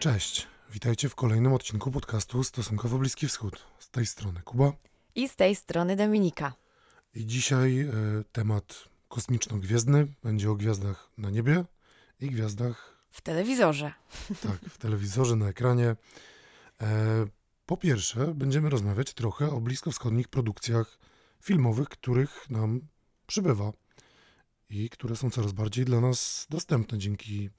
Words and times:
Cześć, 0.00 0.46
witajcie 0.72 1.08
w 1.08 1.14
kolejnym 1.14 1.52
odcinku 1.52 1.90
podcastu 1.90 2.44
Stosunkowo 2.44 2.98
Bliski 2.98 3.28
Wschód. 3.28 3.66
Z 3.78 3.90
tej 3.90 4.06
strony 4.06 4.42
Kuba. 4.44 4.72
I 5.14 5.28
z 5.28 5.36
tej 5.36 5.56
strony 5.56 5.96
Dominika. 5.96 6.52
I 7.14 7.26
dzisiaj 7.26 7.80
e, 7.80 7.92
temat 8.32 8.88
kosmiczno-gwiezdny. 9.08 10.06
Będzie 10.22 10.50
o 10.50 10.54
gwiazdach 10.54 11.10
na 11.18 11.30
niebie 11.30 11.64
i 12.20 12.30
gwiazdach 12.30 13.04
W 13.10 13.20
telewizorze. 13.20 13.92
tak, 14.42 14.60
w 14.70 14.78
telewizorze, 14.78 15.36
na 15.36 15.48
ekranie. 15.48 15.96
E, 16.82 17.26
po 17.66 17.76
pierwsze, 17.76 18.34
będziemy 18.34 18.70
rozmawiać 18.70 19.14
trochę 19.14 19.50
o 19.50 19.60
bliskowschodnich 19.60 20.28
produkcjach 20.28 20.98
filmowych, 21.42 21.88
których 21.88 22.50
nam 22.50 22.80
przybywa 23.26 23.72
i 24.70 24.90
które 24.90 25.16
są 25.16 25.30
coraz 25.30 25.52
bardziej 25.52 25.84
dla 25.84 26.00
nas 26.00 26.46
dostępne 26.50 26.98
dzięki 26.98 27.50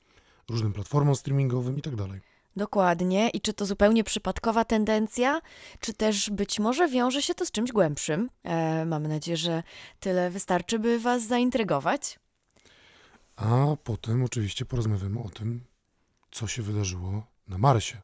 różnym 0.49 0.73
platformom 0.73 1.15
streamingowym 1.15 1.77
i 1.77 1.81
tak 1.81 1.95
dalej. 1.95 2.30
Dokładnie. 2.55 3.29
I 3.29 3.41
czy 3.41 3.53
to 3.53 3.65
zupełnie 3.65 4.03
przypadkowa 4.03 4.65
tendencja, 4.65 5.41
czy 5.79 5.93
też 5.93 6.29
być 6.29 6.59
może 6.59 6.87
wiąże 6.87 7.21
się 7.21 7.35
to 7.35 7.45
z 7.45 7.51
czymś 7.51 7.71
głębszym? 7.71 8.29
E, 8.43 8.85
mam 8.85 9.07
nadzieję, 9.07 9.37
że 9.37 9.63
tyle 9.99 10.29
wystarczy, 10.29 10.79
by 10.79 10.99
Was 10.99 11.23
zaintrygować. 11.23 12.19
A 13.35 13.75
potem 13.83 14.23
oczywiście 14.23 14.65
porozmawiamy 14.65 15.19
o 15.19 15.29
tym, 15.29 15.63
co 16.31 16.47
się 16.47 16.61
wydarzyło 16.61 17.27
na 17.47 17.57
Marsie. 17.57 17.97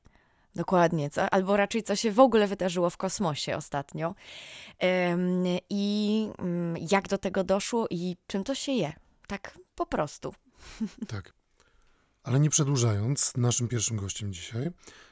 Dokładnie, 0.55 1.09
co? 1.09 1.29
albo 1.29 1.57
raczej 1.57 1.83
co 1.83 1.95
się 1.95 2.11
w 2.11 2.19
ogóle 2.19 2.47
wydarzyło 2.47 2.89
w 2.89 2.97
kosmosie 2.97 3.55
ostatnio. 3.55 4.15
Em, 4.79 5.43
I 5.69 6.29
mm, 6.37 6.75
jak 6.91 7.07
do 7.07 7.17
tego 7.17 7.43
doszło 7.43 7.87
i 7.89 8.17
czym 8.27 8.43
to 8.43 8.55
się 8.55 8.71
je. 8.71 8.93
Tak 9.27 9.59
po 9.75 9.85
prostu. 9.85 10.33
Tak. 11.07 11.33
Ale 12.27 12.39
nie 12.39 12.49
przedłużając, 12.49 13.37
naszym 13.37 13.67
pierwszym 13.67 13.97
gościem 13.97 14.33
dzisiaj 14.33 14.71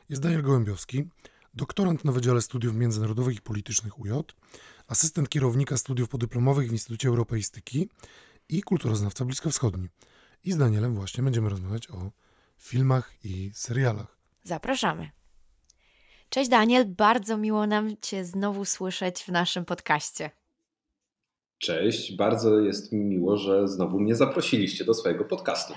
jest 0.09 0.21
Daniel 0.21 0.41
Gołębiowski, 0.41 1.03
doktorant 1.53 2.05
na 2.05 2.11
Wydziale 2.11 2.41
Studiów 2.41 2.75
Międzynarodowych 2.75 3.37
i 3.37 3.41
Politycznych 3.41 3.99
UJ, 3.99 4.09
asystent 4.87 5.29
kierownika 5.29 5.77
studiów 5.77 6.09
podyplomowych 6.09 6.69
w 6.69 6.71
Instytucie 6.71 7.07
Europeistyki 7.07 7.89
i 8.49 8.61
kulturoznawca 8.61 9.25
bliskowschodni. 9.25 9.87
I 10.43 10.51
z 10.51 10.57
Danielem 10.57 10.95
właśnie 10.95 11.23
będziemy 11.23 11.49
rozmawiać 11.49 11.89
o 11.89 12.11
filmach 12.57 13.13
i 13.23 13.51
serialach. 13.53 14.17
Zapraszamy. 14.43 15.09
Cześć 16.29 16.49
Daniel, 16.49 16.85
bardzo 16.85 17.37
miło 17.37 17.67
nam 17.67 17.97
Cię 18.01 18.25
znowu 18.25 18.65
słyszeć 18.65 19.23
w 19.23 19.29
naszym 19.29 19.65
podcaście. 19.65 20.31
Cześć, 21.57 22.15
bardzo 22.15 22.59
jest 22.59 22.91
mi 22.91 23.05
miło, 23.05 23.37
że 23.37 23.67
znowu 23.67 23.99
mnie 23.99 24.15
zaprosiliście 24.15 24.85
do 24.85 24.93
swojego 24.93 25.25
podcastu. 25.25 25.73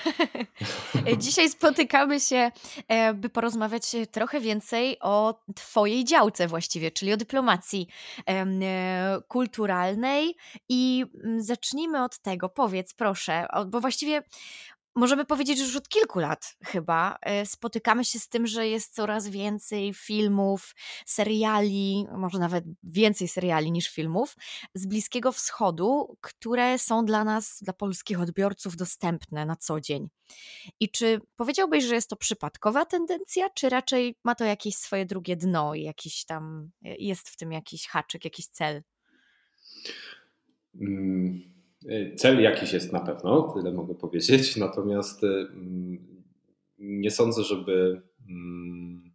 Dzisiaj 1.18 1.50
spotykamy 1.50 2.20
się, 2.20 2.50
e, 2.88 3.14
by 3.14 3.28
porozmawiać 3.28 3.96
trochę 4.12 4.40
więcej 4.40 4.96
o 5.00 5.42
Twojej 5.54 6.04
działce 6.04 6.48
właściwie, 6.48 6.90
czyli 6.90 7.12
o 7.12 7.16
dyplomacji 7.16 7.88
e, 8.28 8.46
kulturalnej. 9.28 10.36
I 10.68 11.04
mm, 11.24 11.42
zacznijmy 11.42 12.04
od 12.04 12.18
tego. 12.18 12.48
Powiedz, 12.48 12.94
proszę, 12.94 13.46
bo 13.66 13.80
właściwie 13.80 14.22
możemy 14.94 15.24
powiedzieć, 15.24 15.58
że 15.58 15.64
już 15.64 15.76
od 15.76 15.88
kilku 15.88 16.18
lat 16.18 16.56
chyba 16.64 17.16
e, 17.22 17.46
spotykamy 17.46 18.04
się 18.04 18.18
z 18.18 18.28
tym, 18.28 18.46
że 18.46 18.68
jest 18.68 18.94
coraz 18.94 19.28
więcej 19.28 19.94
filmów, 19.94 20.74
seriali, 21.06 22.06
może 22.16 22.38
nawet 22.38 22.64
więcej 22.82 23.28
seriali 23.28 23.72
niż 23.72 23.88
filmów 23.88 24.36
z 24.74 24.86
Bliskiego 24.86 25.32
Wschodu, 25.32 26.16
które 26.20 26.78
są 26.78 27.04
dla 27.04 27.24
nas, 27.24 27.58
dla 27.62 27.72
polskich 27.72 28.20
odbiorców 28.20 28.76
dostępne 28.76 29.46
na 29.46 29.56
co 29.56 29.80
dzień. 29.80 30.08
I 30.80 30.90
czy 30.90 31.20
powiedziałbyś, 31.36 31.84
że 31.84 31.94
jest 31.94 32.10
to 32.10 32.16
przypadkowa 32.16 32.84
tendencja, 32.86 33.50
czy 33.50 33.68
raczej 33.68 34.16
ma 34.24 34.34
to 34.34 34.44
jakieś 34.44 34.76
swoje 34.76 35.06
drugie 35.06 35.36
dno 35.36 35.74
i 35.74 35.82
jakiś 35.82 36.24
tam 36.24 36.70
jest 36.82 37.28
w 37.28 37.36
tym 37.36 37.52
jakiś 37.52 37.88
haczyk, 37.88 38.24
jakiś 38.24 38.46
cel? 38.46 38.82
Mm, 40.74 41.52
y, 41.58 41.61
Cel 42.16 42.42
jakiś 42.42 42.72
jest 42.72 42.92
na 42.92 43.00
pewno, 43.00 43.42
tyle 43.42 43.72
mogę 43.72 43.94
powiedzieć, 43.94 44.56
natomiast 44.66 45.24
y, 45.24 45.26
mm, 45.26 45.96
nie 46.78 47.10
sądzę, 47.10 47.42
żeby, 47.42 48.02
mm, 48.28 49.12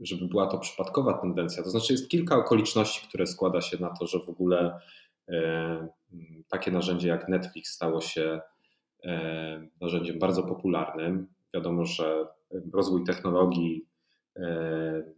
żeby 0.00 0.28
była 0.28 0.46
to 0.46 0.58
przypadkowa 0.58 1.18
tendencja. 1.18 1.62
To 1.62 1.70
znaczy, 1.70 1.92
jest 1.92 2.08
kilka 2.08 2.36
okoliczności, 2.36 3.08
które 3.08 3.26
składa 3.26 3.60
się 3.60 3.78
na 3.80 3.90
to, 3.90 4.06
że 4.06 4.18
w 4.18 4.28
ogóle 4.28 4.80
e, 5.28 5.34
mm, 6.12 6.44
takie 6.48 6.70
narzędzie 6.70 7.08
jak 7.08 7.28
Netflix 7.28 7.72
stało 7.72 8.00
się 8.00 8.40
narzędziem 9.80 10.18
bardzo 10.18 10.42
popularnym. 10.42 11.26
Wiadomo, 11.54 11.84
że 11.84 12.26
rozwój 12.72 13.04
technologii, 13.04 13.86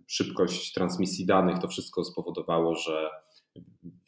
szybkość 0.06 0.72
transmisji 0.72 1.26
danych, 1.26 1.58
to 1.58 1.68
wszystko 1.68 2.04
spowodowało, 2.04 2.74
że 2.74 3.10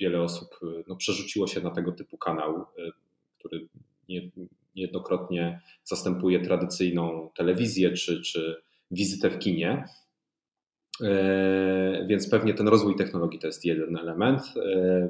wiele 0.01 0.23
osób 0.23 0.49
no, 0.89 0.97
przerzuciło 0.97 1.47
się 1.47 1.61
na 1.61 1.71
tego 1.71 1.93
typu 1.93 2.19
kanał, 2.19 2.67
y, 2.79 2.91
który 3.39 3.69
nie, 4.09 4.31
niejednokrotnie 4.77 5.61
zastępuje 5.85 6.41
tradycyjną 6.41 7.31
telewizję 7.37 7.93
czy, 7.93 8.23
czy 8.23 8.63
wizytę 8.91 9.31
w 9.31 9.39
kinie. 9.39 9.85
E, 11.03 12.07
Więc 12.09 12.31
pewnie 12.31 12.55
ten 12.55 12.69
rozwój 12.69 12.97
technologii 12.97 13.39
to 13.39 13.47
jest 13.47 13.65
jeden 13.65 13.97
element. 13.97 14.43
E, 14.57 15.09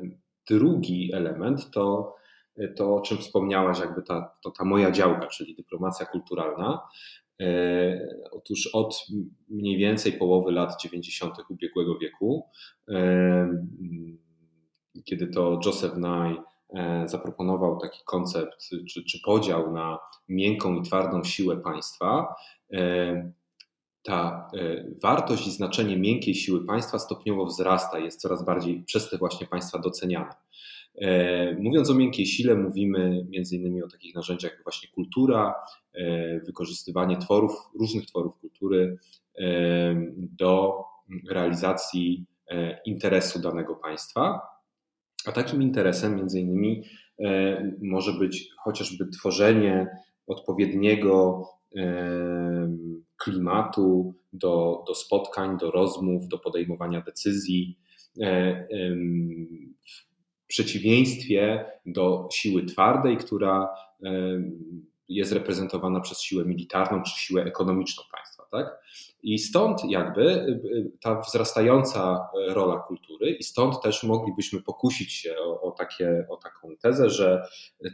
Drugi 0.51 1.11
element 1.15 1.71
to 1.71 2.17
to, 2.77 2.97
o 2.97 3.01
czym 3.01 3.19
wspomniałaś, 3.19 3.81
jakby 3.81 4.03
ta, 4.03 4.33
to 4.43 4.51
ta 4.51 4.65
moja 4.65 4.91
działka, 4.91 5.27
czyli 5.27 5.55
dyplomacja 5.55 6.07
kulturalna. 6.07 6.81
E, 7.41 8.09
Otóż 8.31 8.67
od 8.73 9.07
mniej 9.49 9.79
więcej 9.79 10.13
połowy 10.13 10.53
lat 10.53 10.83
90. 10.83 11.35
ubiegłego 11.51 11.99
wieku, 11.99 12.47
kiedy 15.05 15.27
to 15.27 15.61
Joseph 15.67 15.97
Nye 15.97 16.43
e, 16.75 17.09
zaproponował 17.09 17.79
taki 17.81 18.01
koncept 18.05 18.71
czy, 18.89 19.05
czy 19.05 19.21
podział 19.25 19.73
na 19.73 19.99
miękką 20.29 20.75
i 20.75 20.83
twardą 20.83 21.25
siłę 21.25 21.57
państwa, 21.57 22.35
e, 22.73 23.33
ta 24.03 24.51
e, 24.55 24.85
wartość 25.03 25.47
i 25.47 25.51
znaczenie 25.51 25.97
miękkiej 25.97 26.35
siły 26.35 26.67
państwa 26.67 26.99
stopniowo 26.99 27.47
wzrasta, 27.47 27.99
jest 27.99 28.21
coraz 28.21 28.45
bardziej 28.45 28.83
przez 28.83 29.11
te 29.11 29.19
właśnie 29.19 29.47
państwa 29.47 29.79
doceniane. 29.79 30.35
Mówiąc 31.59 31.91
o 31.91 31.95
miękkiej 31.95 32.27
sile, 32.27 32.55
mówimy 32.55 33.27
innymi 33.53 33.83
o 33.83 33.89
takich 33.89 34.15
narzędziach 34.15 34.53
jak 34.53 34.63
właśnie 34.63 34.89
kultura, 34.89 35.55
wykorzystywanie 36.47 37.17
tworów, 37.17 37.53
różnych 37.81 38.07
tworów 38.07 38.39
kultury 38.39 38.99
do 40.17 40.85
realizacji 41.31 42.27
interesu 42.85 43.39
danego 43.39 43.75
państwa. 43.75 44.56
A 45.27 45.33
takim 45.33 45.63
interesem 45.63 46.17
między 46.17 46.41
innymi 46.41 46.83
e, 47.21 47.73
może 47.83 48.13
być 48.13 48.49
chociażby 48.59 49.07
tworzenie 49.07 49.87
odpowiedniego 50.27 51.45
e, 51.77 52.77
klimatu 53.17 54.15
do, 54.33 54.85
do 54.87 54.95
spotkań, 54.95 55.59
do 55.59 55.71
rozmów, 55.71 56.29
do 56.29 56.39
podejmowania 56.39 57.01
decyzji. 57.01 57.79
e, 58.23 58.67
W 60.45 60.47
przeciwieństwie 60.47 61.65
do 61.87 62.29
siły 62.33 62.65
twardej, 62.65 63.17
która 63.17 63.69
jest 65.09 65.33
reprezentowana 65.33 66.01
przez 66.01 66.21
siłę 66.21 66.45
militarną 66.45 67.03
czy 67.03 67.21
siłę 67.21 67.45
ekonomiczną 67.45 68.03
państwa. 68.13 68.36
Tak? 68.51 68.81
I 69.23 69.39
stąd 69.39 69.85
jakby 69.89 70.23
y, 70.23 70.61
y, 70.77 70.93
ta 71.01 71.21
wzrastająca 71.21 72.29
rola 72.49 72.79
kultury, 72.79 73.31
i 73.31 73.43
stąd 73.43 73.83
też 73.83 74.03
moglibyśmy 74.03 74.63
pokusić 74.63 75.13
się 75.13 75.35
o, 75.39 75.61
o, 75.61 75.71
takie, 75.71 76.27
o 76.31 76.37
taką 76.37 76.77
tezę, 76.77 77.11
że 77.11 77.43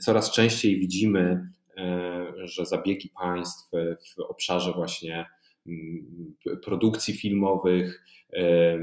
coraz 0.01 0.31
częściej 0.31 0.79
widzimy, 0.79 1.47
e, 1.77 2.33
że 2.45 2.67
zabiegi 2.67 3.09
państw 3.21 3.71
w 4.17 4.21
obszarze 4.21 4.73
właśnie 4.73 5.27
mm, 5.67 6.35
produkcji 6.65 7.15
filmowych, 7.15 8.05
e, 8.33 8.79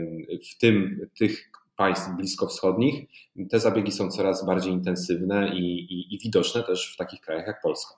w 0.52 0.58
tym 0.60 1.08
tych 1.18 1.52
państw 1.76 2.10
bliskowschodnich, 2.18 3.10
te 3.50 3.60
zabiegi 3.60 3.92
są 3.92 4.12
coraz 4.12 4.46
bardziej 4.46 4.74
intensywne 4.74 5.56
i, 5.56 5.80
i, 5.94 6.16
i 6.16 6.20
widoczne 6.20 6.64
też 6.64 6.94
w 6.94 6.98
takich 6.98 7.22
krajach 7.22 7.48
jak 7.48 7.62
Polska. 7.62 7.94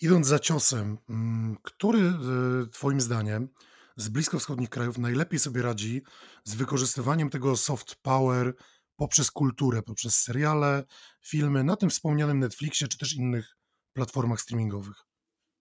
Idąc 0.00 0.26
za 0.26 0.38
ciosem, 0.38 0.98
mm, 1.08 1.56
który 1.62 1.98
y, 1.98 2.66
Twoim 2.70 3.00
zdaniem 3.00 3.48
z 3.96 4.08
bliskowschodnich 4.08 4.70
krajów 4.70 4.98
najlepiej 4.98 5.38
sobie 5.38 5.62
radzi 5.62 6.02
z 6.44 6.54
wykorzystywaniem 6.54 7.30
tego 7.30 7.56
soft 7.56 7.94
power 8.02 8.54
poprzez 8.96 9.30
kulturę, 9.30 9.82
poprzez 9.82 10.16
seriale, 10.16 10.84
filmy 11.20 11.64
na 11.64 11.76
tym 11.76 11.90
wspomnianym 11.90 12.38
Netflixie 12.38 12.88
czy 12.88 12.98
też 12.98 13.16
innych 13.16 13.56
platformach 13.92 14.40
streamingowych? 14.40 14.96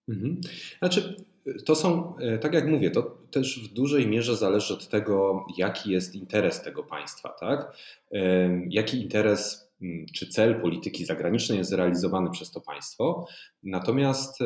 Mhm. 0.10 0.42
Znaczy, 0.80 1.26
to 1.66 1.76
są, 1.76 2.18
e, 2.18 2.38
tak 2.38 2.54
jak 2.54 2.68
mówię, 2.68 2.92
to 2.92 3.02
też 3.32 3.70
w 3.70 3.74
dużej 3.74 4.08
mierze 4.08 4.38
zależy 4.38 4.74
od 4.74 4.90
tego, 4.90 5.46
jaki 5.58 5.92
jest 5.92 6.16
interes 6.16 6.62
tego 6.62 6.84
państwa, 6.84 7.30
tak? 7.30 7.78
Jaki 8.70 9.02
interes 9.02 9.73
czy 10.16 10.28
cel 10.28 10.62
polityki 10.62 11.06
zagranicznej 11.06 11.58
jest 11.58 11.74
realizowany 11.74 12.30
przez 12.30 12.52
to 12.52 12.62
państwo. 12.62 13.26
Natomiast 13.64 14.40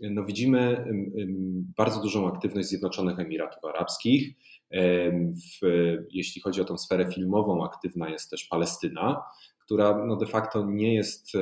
no 0.00 0.24
widzimy 0.24 0.84
bardzo 1.76 2.00
dużą 2.00 2.28
aktywność 2.28 2.68
Zjednoczonych 2.68 3.18
Emiratów 3.18 3.64
Arabskich. 3.64 4.34
W, 5.62 5.66
jeśli 6.10 6.42
chodzi 6.42 6.60
o 6.60 6.64
tę 6.64 6.78
sferę 6.78 7.12
filmową, 7.12 7.64
aktywna 7.64 8.10
jest 8.10 8.30
też 8.30 8.44
Palestyna, 8.44 9.22
która 9.58 10.06
no 10.06 10.16
de 10.16 10.26
facto 10.26 10.66
nie 10.70 10.94
jest 10.94 11.32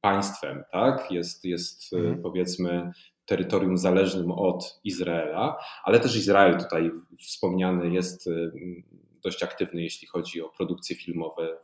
państwem, 0.00 0.62
tak? 0.72 1.10
Jest, 1.10 1.44
jest 1.44 1.92
mhm. 1.92 2.22
powiedzmy 2.22 2.92
terytorium 3.26 3.76
zależnym 3.76 4.30
od 4.30 4.80
Izraela, 4.84 5.56
ale 5.84 6.00
też 6.00 6.16
Izrael 6.16 6.58
tutaj 6.58 6.90
wspomniany 7.18 7.90
jest 7.90 8.30
dość 9.26 9.42
aktywny, 9.42 9.82
jeśli 9.82 10.08
chodzi 10.08 10.42
o 10.42 10.48
produkcje 10.48 10.96
filmowe, 10.96 11.56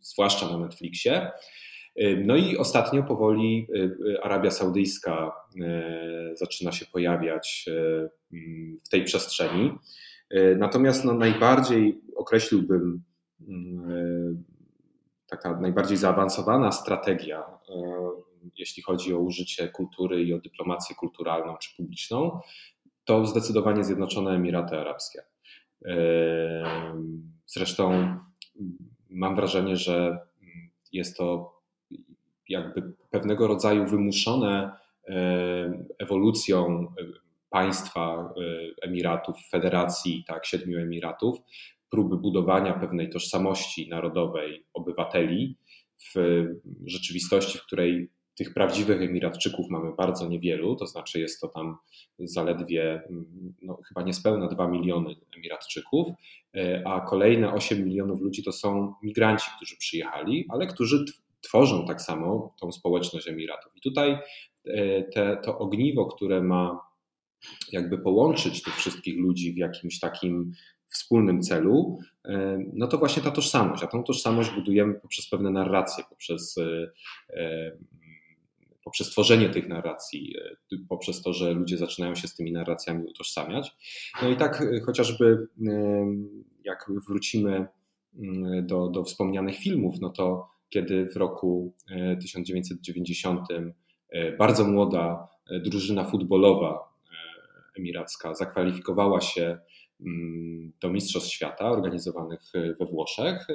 zwłaszcza 0.00 0.48
na 0.48 0.58
Netflixie. 0.58 1.30
No 2.24 2.36
i 2.36 2.56
ostatnio 2.56 3.02
powoli 3.02 3.66
y, 3.76 4.22
Arabia 4.22 4.50
Saudyjska 4.50 5.32
y, 5.56 6.36
zaczyna 6.36 6.72
się 6.72 6.86
pojawiać 6.86 7.64
y, 7.68 8.10
w 8.84 8.88
tej 8.88 9.04
przestrzeni. 9.04 9.72
Natomiast 10.56 11.04
no, 11.04 11.14
najbardziej 11.14 12.00
określiłbym 12.16 13.02
taka 15.26 15.60
najbardziej 15.60 15.96
zaawansowana 15.96 16.72
strategia, 16.72 17.44
jeśli 18.58 18.82
chodzi 18.82 19.14
o 19.14 19.18
użycie 19.18 19.68
kultury 19.68 20.22
i 20.22 20.34
o 20.34 20.38
dyplomację 20.38 20.96
kulturalną 20.96 21.56
czy 21.56 21.76
publiczną, 21.76 22.40
to 23.04 23.26
zdecydowanie 23.26 23.84
Zjednoczone 23.84 24.30
Emiraty 24.30 24.78
Arabskie. 24.78 25.22
Zresztą 27.46 28.16
mam 29.10 29.36
wrażenie, 29.36 29.76
że 29.76 30.18
jest 30.92 31.16
to 31.16 31.54
jakby 32.48 32.92
pewnego 33.10 33.46
rodzaju 33.46 33.86
wymuszone 33.86 34.72
ewolucją 35.98 36.86
państwa 37.50 38.34
Emiratów, 38.82 39.36
federacji, 39.50 40.24
tak, 40.26 40.46
siedmiu 40.46 40.78
Emiratów, 40.78 41.38
próby 41.90 42.16
budowania 42.16 42.72
pewnej 42.72 43.10
tożsamości 43.10 43.88
narodowej 43.88 44.64
obywateli 44.74 45.56
w 46.14 46.44
rzeczywistości, 46.86 47.58
w 47.58 47.62
której 47.62 48.10
tych 48.40 48.54
prawdziwych 48.54 49.02
Emiratczyków 49.02 49.70
mamy 49.70 49.92
bardzo 49.96 50.28
niewielu, 50.28 50.76
to 50.76 50.86
znaczy 50.86 51.20
jest 51.20 51.40
to 51.40 51.48
tam 51.48 51.76
zaledwie 52.18 53.02
no, 53.62 53.78
chyba 53.88 54.02
niespełna 54.02 54.48
2 54.48 54.68
miliony 54.68 55.16
Emiratczyków, 55.36 56.08
e, 56.56 56.82
a 56.86 57.00
kolejne 57.00 57.52
8 57.52 57.84
milionów 57.84 58.20
ludzi 58.20 58.42
to 58.42 58.52
są 58.52 58.94
migranci, 59.02 59.50
którzy 59.56 59.76
przyjechali, 59.76 60.46
ale 60.48 60.66
którzy 60.66 61.04
tworzą 61.40 61.86
tak 61.86 62.02
samo 62.02 62.54
tą 62.60 62.72
społeczność 62.72 63.28
Emiratów. 63.28 63.72
I 63.76 63.80
tutaj 63.80 64.18
e, 64.64 65.02
te, 65.02 65.36
to 65.44 65.58
ogniwo, 65.58 66.06
które 66.06 66.42
ma 66.42 66.80
jakby 67.72 67.98
połączyć 67.98 68.62
tych 68.62 68.76
wszystkich 68.76 69.18
ludzi 69.18 69.52
w 69.52 69.56
jakimś 69.56 70.00
takim 70.00 70.52
wspólnym 70.88 71.42
celu, 71.42 71.98
e, 72.24 72.58
no 72.72 72.86
to 72.86 72.98
właśnie 72.98 73.22
ta 73.22 73.30
tożsamość. 73.30 73.82
A 73.82 73.86
tą 73.86 74.02
tożsamość 74.02 74.50
budujemy 74.50 74.94
poprzez 74.94 75.28
pewne 75.28 75.50
narracje, 75.50 76.04
poprzez, 76.10 76.56
poprzez 78.90 79.10
tworzenie 79.10 79.48
tych 79.48 79.68
narracji, 79.68 80.34
poprzez 80.88 81.22
to, 81.22 81.32
że 81.32 81.52
ludzie 81.52 81.78
zaczynają 81.78 82.14
się 82.14 82.28
z 82.28 82.34
tymi 82.34 82.52
narracjami 82.52 83.06
utożsamiać. 83.06 83.70
No 84.22 84.28
i 84.28 84.36
tak 84.36 84.64
chociażby 84.86 85.48
jak 86.64 86.90
wrócimy 87.08 87.66
mm, 88.18 88.66
do, 88.66 88.88
do 88.88 89.04
wspomnianych 89.04 89.56
filmów, 89.56 89.94
no 90.00 90.10
to 90.10 90.48
kiedy 90.68 91.06
w 91.06 91.16
roku 91.16 91.74
1990 92.22 93.50
e, 93.50 93.72
e, 94.10 94.36
bardzo 94.36 94.64
młoda 94.64 95.28
e, 95.50 95.60
drużyna 95.60 96.04
futbolowa 96.04 96.90
emiracka 97.78 98.34
zakwalifikowała 98.34 99.20
się 99.20 99.58
mm, 100.00 100.72
do 100.80 100.90
Mistrzostw 100.90 101.30
Świata 101.30 101.70
organizowanych 101.70 102.40
we 102.54 102.86
Włoszech, 102.86 103.46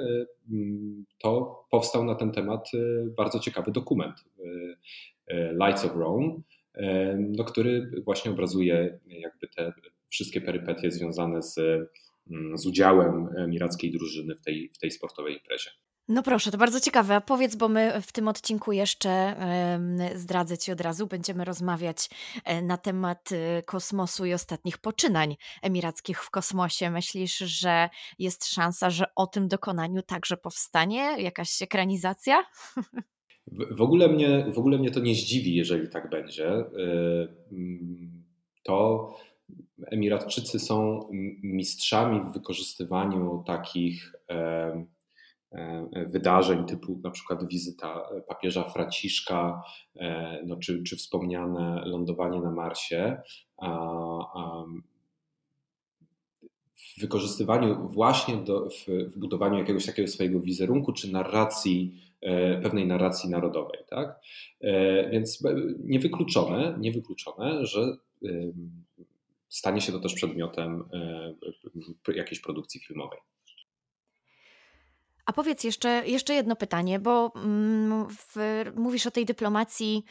mm, 0.50 1.04
to 1.18 1.64
powstał 1.70 2.04
na 2.04 2.14
ten 2.14 2.32
temat 2.32 2.70
bardzo 3.16 3.38
ciekawy 3.38 3.72
dokument 3.72 4.24
Lights 5.30 5.84
of 5.84 5.96
Rome, 5.96 6.40
no, 7.18 7.44
który 7.44 7.90
właśnie 8.04 8.30
obrazuje 8.30 8.98
jakby 9.06 9.48
te 9.56 9.72
wszystkie 10.08 10.40
perypetie 10.40 10.90
związane 10.90 11.42
z, 11.42 11.58
mm, 12.30 12.58
z 12.58 12.66
udziałem 12.66 13.28
emirackiej 13.36 13.92
drużyny 13.92 14.34
w 14.34 14.40
tej, 14.40 14.70
w 14.74 14.78
tej 14.78 14.90
sportowej 14.90 15.34
imprezie. 15.34 15.70
No 16.08 16.22
proszę, 16.22 16.50
to 16.50 16.58
bardzo 16.58 16.80
ciekawe. 16.80 17.14
A 17.14 17.20
powiedz, 17.20 17.56
bo 17.56 17.68
my 17.68 18.02
w 18.02 18.12
tym 18.12 18.28
odcinku 18.28 18.72
jeszcze 18.72 19.36
zdradzę 20.14 20.58
Ci 20.58 20.72
od 20.72 20.80
razu, 20.80 21.06
będziemy 21.06 21.44
rozmawiać 21.44 22.10
e, 22.44 22.62
na 22.62 22.76
temat 22.76 23.28
kosmosu 23.64 24.24
i 24.24 24.34
ostatnich 24.34 24.78
poczynań 24.78 25.36
emirackich 25.62 26.22
w 26.22 26.30
kosmosie. 26.30 26.90
Myślisz, 26.90 27.38
że 27.38 27.88
jest 28.18 28.46
szansa, 28.46 28.90
że 28.90 29.06
o 29.14 29.26
tym 29.26 29.48
dokonaniu 29.48 30.02
także 30.02 30.36
powstanie 30.36 31.22
jakaś 31.22 31.62
ekranizacja? 31.62 32.44
W, 33.52 33.82
ogóle 33.82 34.08
mnie, 34.08 34.46
w 34.52 34.58
ogóle 34.58 34.78
mnie 34.78 34.90
to 34.90 35.00
nie 35.00 35.14
zdziwi, 35.14 35.54
jeżeli 35.54 35.88
tak 35.88 36.10
będzie. 36.10 36.48
Mm, 37.52 38.24
to 38.62 39.08
Emiratczycy 39.86 40.58
są 40.58 41.08
mistrzami 41.42 42.20
w 42.20 42.32
wykorzystywaniu 42.32 43.42
takich 43.46 44.12
E, 45.52 46.06
wydarzeń 46.06 46.64
typu 46.64 47.00
na 47.04 47.10
przykład 47.10 47.48
wizyta 47.48 48.08
papieża 48.28 48.64
Fraciszka, 48.64 49.62
e, 49.96 50.40
no, 50.46 50.56
czy, 50.56 50.82
czy 50.82 50.96
wspomniane 50.96 51.82
lądowanie 51.84 52.40
na 52.40 52.50
Marsie, 52.50 53.16
w 56.76 57.00
wykorzystywaniu 57.00 57.88
właśnie 57.88 58.36
do, 58.36 58.70
w, 58.70 58.86
w 58.86 59.18
budowaniu 59.18 59.58
jakiegoś 59.58 59.86
takiego 59.86 60.08
swojego 60.08 60.40
wizerunku 60.40 60.92
czy 60.92 61.12
narracji, 61.12 61.92
e, 61.94 62.05
pewnej 62.62 62.86
narracji 62.86 63.30
narodowej. 63.30 63.80
Tak? 63.90 64.20
Więc 65.10 65.42
niewykluczone, 65.78 66.76
niewykluczone, 66.78 67.66
że 67.66 67.96
stanie 69.48 69.80
się 69.80 69.92
to 69.92 70.00
też 70.00 70.14
przedmiotem 70.14 70.88
jakiejś 72.14 72.40
produkcji 72.40 72.80
filmowej. 72.80 73.18
A 75.26 75.32
powiedz 75.32 75.64
jeszcze, 75.64 76.02
jeszcze 76.06 76.34
jedno 76.34 76.56
pytanie, 76.56 76.98
bo 76.98 77.32
mm, 77.36 78.06
w, 78.10 78.64
mówisz 78.76 79.06
o 79.06 79.10
tej 79.10 79.24
dyplomacji 79.24 80.04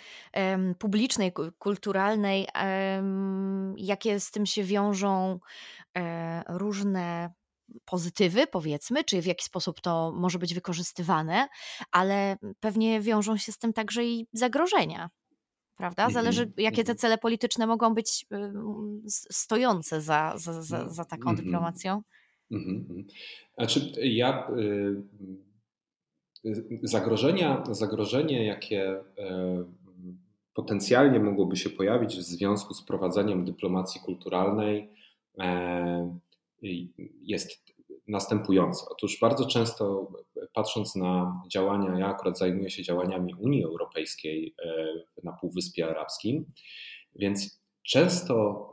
publicznej, 0.79 1.31
kulturalnej, 1.59 2.47
jakie 3.77 4.19
z 4.19 4.31
tym 4.31 4.45
się 4.45 4.63
wiążą 4.63 5.39
e, 5.97 6.43
różne 6.49 7.33
pozytywy, 7.85 8.47
powiedzmy, 8.47 9.03
czy 9.03 9.21
w 9.21 9.25
jaki 9.25 9.45
sposób 9.45 9.81
to 9.81 10.13
może 10.15 10.39
być 10.39 10.53
wykorzystywane, 10.53 11.47
ale 11.91 12.37
pewnie 12.59 13.01
wiążą 13.01 13.37
się 13.37 13.51
z 13.51 13.57
tym 13.57 13.73
także 13.73 14.05
i 14.05 14.27
zagrożenia. 14.33 15.09
Prawda? 15.77 16.09
Zależy, 16.09 16.41
mhm, 16.41 16.63
jakie 16.63 16.83
te 16.83 16.91
mhm. 16.91 16.97
cele 16.97 17.17
polityczne 17.17 17.67
mogą 17.67 17.93
być 17.93 18.25
stojące 19.09 20.01
za, 20.01 20.33
za, 20.35 20.61
za, 20.61 20.89
za 20.89 21.05
taką 21.05 21.29
mhm. 21.29 21.35
dyplomacją. 21.35 22.01
Znaczy, 23.57 23.91
ja 24.01 24.49
y, 26.45 26.55
zagrożenia, 26.83 27.63
zagrożenie, 27.71 28.45
jakie 28.45 28.95
y, 28.99 29.01
potencjalnie 30.53 31.19
mogłoby 31.19 31.55
się 31.55 31.69
pojawić 31.69 32.15
w 32.15 32.21
związku 32.21 32.73
z 32.73 32.85
prowadzeniem 32.85 33.45
dyplomacji 33.45 34.01
kulturalnej, 34.01 34.89
e, 35.39 36.17
jest 37.21 37.65
następujące. 38.07 38.85
Otóż 38.89 39.19
bardzo 39.21 39.45
często, 39.45 40.11
patrząc 40.53 40.95
na 40.95 41.41
działania, 41.51 41.99
ja 41.99 42.07
akurat 42.07 42.37
zajmuję 42.37 42.69
się 42.69 42.83
działaniami 42.83 43.33
Unii 43.35 43.63
Europejskiej 43.63 44.55
e, 44.65 44.85
na 45.23 45.31
Półwyspie 45.31 45.89
Arabskim, 45.89 46.45
więc 47.15 47.59
często 47.83 48.71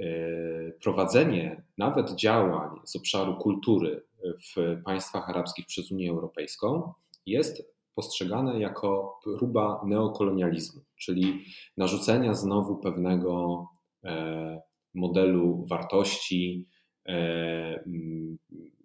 E, 0.00 0.72
prowadzenie 0.82 1.62
nawet 1.78 2.14
działań 2.14 2.70
z 2.84 2.96
obszaru 2.96 3.36
kultury 3.36 4.06
w 4.24 4.82
państwach 4.84 5.30
arabskich 5.30 5.66
przez 5.66 5.90
Unię 5.92 6.10
Europejską 6.10 6.92
jest 7.26 7.62
postrzegane 7.94 8.60
jako 8.60 9.20
próba 9.24 9.82
neokolonializmu, 9.86 10.82
czyli 10.96 11.44
narzucenia 11.76 12.34
znowu 12.34 12.76
pewnego 12.76 13.66
e, 14.04 14.62
modelu 14.94 15.66
wartości, 15.68 16.66
e, 17.08 17.84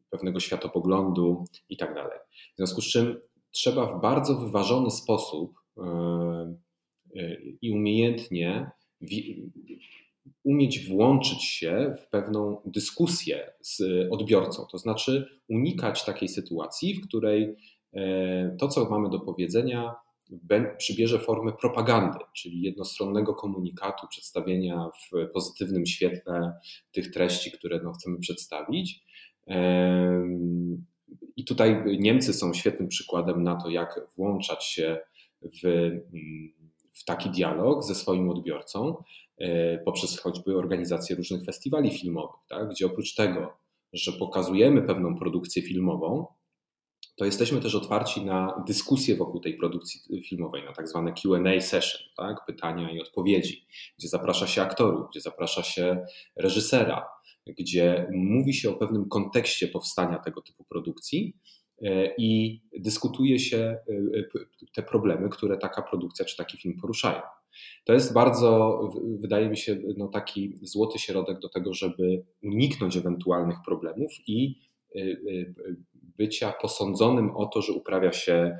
pewnego 0.09 0.39
światopoglądu 0.39 1.45
itd. 1.69 1.93
Tak 1.93 2.27
w 2.53 2.57
związku 2.57 2.81
z 2.81 2.85
czym 2.85 3.19
trzeba 3.51 3.97
w 3.97 4.01
bardzo 4.01 4.35
wyważony 4.35 4.91
sposób 4.91 5.51
i 7.61 7.71
umiejętnie 7.71 8.71
umieć 10.43 10.89
włączyć 10.89 11.43
się 11.43 11.95
w 12.03 12.09
pewną 12.09 12.61
dyskusję 12.65 13.51
z 13.61 13.81
odbiorcą, 14.11 14.65
to 14.71 14.77
znaczy 14.77 15.27
unikać 15.49 16.05
takiej 16.05 16.29
sytuacji, 16.29 16.95
w 16.95 17.07
której 17.07 17.55
e, 17.93 18.55
to, 18.59 18.67
co 18.67 18.89
mamy 18.89 19.09
do 19.09 19.19
powiedzenia, 19.19 19.95
przybierze 20.77 21.19
formę 21.19 21.51
propagandy, 21.53 22.19
czyli 22.33 22.61
jednostronnego 22.61 23.33
komunikatu, 23.33 24.07
przedstawienia 24.07 24.89
w 25.11 25.31
pozytywnym 25.33 25.85
świetle 25.85 26.53
tych 26.91 27.11
treści, 27.11 27.51
które 27.51 27.79
no, 27.83 27.93
chcemy 27.93 28.19
przedstawić. 28.19 29.03
I 31.35 31.45
tutaj 31.45 31.83
Niemcy 31.99 32.33
są 32.33 32.53
świetnym 32.53 32.87
przykładem 32.87 33.43
na 33.43 33.55
to, 33.55 33.69
jak 33.69 34.01
włączać 34.17 34.65
się 34.65 34.97
w, 35.41 35.91
w 36.93 37.05
taki 37.05 37.29
dialog 37.29 37.83
ze 37.83 37.95
swoim 37.95 38.29
odbiorcą 38.29 39.03
e, 39.37 39.77
poprzez 39.77 40.19
choćby 40.19 40.57
organizację 40.57 41.15
różnych 41.15 41.45
festiwali 41.45 41.91
filmowych, 41.91 42.41
tak? 42.49 42.69
gdzie 42.69 42.85
oprócz 42.85 43.15
tego, 43.15 43.57
że 43.93 44.11
pokazujemy 44.11 44.81
pewną 44.81 45.15
produkcję 45.15 45.61
filmową, 45.61 46.27
to 47.15 47.25
jesteśmy 47.25 47.61
też 47.61 47.75
otwarci 47.75 48.25
na 48.25 48.63
dyskusję 48.67 49.15
wokół 49.15 49.39
tej 49.39 49.57
produkcji 49.57 50.21
filmowej, 50.23 50.63
na 50.65 50.73
tak 50.73 50.87
zwane 50.87 51.13
QA 51.13 51.61
session, 51.61 52.01
tak? 52.17 52.45
pytania 52.45 52.91
i 52.91 53.01
odpowiedzi, 53.01 53.65
gdzie 53.97 54.07
zaprasza 54.07 54.47
się 54.47 54.61
aktorów, 54.61 55.09
gdzie 55.09 55.21
zaprasza 55.21 55.63
się 55.63 56.05
reżysera, 56.35 57.07
gdzie 57.47 58.07
mówi 58.13 58.53
się 58.53 58.69
o 58.69 58.73
pewnym 58.73 59.09
kontekście 59.09 59.67
powstania 59.67 60.19
tego 60.19 60.41
typu 60.41 60.63
produkcji 60.63 61.35
e, 61.81 62.15
i 62.17 62.61
dyskutuje 62.79 63.39
się 63.39 63.57
e, 63.57 63.79
te 64.73 64.83
problemy, 64.83 65.29
które 65.29 65.57
taka 65.57 65.81
produkcja 65.81 66.25
czy 66.25 66.37
taki 66.37 66.57
film 66.57 66.79
poruszają. 66.81 67.21
To 67.85 67.93
jest 67.93 68.13
bardzo, 68.13 68.79
wydaje 69.19 69.49
mi 69.49 69.57
się, 69.57 69.77
no 69.97 70.07
taki 70.07 70.59
złoty 70.61 70.99
środek 70.99 71.39
do 71.39 71.49
tego, 71.49 71.73
żeby 71.73 72.23
uniknąć 72.43 72.97
ewentualnych 72.97 73.57
problemów 73.65 74.11
i 74.27 74.59
e, 74.95 74.99
bycia 76.17 76.53
posądzonym 76.61 77.37
o 77.37 77.45
to, 77.45 77.61
że 77.61 77.73
uprawia 77.73 78.11
się 78.11 78.57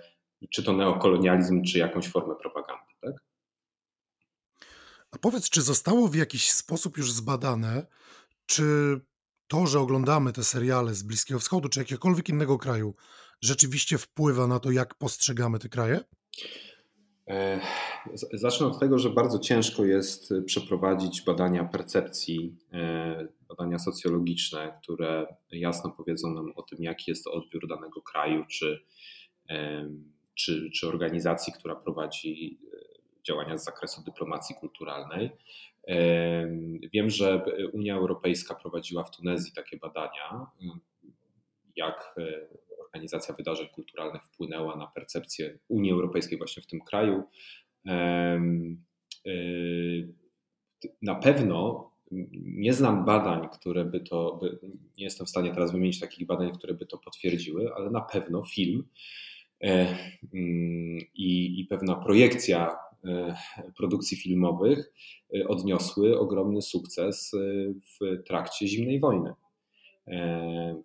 czy 0.50 0.64
to 0.64 0.74
neokolonializm, 0.74 1.64
czy 1.64 1.78
jakąś 1.78 2.08
formę 2.08 2.36
propagandy. 2.36 2.92
Tak? 3.02 3.14
A 5.12 5.18
powiedz, 5.18 5.50
czy 5.50 5.62
zostało 5.62 6.08
w 6.08 6.16
jakiś 6.16 6.52
sposób 6.52 6.98
już 6.98 7.12
zbadane, 7.12 7.86
czy 8.46 8.64
to, 9.48 9.68
że 9.68 9.80
oglądamy 9.80 10.34
te 10.34 10.44
seriale 10.44 10.94
z 10.94 11.04
Bliskiego 11.04 11.40
Wschodu, 11.40 11.70
czy 11.70 11.80
jakiegokolwiek 11.80 12.30
innego 12.30 12.58
kraju, 12.58 12.96
rzeczywiście 13.42 13.98
wpływa 13.98 14.48
na 14.48 14.60
to, 14.60 14.72
jak 14.72 14.96
postrzegamy 14.96 15.60
te 15.60 15.70
kraje? 15.70 16.00
E, 17.28 17.60
zacznę 18.34 18.68
od 18.68 18.80
tego, 18.80 19.00
że 19.00 19.10
bardzo 19.10 19.40
ciężko 19.40 19.86
jest 19.86 20.34
przeprowadzić 20.46 21.22
badania 21.22 21.64
percepcji, 21.64 22.56
e, 22.74 23.28
badania 23.58 23.80
socjologiczne, 23.80 24.80
które 24.84 25.36
jasno 25.52 25.92
powiedzą 25.92 26.34
nam 26.34 26.52
o 26.56 26.62
tym, 26.62 26.84
jaki 26.84 27.12
jest 27.12 27.28
odbiór 27.28 27.68
danego 27.68 28.02
kraju 28.02 28.46
czy, 28.50 28.86
e, 29.50 29.90
czy, 30.36 30.70
czy 30.74 30.88
organizacji, 30.88 31.54
która 31.54 31.76
prowadzi 31.76 32.60
działania 33.28 33.58
z 33.58 33.64
zakresu 33.64 34.04
dyplomacji 34.04 34.56
kulturalnej. 34.56 35.30
Wiem, 36.94 37.10
że 37.10 37.46
Unia 37.74 37.96
Europejska 37.96 38.56
prowadziła 38.56 39.04
w 39.04 39.12
Tunezji 39.12 39.54
takie 39.54 39.78
badania, 39.78 40.46
jak 41.76 42.16
organizacja 42.80 43.36
wydarzeń 43.36 43.68
kulturalnych 43.68 44.24
wpłynęła 44.24 44.76
na 44.76 44.88
percepcję 44.88 45.60
Unii 45.68 45.92
Europejskiej 45.92 46.38
właśnie 46.38 46.64
w 46.64 46.68
tym 46.68 46.82
kraju. 46.82 47.24
Y, 49.28 50.14
na 51.02 51.16
pewno 51.16 51.92
nie 52.12 52.74
znam 52.74 53.06
badań, 53.06 53.48
które 53.54 53.86
by 53.86 54.00
to, 54.00 54.40
by, 54.42 54.60
nie 54.98 55.04
jestem 55.04 55.26
w 55.26 55.30
stanie 55.30 55.52
teraz 55.52 55.72
wymienić 55.72 56.00
takich 56.00 56.28
badań, 56.28 56.52
które 56.52 56.74
by 56.74 56.86
to 56.86 56.98
potwierdziły, 56.98 57.74
ale 57.76 57.90
na 57.90 58.02
pewno 58.02 58.44
film 58.44 58.84
e, 59.62 59.98
mm, 60.34 61.00
i, 61.14 61.60
i 61.60 61.66
pewna 61.70 61.96
projekcja 61.96 62.78
e, 63.06 63.36
produkcji 63.78 64.18
filmowych 64.18 64.94
e, 65.36 65.48
odniosły 65.48 66.20
ogromny 66.20 66.62
sukces 66.62 67.32
w 68.00 68.24
trakcie 68.24 68.68
zimnej 68.68 69.00
wojny. 69.00 69.34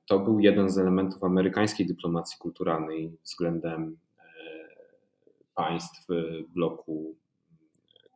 To 0.07 0.19
był 0.19 0.41
jeden 0.41 0.71
z 0.71 0.79
elementów 0.79 1.25
amerykańskiej 1.25 1.87
dyplomacji 1.87 2.39
kulturalnej 2.39 3.13
względem 3.25 3.99
państw 5.55 6.07
bloku 6.49 7.17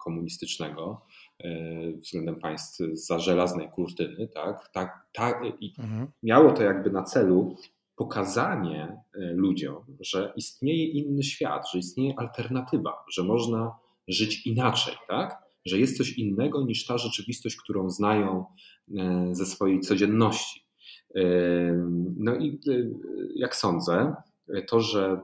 komunistycznego, 0.05 1.01
e, 1.09 1.14
względem 2.03 2.37
państw 2.37 2.79
za 2.93 3.19
żelaznej 3.19 3.69
kurtyny. 3.69 4.29
Tak? 4.29 4.69
Tak, 4.73 5.07
tak, 5.13 5.43
i 5.61 5.75
mhm. 5.79 6.07
Miało 6.23 6.53
to 6.53 6.63
jakby 6.63 6.91
na 6.91 7.03
celu 7.03 7.57
pokazanie 7.97 8.97
ludziom, 9.15 9.85
że 10.01 10.33
istnieje 10.37 10.85
inny 10.85 11.23
świat, 11.23 11.71
że 11.73 11.79
istnieje 11.79 12.15
alternatywa, 12.17 13.05
że 13.13 13.23
można 13.23 13.77
żyć 14.09 14.47
inaczej, 14.47 14.95
tak? 15.09 15.45
że 15.67 15.79
jest 15.79 15.97
coś 15.97 16.13
innego 16.19 16.65
niż 16.65 16.87
ta 16.87 16.99
rzeczywistość, 16.99 17.57
którą 17.57 17.91
znają 17.91 18.45
ze 19.33 19.47
swojej 19.47 19.81
codzienności. 19.81 20.65
No 22.17 22.37
i 22.37 22.61
jak 23.35 23.57
sądzę, 23.57 24.15
to, 24.69 24.81
że 24.81 25.21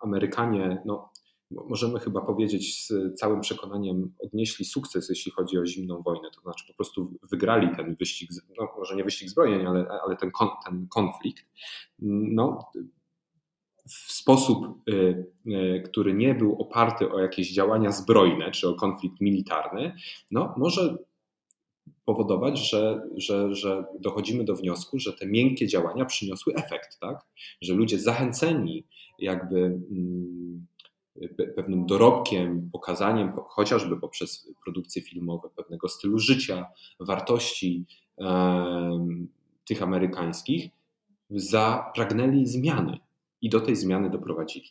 Amerykanie, 0.00 0.82
no, 0.86 1.10
możemy 1.50 2.00
chyba 2.00 2.20
powiedzieć 2.20 2.84
z 2.84 2.92
całym 3.18 3.40
przekonaniem, 3.40 4.12
odnieśli 4.18 4.64
sukces, 4.64 5.08
jeśli 5.08 5.32
chodzi 5.32 5.58
o 5.58 5.66
zimną 5.66 6.02
wojnę, 6.02 6.30
to 6.34 6.40
znaczy 6.40 6.66
po 6.66 6.74
prostu 6.74 7.18
wygrali 7.30 7.76
ten 7.76 7.94
wyścig, 7.94 8.30
no, 8.58 8.68
może 8.78 8.96
nie 8.96 9.04
wyścig 9.04 9.28
zbrojeń, 9.28 9.66
ale, 9.66 9.88
ale 10.06 10.16
ten, 10.16 10.30
ten 10.64 10.88
konflikt, 10.88 11.46
no, 11.98 12.58
w 13.88 14.12
sposób, 14.12 14.88
y, 14.88 15.26
y, 15.46 15.82
który 15.86 16.14
nie 16.14 16.34
był 16.34 16.62
oparty 16.62 17.12
o 17.12 17.20
jakieś 17.20 17.52
działania 17.52 17.92
zbrojne 17.92 18.50
czy 18.50 18.68
o 18.68 18.74
konflikt 18.74 19.20
militarny, 19.20 19.94
no, 20.30 20.54
może 20.56 20.96
powodować, 22.04 22.70
że, 22.70 23.02
że, 23.16 23.54
że 23.54 23.84
dochodzimy 24.00 24.44
do 24.44 24.56
wniosku, 24.56 24.98
że 24.98 25.12
te 25.12 25.26
miękkie 25.26 25.66
działania 25.66 26.04
przyniosły 26.04 26.54
efekt, 26.54 26.98
tak? 27.00 27.26
że 27.62 27.74
ludzie 27.74 27.98
zachęceni 27.98 28.86
jakby 29.18 29.58
mm, 29.90 30.66
pewnym 31.56 31.86
dorobkiem, 31.86 32.70
pokazaniem, 32.72 33.32
chociażby 33.48 34.00
poprzez 34.00 34.52
produkcje 34.64 35.02
filmowe, 35.02 35.48
pewnego 35.56 35.88
stylu 35.88 36.18
życia, 36.18 36.66
wartości 37.00 37.86
tych 39.64 39.82
amerykańskich, 39.82 40.70
zapragnęli 41.30 42.46
zmiany 42.46 42.98
i 43.40 43.48
do 43.48 43.60
tej 43.60 43.76
zmiany 43.76 44.10
doprowadzili. 44.10 44.68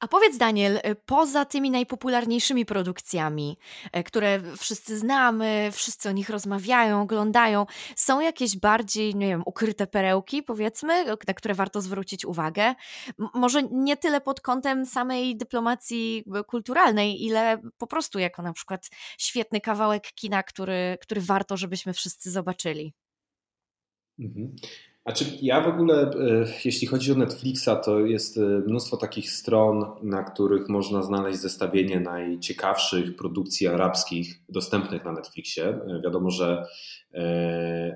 A 0.00 0.08
powiedz, 0.08 0.36
Daniel, 0.36 0.76
y, 0.76 0.94
poza 1.06 1.44
tymi 1.44 1.70
najpopularniejszymi 1.70 2.64
produkcjami, 2.66 3.58
e, 3.92 4.02
które 4.04 4.40
wszyscy 4.56 4.98
znamy, 4.98 5.70
wszyscy 5.72 6.08
o 6.08 6.12
nich 6.12 6.30
rozmawiają, 6.30 7.02
oglądają, 7.02 7.66
są 7.96 8.20
jakieś 8.20 8.56
bardziej, 8.56 9.14
nie 9.14 9.26
wiem, 9.26 9.42
ukryte 9.46 9.86
perełki, 9.86 10.42
powiedzmy, 10.42 11.04
na 11.26 11.34
które 11.34 11.54
warto 11.54 11.80
zwrócić 11.80 12.24
uwagę? 12.24 12.74
może 13.34 13.62
nie 13.62 13.96
tyle 13.96 14.20
pod 14.20 14.40
kątem 14.40 14.86
samej 14.86 15.36
dyplomacji 15.36 16.24
y, 16.40 16.44
kulturalnej, 16.44 17.24
ile 17.24 17.62
po 17.78 17.86
prostu 17.86 18.18
jako 18.18 18.42
na 18.42 18.52
przykład 18.52 18.90
świetny 19.18 19.60
kawałek 19.60 20.12
kina, 20.14 20.42
który, 20.42 20.98
który 21.00 21.20
warto, 21.20 21.56
żebyśmy 21.56 21.92
wszyscy 21.92 22.30
zobaczyli. 22.30 22.94
Znaczy, 25.08 25.38
ja 25.42 25.60
w 25.60 25.68
ogóle, 25.68 26.02
e, 26.02 26.46
jeśli 26.64 26.86
chodzi 26.86 27.12
o 27.12 27.14
Netflixa, 27.14 27.68
to 27.84 28.00
jest 28.00 28.36
e, 28.36 28.40
mnóstwo 28.40 28.96
takich 28.96 29.30
stron, 29.30 29.84
na 30.02 30.22
których 30.22 30.68
można 30.68 31.02
znaleźć 31.02 31.38
zestawienie 31.38 32.00
najciekawszych 32.00 33.16
produkcji 33.16 33.68
arabskich 33.68 34.40
dostępnych 34.48 35.04
na 35.04 35.12
Netflixie. 35.12 35.68
E, 35.68 36.00
wiadomo, 36.04 36.30
że 36.30 36.66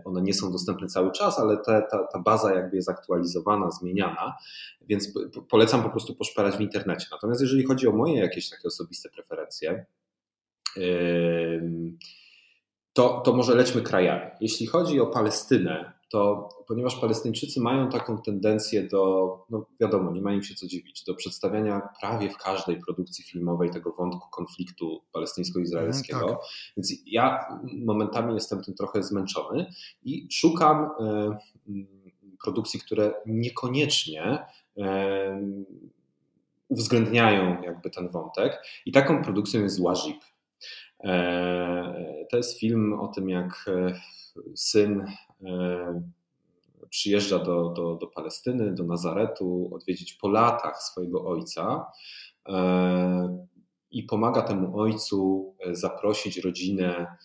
one 0.05 0.23
nie 0.23 0.35
są 0.35 0.53
dostępne 0.53 0.87
cały 0.87 1.13
czas, 1.13 1.39
ale 1.39 1.57
ta, 1.57 1.83
ta, 1.83 2.07
ta 2.07 2.19
baza 2.19 2.55
jakby 2.55 2.77
jest 2.77 2.89
aktualizowana, 2.89 3.71
zmieniana, 3.71 4.37
więc 4.89 5.13
polecam 5.49 5.83
po 5.83 5.91
prostu 5.91 6.15
poszperać 6.15 6.57
w 6.57 6.61
internecie. 6.61 7.07
Natomiast 7.11 7.41
jeżeli 7.41 7.65
chodzi 7.65 7.89
o 7.89 7.93
moje 7.93 8.19
jakieś 8.19 8.51
takie 8.51 8.69
osobiste 8.69 9.09
preferencje, 9.09 9.87
to, 12.93 13.23
to 13.25 13.33
może 13.33 13.55
lećmy 13.55 13.83
krajami. 13.83 14.31
Jeśli 14.41 14.67
chodzi 14.67 15.01
o 15.01 15.07
Palestynę, 15.07 15.93
to 16.13 16.49
ponieważ 16.69 16.97
Palestyńczycy 16.97 17.61
mają 17.61 17.89
taką 17.89 18.23
tendencję 18.23 18.89
do, 18.89 19.27
no 19.51 19.67
wiadomo, 19.81 20.11
nie 20.11 20.23
mają 20.23 20.43
się 20.43 20.55
co 20.55 20.67
dziwić, 20.67 21.05
do 21.05 21.15
przedstawiania 21.15 21.89
prawie 22.01 22.31
w 22.31 22.37
każdej 22.37 22.81
produkcji 22.81 23.25
filmowej 23.25 23.71
tego 23.71 23.93
wątku 23.93 24.31
konfliktu 24.31 25.03
palestyńsko-izraelskiego. 25.13 26.23
Mm, 26.23 26.35
tak. 26.35 26.45
Więc 26.77 26.93
ja 27.07 27.47
momentami 27.85 28.35
jestem 28.35 28.63
tym 28.63 28.75
trochę 28.75 29.03
zmęczony 29.03 29.67
i 30.03 30.29
szukam 30.31 30.85
e, 30.85 31.37
produkcji, 32.43 32.81
które 32.81 33.15
niekoniecznie 33.27 34.39
e, 34.79 35.43
uwzględniają 36.69 37.63
jakby 37.63 37.91
ten 37.91 38.09
wątek. 38.09 38.63
I 38.87 38.93
taką 38.93 39.25
produkcją 39.25 39.63
jest 39.63 39.81
Łazip. 39.81 40.17
To 42.31 42.37
jest 42.37 42.61
film 42.61 42.93
o 42.93 43.09
tym, 43.09 43.29
jak 43.29 43.71
syn 44.55 45.07
przyjeżdża 46.91 47.39
do, 47.39 47.69
do, 47.69 47.97
do 47.97 48.07
Palestyny, 48.07 48.75
do 48.75 48.85
Nazaretu, 48.85 49.71
odwiedzić 49.75 50.13
po 50.13 50.29
latach 50.29 50.83
swojego 50.83 51.25
ojca 51.25 51.87
i 53.91 54.03
pomaga 54.03 54.43
temu 54.43 54.81
ojcu 54.81 55.55
zaprosić 55.73 56.39
rodzinę 56.39 57.17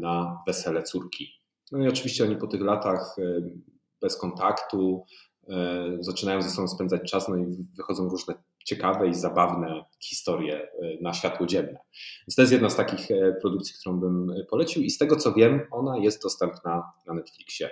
na 0.00 0.42
wesele 0.46 0.82
córki. 0.82 1.26
No 1.72 1.84
i 1.84 1.88
oczywiście 1.88 2.24
oni 2.24 2.36
po 2.36 2.46
tych 2.46 2.60
latach 2.60 3.16
bez 4.00 4.16
kontaktu 4.16 5.04
zaczynają 6.00 6.42
ze 6.42 6.50
sobą 6.50 6.68
spędzać 6.68 7.10
czas, 7.10 7.28
no 7.28 7.36
i 7.36 7.66
wychodzą 7.76 8.08
różne 8.08 8.34
ciekawe 8.70 9.08
i 9.08 9.14
zabawne 9.14 9.84
historie 10.00 10.68
na 11.00 11.12
światło 11.12 11.46
dzienne. 11.46 11.78
Więc 12.26 12.34
to 12.36 12.42
jest 12.42 12.52
jedna 12.52 12.70
z 12.70 12.76
takich 12.76 13.08
produkcji, 13.40 13.74
którą 13.80 14.00
bym 14.00 14.32
polecił 14.50 14.82
i 14.82 14.90
z 14.90 14.98
tego 14.98 15.16
co 15.16 15.32
wiem, 15.32 15.60
ona 15.70 15.98
jest 15.98 16.22
dostępna 16.22 16.82
na 17.06 17.14
Netflixie. 17.14 17.70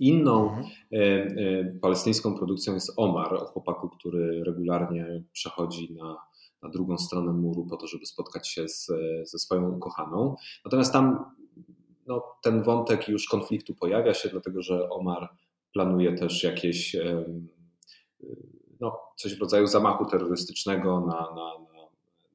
Inną 0.00 0.50
mhm. 0.50 1.78
palestyńską 1.80 2.34
produkcją 2.34 2.74
jest 2.74 2.92
Omar, 2.96 3.34
o 3.34 3.46
chłopaku, 3.46 3.88
który 3.88 4.44
regularnie 4.44 5.24
przechodzi 5.32 5.94
na, 5.94 6.16
na 6.62 6.68
drugą 6.68 6.98
stronę 6.98 7.32
muru 7.32 7.66
po 7.66 7.76
to, 7.76 7.86
żeby 7.86 8.06
spotkać 8.06 8.48
się 8.48 8.68
z, 8.68 8.86
ze 9.24 9.38
swoją 9.38 9.70
ukochaną. 9.70 10.36
Natomiast 10.64 10.92
tam 10.92 11.24
no, 12.06 12.22
ten 12.42 12.62
wątek 12.62 13.08
już 13.08 13.28
konfliktu 13.28 13.74
pojawia 13.74 14.14
się, 14.14 14.28
dlatego 14.28 14.62
że 14.62 14.90
Omar 14.90 15.28
planuje 15.72 16.14
też 16.14 16.42
jakieś 16.42 16.96
no, 18.80 19.00
coś 19.16 19.34
w 19.34 19.40
rodzaju 19.40 19.66
zamachu 19.66 20.06
terrorystycznego 20.06 21.00
na, 21.00 21.06
na, 21.06 21.58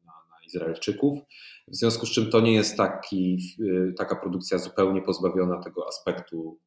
na, 0.06 0.14
na 0.14 0.46
Izraelczyków. 0.46 1.20
W 1.68 1.76
związku 1.76 2.06
z 2.06 2.12
czym 2.12 2.30
to 2.30 2.42
nie 2.42 2.54
jest 2.54 2.78
taki, 2.78 3.38
taka 3.98 4.16
produkcja 4.16 4.58
zupełnie 4.58 5.02
pozbawiona 5.02 5.64
tego 5.64 5.88
aspektu, 5.88 6.60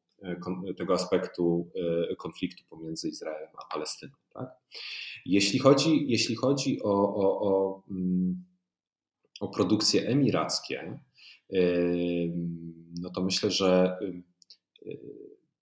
tego 0.77 0.93
aspektu 0.93 1.69
e, 2.11 2.15
konfliktu 2.15 2.63
pomiędzy 2.69 3.09
Izraelem 3.09 3.49
a 3.57 3.73
Palestyną. 3.73 4.13
Tak? 4.33 4.49
Jeśli 5.25 5.59
chodzi, 5.59 6.05
jeśli 6.07 6.35
chodzi 6.35 6.83
o, 6.83 7.15
o, 7.15 7.41
o, 7.41 7.83
mm, 7.91 8.45
o 9.39 9.47
produkcje 9.47 10.07
emirackie, 10.07 10.99
no 13.01 13.09
to 13.09 13.21
myślę, 13.21 13.51
że 13.51 13.97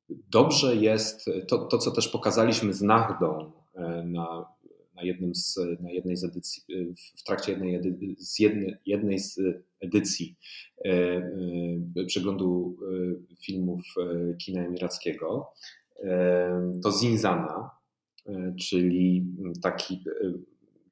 dobrze 0.10 0.75
jest 0.75 1.25
to, 1.48 1.65
to 1.65 1.77
co 1.77 1.91
też 1.91 2.08
pokazaliśmy 2.08 2.74
z 2.74 2.82
Nachdą 2.82 3.51
na, 4.06 4.46
na, 4.96 5.03
jednym 5.03 5.36
z, 5.36 5.60
na 5.80 5.92
jednej 5.92 6.18
z 6.18 6.24
edycji, 6.24 6.63
w 7.18 7.24
trakcie 7.24 7.51
jednej, 7.51 7.75
edy, 7.75 7.98
z 8.18 8.39
jednej, 8.39 8.75
jednej 8.86 9.20
z 9.20 9.39
edycji 9.82 10.36
e, 10.86 10.89
e, 11.98 12.06
przeglądu 12.06 12.77
filmów 13.46 13.82
kina 14.42 14.65
emirackiego, 14.65 15.51
to 16.84 16.92
Zinzana, 16.92 17.70
czyli 18.60 19.25
taki 19.62 20.03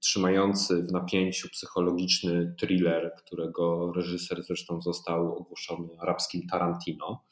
trzymający 0.02 0.84
w 0.84 0.92
napięciu 0.92 1.50
psychologiczny 1.50 2.56
thriller, 2.60 3.14
którego 3.18 3.92
reżyser 3.96 4.44
zresztą 4.44 4.82
został 4.82 5.38
ogłoszony 5.38 5.88
arabskim 6.00 6.48
Tarantino, 6.48 7.24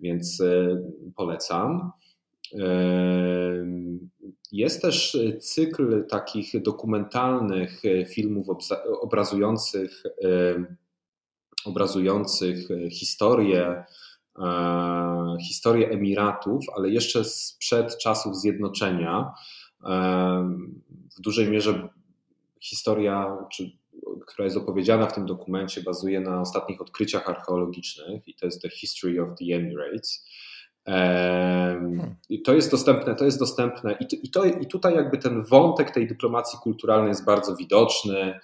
więc 0.00 0.40
e, 0.40 0.82
polecam. 1.16 1.92
E, 2.54 3.66
jest 4.52 4.82
też 4.82 5.18
cykl 5.40 6.06
takich 6.06 6.62
dokumentalnych 6.62 7.82
filmów 8.08 8.46
obrazujących, 9.00 10.02
e, 10.24 10.64
obrazujących 11.64 12.68
historię, 12.90 13.84
historię 15.48 15.88
Emiratów, 15.88 16.64
ale 16.76 16.90
jeszcze 16.90 17.24
sprzed 17.24 17.98
czasów 17.98 18.36
zjednoczenia. 18.36 19.32
W 21.16 21.20
dużej 21.20 21.50
mierze 21.50 21.88
historia, 22.60 23.36
czy, 23.52 23.70
która 24.26 24.44
jest 24.44 24.56
opowiedziana 24.56 25.06
w 25.06 25.14
tym 25.14 25.26
dokumencie, 25.26 25.82
bazuje 25.82 26.20
na 26.20 26.40
ostatnich 26.40 26.80
odkryciach 26.80 27.28
archeologicznych 27.28 28.28
i 28.28 28.34
to 28.34 28.46
jest 28.46 28.62
The 28.62 28.70
History 28.70 29.22
of 29.22 29.28
the 29.38 29.54
Emirates. 29.54 30.26
Hmm. 30.86 32.14
I 32.28 32.42
to 32.42 32.54
jest 32.54 32.70
dostępne, 32.70 33.14
to 33.14 33.24
jest 33.24 33.38
dostępne 33.38 33.96
i, 34.00 34.26
i, 34.26 34.30
to, 34.30 34.44
i 34.44 34.66
tutaj 34.66 34.94
jakby 34.94 35.18
ten 35.18 35.44
wątek 35.44 35.90
tej 35.90 36.06
dyplomacji 36.06 36.58
kulturalnej 36.62 37.08
jest 37.08 37.24
bardzo 37.24 37.56
widoczny, 37.56 38.40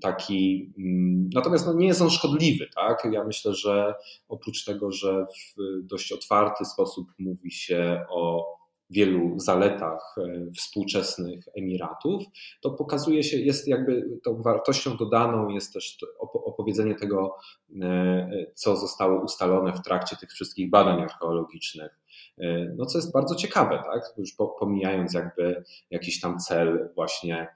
taki, 0.00 0.72
mm, 0.78 1.30
natomiast 1.34 1.66
no 1.66 1.72
nie 1.74 1.86
jest 1.86 2.02
on 2.02 2.10
szkodliwy, 2.10 2.66
tak? 2.74 3.08
Ja 3.12 3.24
myślę, 3.24 3.54
że 3.54 3.94
oprócz 4.28 4.64
tego, 4.64 4.92
że 4.92 5.26
w 5.26 5.82
dość 5.82 6.12
otwarty 6.12 6.64
sposób 6.64 7.08
mówi 7.18 7.50
się 7.50 8.04
o 8.10 8.44
wielu 8.90 9.38
zaletach 9.38 10.14
e, 10.18 10.50
współczesnych 10.56 11.44
Emiratów, 11.56 12.22
to 12.60 12.70
pokazuje 12.70 13.22
się, 13.22 13.36
jest 13.36 13.68
jakby 13.68 14.18
tą 14.24 14.42
wartością 14.42 14.96
dodaną 14.96 15.48
jest 15.48 15.72
też 15.72 15.98
opowiedzenie 16.20 16.94
tego, 16.94 17.36
e, 17.82 18.46
co 18.54 18.76
zostało 18.76 19.24
ustalone 19.24 19.72
w 19.72 19.82
trakcie 19.82 20.16
tych 20.16 20.30
wszystkich 20.30 20.70
badań 20.70 21.02
archeologicznych. 21.02 22.00
E, 22.38 22.74
no 22.76 22.86
co 22.86 22.98
jest 22.98 23.12
bardzo 23.12 23.34
ciekawe, 23.34 23.82
tak? 23.92 24.02
Już 24.16 24.36
pomijając 24.60 25.14
jakby 25.14 25.64
jakiś 25.90 26.20
tam 26.20 26.38
cel 26.38 26.90
właśnie 26.94 27.48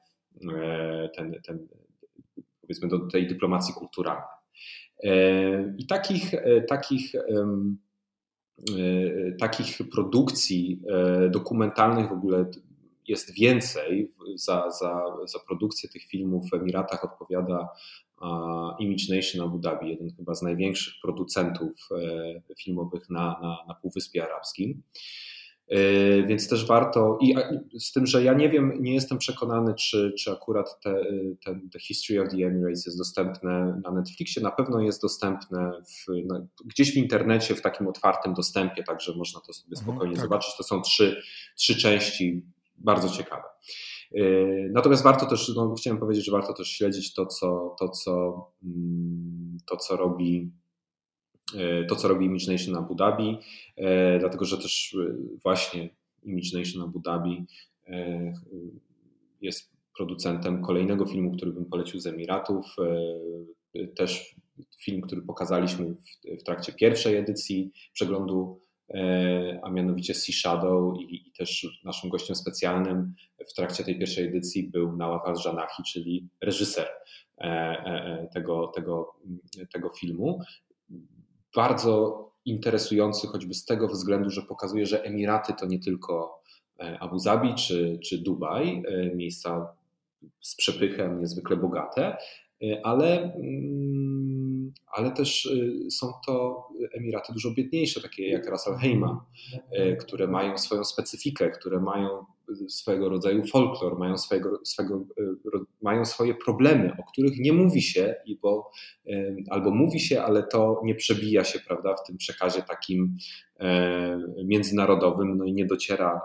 ten, 1.16 1.40
ten 1.46 1.68
powiedzmy 2.60 2.88
do 2.88 3.06
tej 3.06 3.26
dyplomacji 3.26 3.74
kulturalnej. 3.74 4.28
I 5.78 5.86
takich, 5.86 6.32
takich 6.68 7.12
takich 9.40 9.78
produkcji 9.92 10.80
y, 11.26 11.30
dokumentalnych 11.30 12.08
w 12.08 12.12
ogóle 12.12 12.50
jest 13.08 13.34
więcej. 13.34 14.12
Za, 14.34 14.70
za, 14.70 15.04
za 15.26 15.38
produkcję 15.46 15.88
tych 15.88 16.02
filmów 16.02 16.50
w 16.50 16.54
Emiratach 16.54 17.04
odpowiada 17.04 17.68
Image 18.78 19.16
Nation 19.16 19.48
Abu 19.48 19.58
Dhabi, 19.58 19.88
jeden 19.88 20.10
chyba 20.16 20.34
z 20.34 20.42
największych 20.42 20.94
producentów 21.02 21.88
y, 22.50 22.54
filmowych 22.58 23.10
na, 23.10 23.20
na, 23.42 23.58
na 23.68 23.74
Półwyspie 23.74 24.24
Arabskim. 24.24 24.82
Yy, 25.70 26.24
więc 26.26 26.48
też 26.48 26.66
warto, 26.66 27.18
i 27.20 27.34
z 27.78 27.92
tym, 27.92 28.06
że 28.06 28.22
ja 28.22 28.34
nie 28.34 28.48
wiem, 28.48 28.72
nie 28.80 28.94
jestem 28.94 29.18
przekonany, 29.18 29.74
czy, 29.74 30.12
czy 30.18 30.32
akurat 30.32 30.80
te, 30.80 31.04
ten, 31.44 31.70
The 31.70 31.78
History 31.78 32.22
of 32.22 32.28
the 32.28 32.36
Emirates 32.36 32.86
jest 32.86 32.98
dostępne 32.98 33.80
na 33.84 33.90
Netflixie. 33.90 34.42
Na 34.42 34.50
pewno 34.50 34.80
jest 34.80 35.02
dostępne 35.02 35.72
w, 35.82 36.26
na, 36.26 36.46
gdzieś 36.64 36.92
w 36.92 36.96
internecie, 36.96 37.54
w 37.54 37.60
takim 37.60 37.86
otwartym 37.86 38.34
dostępie, 38.34 38.84
także 38.84 39.14
można 39.16 39.40
to 39.40 39.52
sobie 39.52 39.76
mhm, 39.76 39.86
spokojnie 39.86 40.14
tak. 40.14 40.24
zobaczyć. 40.24 40.56
To 40.56 40.62
są 40.62 40.82
trzy, 40.82 41.22
trzy 41.56 41.76
części, 41.76 42.46
bardzo 42.78 43.08
ciekawe. 43.08 43.42
Yy, 44.12 44.70
natomiast 44.72 45.02
warto 45.02 45.26
też, 45.26 45.52
no, 45.56 45.74
chciałem 45.74 45.98
powiedzieć, 45.98 46.24
że 46.24 46.32
warto 46.32 46.52
też 46.52 46.68
śledzić 46.68 47.14
to, 47.14 47.26
co, 47.26 47.76
to, 47.78 47.88
co, 47.88 48.44
mm, 48.64 49.58
to, 49.66 49.76
co 49.76 49.96
robi 49.96 50.52
to, 51.88 51.96
co 51.96 52.08
robi 52.08 52.26
Image 52.26 52.52
Nation 52.52 52.76
Abu 52.76 52.94
Dhabi, 52.94 53.38
e, 53.76 54.18
dlatego 54.18 54.44
że 54.44 54.58
też 54.58 54.94
e, 54.94 55.14
właśnie 55.42 55.90
Image 56.22 56.58
Nation 56.58 56.82
Abu 56.82 56.98
Dhabi 56.98 57.46
jest 59.40 59.72
producentem 59.96 60.62
kolejnego 60.62 61.06
filmu, 61.06 61.32
który 61.36 61.52
bym 61.52 61.64
polecił 61.64 62.00
z 62.00 62.06
Emiratów. 62.06 62.76
Też 63.96 64.34
film, 64.84 65.00
który 65.00 65.22
pokazaliśmy 65.22 65.94
w, 66.40 66.42
trakcie 66.42 66.72
pierwszej 66.72 67.16
edycji 67.16 67.72
przeglądu, 67.92 68.60
a 69.62 69.70
mianowicie 69.70 70.14
Sea 70.14 70.34
Shadow 70.34 71.00
i, 71.00 71.32
też 71.38 71.80
naszym 71.84 72.10
gościem 72.10 72.36
specjalnym 72.36 73.14
w 73.50 73.54
trakcie 73.54 73.84
tej 73.84 73.98
pierwszej 73.98 74.26
edycji 74.26 74.70
był 74.70 74.96
Nawaf 74.96 75.22
Al-Janahi, 75.26 75.82
czyli 75.92 76.28
reżyser 76.40 76.88
tego, 78.32 78.66
tego, 78.66 79.14
tego 79.72 79.90
filmu 80.00 80.40
bardzo 81.56 82.24
interesujący 82.44 83.26
choćby 83.26 83.54
z 83.54 83.64
tego 83.64 83.88
względu, 83.88 84.30
że 84.30 84.42
pokazuje, 84.42 84.86
że 84.86 85.04
Emiraty 85.04 85.52
to 85.60 85.66
nie 85.66 85.78
tylko 85.78 86.42
e, 86.80 86.98
Abu 87.00 87.18
Zabi 87.18 87.54
czy, 87.54 87.98
czy 88.04 88.18
Dubaj, 88.18 88.82
e, 88.86 89.14
miejsca 89.14 89.74
z 90.40 90.56
przepychem 90.56 91.20
niezwykle 91.20 91.56
bogate, 91.56 92.16
e, 92.62 92.86
ale, 92.86 93.34
mm, 93.34 94.72
ale 94.86 95.10
też 95.10 95.48
są 95.90 96.12
to 96.26 96.64
Emiraty 96.92 97.32
dużo 97.32 97.50
biedniejsze, 97.50 98.00
takie 98.00 98.28
jak 98.28 98.48
Ras 98.48 98.68
Al 98.68 98.78
Khaimah, 98.78 99.18
które 100.00 100.26
mają 100.26 100.58
swoją 100.58 100.84
specyfikę, 100.84 101.50
które 101.50 101.80
mają 101.80 102.24
swego 102.68 103.08
rodzaju 103.08 103.46
folklor, 103.46 103.98
mają, 103.98 104.18
swojego, 104.18 104.60
swego, 104.64 105.04
e, 105.20 105.24
mają 105.82 106.04
swoje 106.04 106.34
problemy, 106.34 106.92
o 106.98 107.12
których 107.12 107.38
nie 107.38 107.52
mówi 107.52 107.82
się, 107.82 108.14
bo, 108.42 108.70
e, 109.06 109.36
albo 109.50 109.70
mówi 109.70 110.00
się, 110.00 110.22
ale 110.22 110.42
to 110.42 110.80
nie 110.84 110.94
przebija 110.94 111.44
się 111.44 111.60
prawda, 111.60 111.94
w 111.94 112.06
tym 112.06 112.16
przekazie 112.16 112.62
takim 112.62 113.16
e, 113.60 114.20
międzynarodowym, 114.44 115.38
no 115.38 115.44
i 115.44 115.52
nie 115.52 115.66
dociera 115.66 116.20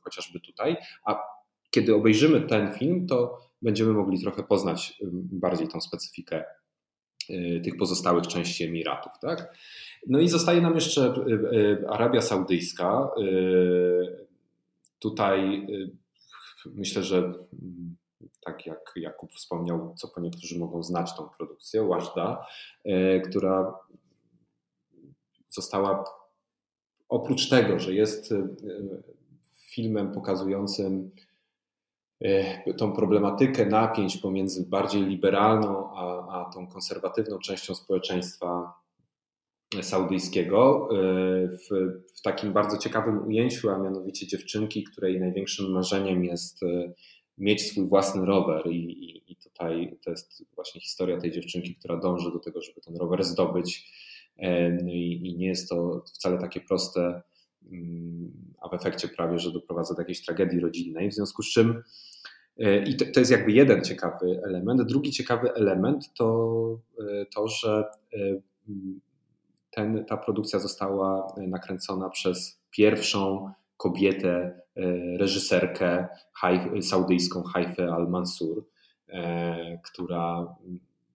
chociażby 0.00 0.40
tutaj. 0.40 0.76
A 1.04 1.22
kiedy 1.70 1.94
obejrzymy 1.94 2.40
ten 2.40 2.72
film, 2.72 3.06
to 3.06 3.38
będziemy 3.62 3.92
mogli 3.92 4.20
trochę 4.20 4.42
poznać 4.42 4.98
bardziej 5.12 5.68
tą 5.68 5.80
specyfikę 5.80 6.44
tych 7.64 7.76
pozostałych 7.76 8.26
części 8.26 8.64
Emiratów. 8.64 9.12
Tak? 9.20 9.56
No 10.08 10.20
i 10.20 10.28
zostaje 10.28 10.60
nam 10.60 10.74
jeszcze 10.74 11.14
Arabia 11.88 12.20
Saudyjska. 12.20 13.10
Tutaj 14.98 15.66
myślę, 16.66 17.02
że 17.02 17.16
mm, 17.18 17.96
tak 18.44 18.66
jak 18.66 18.92
Jakub 18.96 19.32
wspomniał, 19.32 19.94
co 19.96 20.08
po 20.08 20.20
niektórzy 20.20 20.58
mogą 20.58 20.82
znać 20.82 21.16
tą 21.16 21.28
produkcję, 21.28 21.88
Wajda, 21.88 22.46
która 23.28 23.74
została 25.48 26.04
oprócz 27.08 27.48
tego, 27.48 27.78
że 27.78 27.94
jest 27.94 28.34
filmem 29.74 30.12
pokazującym 30.12 31.10
tą 32.78 32.92
problematykę 32.92 33.66
napięć 33.66 34.16
pomiędzy 34.16 34.66
bardziej 34.66 35.02
liberalną 35.02 35.90
a, 35.94 36.26
a 36.40 36.50
tą 36.52 36.66
konserwatywną 36.66 37.38
częścią 37.38 37.74
społeczeństwa 37.74 38.83
saudyjskiego 39.82 40.88
e, 40.90 40.96
w, 41.48 41.68
w, 42.18 42.22
takim 42.22 42.52
bardzo 42.52 42.78
ciekawym 42.78 43.26
ujęciu, 43.26 43.70
a 43.70 43.78
mianowicie 43.78 44.26
dziewczynki, 44.26 44.84
której 44.84 45.20
największym 45.20 45.72
marzeniem 45.72 46.24
jest 46.24 46.62
e, 46.62 46.92
mieć 47.38 47.62
swój 47.62 47.88
własny 47.88 48.26
rower 48.26 48.66
i, 48.66 48.76
i, 48.76 49.32
i 49.32 49.36
tutaj 49.36 49.98
to 50.04 50.10
jest 50.10 50.44
właśnie 50.54 50.80
historia 50.80 51.20
tej 51.20 51.32
dziewczynki, 51.32 51.74
która 51.74 51.96
dąży 51.96 52.32
do 52.32 52.38
tego, 52.38 52.62
żeby 52.62 52.80
ten 52.80 52.96
rower 52.96 53.24
zdobyć 53.24 53.90
no 54.82 54.90
i, 54.90 55.20
i 55.24 55.36
nie 55.36 55.46
jest 55.46 55.68
to 55.68 56.04
wcale 56.06 56.38
takie 56.38 56.60
proste 56.60 57.22
Mm, 57.72 58.32
a 58.60 58.68
w 58.68 58.74
efekcie 58.74 59.08
prawie, 59.08 59.38
że 59.38 59.52
doprowadza 59.52 59.94
do 59.94 60.00
jakiejś 60.00 60.24
tragedii 60.24 60.60
rodzinnej. 60.60 61.10
W 61.10 61.14
związku 61.14 61.42
z 61.42 61.52
czym 61.52 61.82
i 62.86 62.96
to, 62.96 63.04
to 63.14 63.20
jest 63.20 63.32
jakby 63.32 63.52
jeden 63.52 63.84
ciekawy 63.84 64.40
element. 64.44 64.82
Drugi 64.82 65.10
ciekawy 65.10 65.54
element 65.54 66.14
to 66.14 66.78
to, 67.34 67.48
że 67.48 67.84
ten, 69.74 70.04
ta 70.04 70.16
produkcja 70.16 70.58
została 70.58 71.34
nakręcona 71.36 72.10
przez 72.10 72.60
pierwszą 72.70 73.52
kobietę, 73.76 74.60
reżyserkę 75.18 76.06
saudyjską 76.82 77.42
Haifę 77.42 77.92
al-Mansur, 77.92 78.64
która 79.84 80.56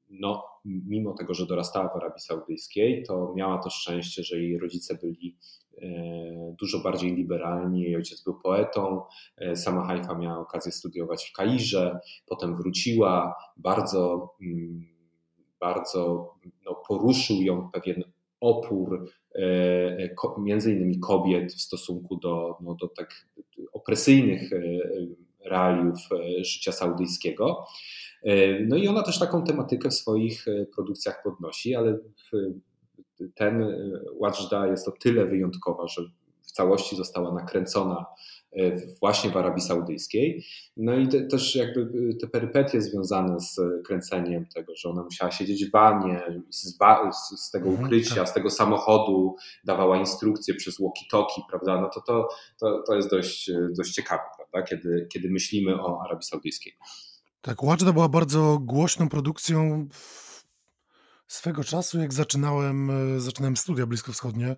no, 0.09 0.43
mimo 0.65 1.13
tego, 1.13 1.33
że 1.33 1.45
dorastała 1.45 1.89
w 1.89 1.95
Arabii 1.95 2.19
Saudyjskiej, 2.19 3.03
to 3.03 3.33
miała 3.35 3.57
to 3.57 3.69
szczęście, 3.69 4.23
że 4.23 4.39
jej 4.39 4.57
rodzice 4.59 4.97
byli 5.01 5.37
E, 5.81 6.55
dużo 6.59 6.79
bardziej 6.79 7.15
liberalni. 7.15 7.81
Jej 7.81 7.95
ojciec 7.95 8.23
był 8.23 8.39
poetą, 8.39 9.01
e, 9.37 9.55
sama 9.55 9.85
Haifa 9.85 10.15
miała 10.15 10.39
okazję 10.39 10.71
studiować 10.71 11.29
w 11.29 11.33
Kairze, 11.33 11.99
potem 12.25 12.55
wróciła, 12.55 13.35
bardzo, 13.57 14.33
mm, 14.41 14.85
bardzo 15.59 16.33
no, 16.65 16.75
poruszył 16.87 17.41
ją 17.41 17.69
pewien 17.71 18.03
opór 18.41 19.09
e, 19.35 20.15
między 20.37 20.73
innymi 20.73 20.99
kobiet 20.99 21.53
w 21.53 21.61
stosunku 21.61 22.15
do, 22.15 22.57
no, 22.61 22.75
do 22.75 22.87
tak 22.87 23.25
opresyjnych 23.73 24.49
realiów 25.45 25.97
życia 26.41 26.71
saudyjskiego. 26.71 27.65
No 28.67 28.75
i 28.75 28.87
ona 28.87 29.03
też 29.03 29.19
taką 29.19 29.43
tematykę 29.43 29.89
w 29.89 29.93
swoich 29.93 30.45
produkcjach 30.75 31.23
podnosi, 31.23 31.75
ale 31.75 31.99
ten 33.35 33.65
Wajda 34.19 34.67
jest 34.67 34.87
o 34.87 34.91
tyle 34.91 35.25
wyjątkowa, 35.25 35.87
że 35.87 36.01
w 36.41 36.51
całości 36.51 36.95
została 36.95 37.33
nakręcona 37.33 38.05
e, 38.05 38.05
właśnie 38.99 39.29
w 39.29 39.37
Arabii 39.37 39.61
Saudyjskiej. 39.61 40.45
No 40.77 40.95
i 40.95 41.07
te, 41.07 41.21
też 41.21 41.55
jakby 41.55 41.81
e, 41.81 42.17
te 42.17 42.27
perypetie 42.27 42.81
związane 42.81 43.39
z 43.39 43.59
kręceniem 43.85 44.45
tego, 44.45 44.75
że 44.75 44.89
ona 44.89 45.03
musiała 45.03 45.31
siedzieć 45.31 45.65
w 45.65 45.71
wanie, 45.71 46.41
z, 46.49 46.77
z 47.39 47.51
tego 47.51 47.69
mhm, 47.69 47.85
ukrycia, 47.85 48.15
tak. 48.15 48.29
z 48.29 48.33
tego 48.33 48.49
samochodu 48.49 49.35
dawała 49.63 49.97
instrukcje 49.97 50.53
przez 50.53 50.79
walkie-talkie, 50.79 51.41
prawda, 51.49 51.81
no 51.81 51.89
to, 51.89 52.01
to, 52.01 52.27
to, 52.59 52.83
to 52.87 52.95
jest 52.95 53.09
dość, 53.09 53.51
dość 53.77 53.93
ciekawe, 53.93 54.23
prawda, 54.37 54.67
kiedy, 54.67 55.07
kiedy 55.13 55.29
myślimy 55.29 55.81
o 55.81 56.01
Arabii 56.05 56.25
Saudyjskiej. 56.25 56.73
Tak, 57.41 57.57
Wajda 57.63 57.93
była 57.93 58.09
bardzo 58.09 58.59
głośną 58.61 59.09
produkcją 59.09 59.87
Swego 61.27 61.63
czasu, 61.63 61.99
jak 61.99 62.13
zaczynałem, 62.13 62.89
e, 62.89 63.19
zaczynałem 63.19 63.57
studia 63.57 63.85
bliskowschodnie, 63.85 64.55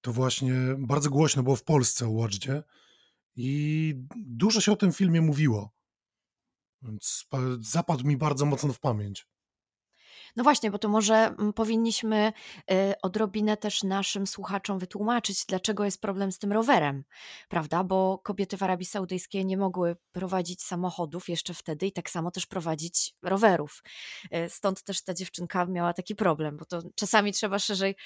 to 0.00 0.12
właśnie 0.12 0.54
bardzo 0.78 1.10
głośno 1.10 1.42
było 1.42 1.56
w 1.56 1.64
Polsce 1.64 2.06
o 2.06 2.10
Watchdzie 2.10 2.62
i 3.36 3.94
dużo 4.16 4.60
się 4.60 4.72
o 4.72 4.76
tym 4.76 4.92
filmie 4.92 5.20
mówiło. 5.20 5.70
Więc 6.82 7.28
zapadł 7.60 8.06
mi 8.06 8.16
bardzo 8.16 8.46
mocno 8.46 8.72
w 8.72 8.80
pamięć. 8.80 9.26
No 10.36 10.44
właśnie, 10.44 10.70
bo 10.70 10.78
to 10.78 10.88
może 10.88 11.14
mm, 11.14 11.52
powinniśmy 11.52 12.32
y, 12.72 12.94
odrobinę 13.02 13.56
też 13.56 13.82
naszym 13.82 14.26
słuchaczom 14.26 14.78
wytłumaczyć, 14.78 15.44
dlaczego 15.48 15.84
jest 15.84 16.00
problem 16.00 16.32
z 16.32 16.38
tym 16.38 16.52
rowerem, 16.52 17.04
prawda? 17.48 17.84
Bo 17.84 18.18
kobiety 18.18 18.56
w 18.56 18.62
Arabii 18.62 18.86
Saudyjskiej 18.86 19.46
nie 19.46 19.56
mogły 19.56 19.96
prowadzić 20.12 20.62
samochodów 20.62 21.28
jeszcze 21.28 21.54
wtedy 21.54 21.86
i 21.86 21.92
tak 21.92 22.10
samo 22.10 22.30
też 22.30 22.46
prowadzić 22.46 23.14
rowerów. 23.22 23.82
Y, 24.24 24.48
stąd 24.48 24.82
też 24.82 25.04
ta 25.04 25.14
dziewczynka 25.14 25.66
miała 25.66 25.92
taki 25.92 26.14
problem, 26.14 26.56
bo 26.56 26.64
to 26.64 26.82
czasami 26.94 27.32
trzeba 27.32 27.58
szerzej 27.58 27.96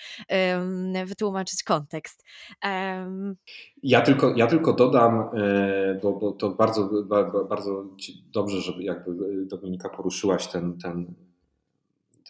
wytłumaczyć 1.06 1.62
kontekst. 1.62 2.24
Ja 3.82 4.00
tylko, 4.00 4.34
ja 4.36 4.46
tylko 4.46 4.72
dodam, 4.72 5.28
e, 5.34 6.00
bo, 6.02 6.12
bo 6.12 6.32
to 6.32 6.50
bardzo, 6.50 6.90
bardzo 7.48 7.84
dobrze, 8.32 8.60
żeby 8.60 8.82
jakby 8.82 9.46
Dominika 9.46 9.88
poruszyłaś 9.88 10.46
ten, 10.46 10.78
ten 10.78 11.14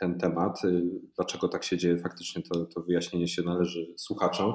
ten 0.00 0.18
temat, 0.18 0.64
y, 0.64 0.82
dlaczego 1.16 1.48
tak 1.48 1.64
się 1.64 1.78
dzieje, 1.78 1.98
faktycznie 1.98 2.42
to, 2.42 2.64
to 2.64 2.80
wyjaśnienie 2.80 3.28
się 3.28 3.42
należy 3.42 3.94
słuchaczom, 3.96 4.52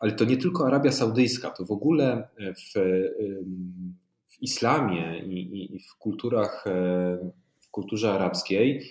ale 0.00 0.12
to 0.12 0.24
nie 0.24 0.36
tylko 0.36 0.66
Arabia 0.66 0.92
Saudyjska, 0.92 1.50
to 1.50 1.64
w 1.64 1.70
ogóle 1.70 2.28
w, 2.38 2.78
w 4.26 4.42
islamie 4.42 5.22
i, 5.26 5.40
i, 5.40 5.76
i 5.76 5.78
w 5.80 5.94
kulturach, 5.98 6.64
w 7.60 7.70
kulturze 7.70 8.12
arabskiej 8.12 8.88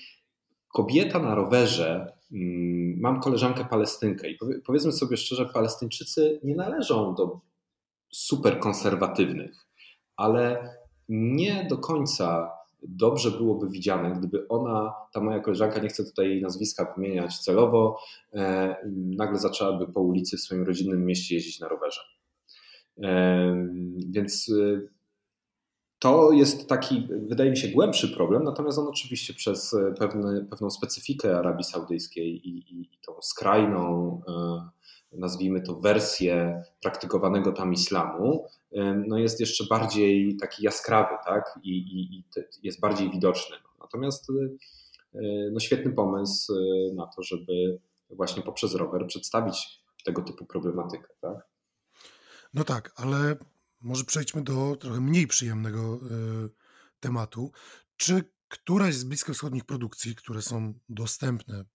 kobieta 0.74 1.20
na 1.20 1.36
rowerze, 1.36 2.14
mm, 2.32 3.00
mam 3.00 3.20
koleżankę 3.20 3.66
palestynkę 3.66 4.30
i 4.30 4.38
powiedzmy 4.66 4.92
sobie 4.92 5.18
szczerze, 5.18 5.46
Palestyńczycy 5.46 6.40
nie 6.44 6.56
należą 6.56 7.16
do 7.16 7.42
super 8.12 8.60
konserwatywnych, 8.60 9.68
ale 10.16 10.74
nie 11.10 11.68
do 11.70 11.78
końca 11.78 12.52
dobrze 12.82 13.32
byłoby 13.32 13.70
widziane, 13.70 14.16
gdyby 14.20 14.48
ona, 14.48 14.94
ta 15.14 15.22
moja 15.22 15.40
koleżanka, 15.40 15.80
nie 15.80 15.90
chcę 15.90 16.04
tutaj 16.04 16.30
jej 16.30 16.42
nazwiska 16.42 16.94
wymieniać 16.96 17.40
celowo, 17.40 18.00
e, 18.34 18.76
nagle 18.94 19.38
zaczęłaby 19.38 19.88
po 19.88 20.02
ulicy 20.02 20.38
w 20.38 20.42
swoim 20.42 20.64
rodzinnym 20.64 21.06
mieście 21.06 21.36
jeździć 21.36 21.60
na 21.60 21.68
rowerze. 21.68 22.02
E, 23.04 23.68
więc 24.10 24.50
e, 24.50 24.82
to 26.00 26.32
jest 26.32 26.70
taki, 26.70 27.08
wydaje 27.28 27.52
mi 27.52 27.58
się, 27.58 27.68
głębszy 27.68 28.08
problem, 28.16 28.44
natomiast 28.44 28.80
on 28.80 28.88
oczywiście 28.88 29.34
przez 29.34 29.76
pewne, 30.00 30.46
pewną 30.50 30.70
specyfikę 30.70 31.38
Arabii 31.38 31.64
Saudyjskiej 31.64 32.48
i, 32.48 32.58
i, 32.58 32.82
i 32.82 33.00
tą 33.06 33.14
skrajną 33.22 34.22
nazwijmy 35.12 35.62
to, 35.62 35.76
wersję 35.76 36.64
praktykowanego 36.82 37.52
tam 37.52 37.74
islamu, 37.74 38.46
no 39.08 39.18
jest 39.18 39.40
jeszcze 39.40 39.64
bardziej 39.70 40.38
taki 40.38 40.64
jaskrawy 40.64 41.16
tak? 41.26 41.60
I, 41.64 41.70
i, 41.70 42.18
i 42.18 42.24
jest 42.64 42.80
bardziej 42.80 43.12
widoczny. 43.12 43.58
Natomiast 43.80 44.30
y, 44.30 45.50
no 45.54 45.60
świetny 45.60 45.92
pomysł 45.92 46.54
y, 46.54 46.94
na 46.96 47.08
to, 47.08 47.24
żeby 47.24 47.80
właśnie 48.10 48.44
poprzez 48.44 48.76
rower 48.76 49.08
przedstawić 49.08 49.84
tego 50.06 50.22
typu 50.22 50.46
problematykę. 50.46 51.08
Tak? 51.22 51.48
No 52.54 52.64
tak, 52.64 52.94
ale 52.96 53.36
może 53.82 54.04
przejdźmy 54.04 54.44
do 54.44 54.76
trochę 54.76 55.02
mniej 55.02 55.28
przyjemnego 55.28 55.96
y, 55.96 56.00
tematu. 57.00 57.52
Czy 57.98 58.24
któraś 58.48 58.96
z 58.96 59.04
bliskowschodnich 59.04 59.66
produkcji, 59.66 60.16
które 60.16 60.42
są 60.42 60.74
dostępne 60.90 61.66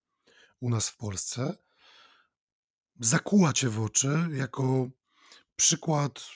u 0.61 0.71
nas 0.71 0.89
w 0.89 0.97
Polsce, 0.97 1.57
zakuła 3.01 3.53
cię 3.53 3.69
w 3.69 3.81
oczy 3.81 4.09
jako 4.33 4.89
przykład 5.57 6.27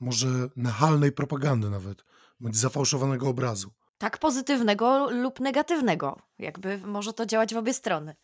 może 0.00 0.28
nachalnej 0.56 1.12
propagandy 1.12 1.70
nawet, 1.70 2.04
bądź 2.40 2.56
zafałszowanego 2.56 3.28
obrazu. 3.28 3.70
Tak, 3.98 4.18
pozytywnego 4.18 5.10
lub 5.10 5.40
negatywnego. 5.40 6.18
Jakby 6.38 6.78
może 6.78 7.12
to 7.12 7.26
działać 7.26 7.54
w 7.54 7.56
obie 7.56 7.74
strony. 7.74 8.14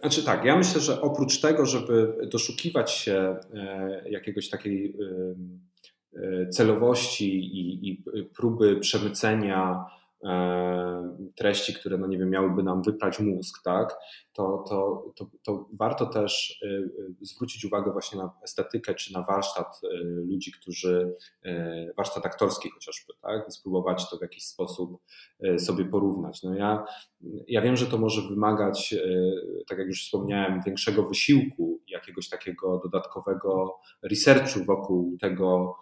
Znaczy 0.00 0.24
tak, 0.24 0.44
ja 0.44 0.56
myślę, 0.56 0.80
że 0.80 1.00
oprócz 1.00 1.40
tego, 1.40 1.66
żeby 1.66 2.16
doszukiwać 2.32 2.92
się 2.92 3.36
e, 3.54 4.10
jakiegoś 4.10 4.48
takiej 4.48 4.96
e, 6.14 6.48
celowości 6.48 7.38
i, 7.38 7.90
i 7.90 8.04
próby 8.36 8.80
przemycenia 8.80 9.84
treści, 11.36 11.74
które, 11.74 11.98
no 11.98 12.06
nie 12.06 12.18
wiem, 12.18 12.30
miałyby 12.30 12.62
nam 12.62 12.82
wyprać 12.82 13.20
mózg, 13.20 13.62
tak, 13.64 13.96
to, 14.32 14.64
to, 14.68 15.04
to, 15.16 15.30
to 15.42 15.68
warto 15.72 16.06
też 16.06 16.64
zwrócić 17.20 17.64
uwagę 17.64 17.92
właśnie 17.92 18.18
na 18.18 18.32
estetykę, 18.44 18.94
czy 18.94 19.12
na 19.12 19.22
warsztat 19.22 19.80
ludzi, 20.02 20.52
którzy, 20.52 21.14
warsztat 21.96 22.26
aktorski 22.26 22.70
chociażby, 22.70 23.12
tak, 23.22 23.48
i 23.48 23.52
spróbować 23.52 24.10
to 24.10 24.18
w 24.18 24.22
jakiś 24.22 24.44
sposób 24.46 25.02
sobie 25.58 25.84
porównać. 25.84 26.42
No 26.42 26.54
ja, 26.54 26.84
ja 27.48 27.62
wiem, 27.62 27.76
że 27.76 27.86
to 27.86 27.98
może 27.98 28.22
wymagać, 28.28 28.94
tak 29.68 29.78
jak 29.78 29.86
już 29.86 30.04
wspomniałem, 30.04 30.60
większego 30.66 31.08
wysiłku, 31.08 31.80
jakiegoś 31.88 32.28
takiego 32.28 32.80
dodatkowego 32.84 33.78
researchu 34.02 34.64
wokół 34.64 35.16
tego, 35.20 35.76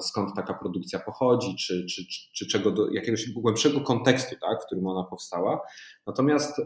skąd 0.00 0.36
taka 0.36 0.54
produkcja 0.54 0.98
pochodzi, 0.98 1.56
czy, 1.56 1.86
czy, 1.86 2.02
czy, 2.34 2.46
czego 2.46 2.70
do 2.70 2.90
jakiegoś 2.90 3.30
głębszego 3.30 3.80
kontekstu, 3.80 4.36
tak, 4.40 4.62
w 4.62 4.66
którym 4.66 4.86
ona 4.86 5.04
powstała. 5.04 5.60
Natomiast 6.06 6.60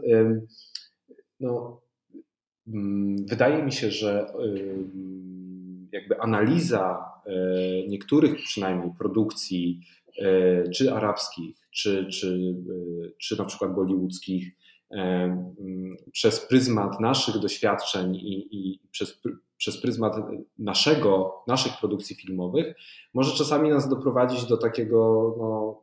no, 1.39 1.81
mm, 2.67 3.25
wydaje 3.25 3.63
mi 3.63 3.71
się, 3.71 3.91
że 3.91 4.33
jakby 5.91 6.19
analiza 6.19 7.11
e, 7.25 7.31
niektórych 7.87 8.35
przynajmniej 8.35 8.91
produkcji, 8.97 9.79
e, 10.21 10.69
czy 10.69 10.93
arabskich, 10.93 11.57
czy, 11.71 12.07
czy, 12.11 12.55
e, 12.69 13.09
czy 13.19 13.37
na 13.37 13.45
przykład 13.45 13.75
bollywoodzkich, 13.75 14.53
mm, 14.91 15.55
przez 16.11 16.39
pryzmat 16.39 16.99
naszych 16.99 17.39
doświadczeń 17.39 18.15
i, 18.15 18.47
i 18.51 18.79
przez 18.91 19.21
przez 19.57 19.81
pryzmat 19.81 20.15
naszego, 20.57 21.43
naszych 21.47 21.79
produkcji 21.79 22.15
filmowych, 22.15 22.75
może 23.13 23.37
czasami 23.37 23.69
nas 23.69 23.89
doprowadzić 23.89 24.45
do 24.45 24.57
takiego, 24.57 25.35
no, 25.39 25.81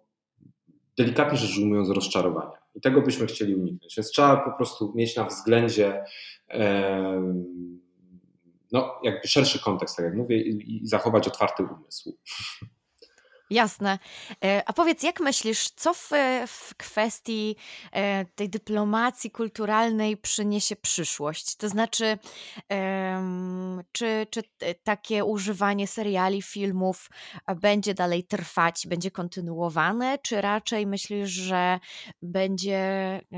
delikatnie 0.99 1.39
rzecz 1.39 1.59
ujmując, 1.59 1.91
rozczarowania. 1.91 2.59
I 2.75 2.81
tego 2.81 3.03
byśmy 3.03 3.27
chcieli 3.27 3.55
uniknąć. 3.55 3.95
Więc 3.97 4.11
trzeba 4.11 4.37
po 4.37 4.57
prostu 4.57 4.93
mieć 4.95 5.17
na 5.17 5.25
względzie 5.25 6.05
no, 8.73 9.01
jakby 9.03 9.29
szerszy 9.29 9.63
kontekst, 9.63 9.97
tak 9.97 10.05
jak 10.05 10.15
mówię, 10.15 10.43
i, 10.43 10.83
i 10.83 10.87
zachować 10.87 11.29
otwarty 11.29 11.63
umysł. 11.63 12.19
Jasne. 13.51 13.99
E, 14.45 14.63
a 14.67 14.73
powiedz, 14.73 15.03
jak 15.03 15.21
myślisz, 15.21 15.71
co 15.71 15.95
w, 15.95 16.11
w 16.47 16.75
kwestii 16.77 17.57
e, 17.93 18.25
tej 18.25 18.51
dyplomacji 18.51 19.31
kulturalnej 19.31 20.17
przyniesie 20.17 20.77
przyszłość? 20.77 21.57
To 21.57 21.69
znaczy, 21.69 22.19
czy, 23.93 24.27
czy 24.31 24.43
takie 24.83 25.25
używanie 25.25 25.87
seriali, 25.87 26.43
filmów 26.43 27.11
będzie 27.57 27.95
dalej 27.95 28.25
trwać, 28.25 28.87
będzie 28.87 29.11
kontynuowane, 29.11 30.19
czy 30.19 30.41
raczej 30.41 30.87
myślisz, 30.87 31.31
że 31.31 31.79
będzie 32.23 32.81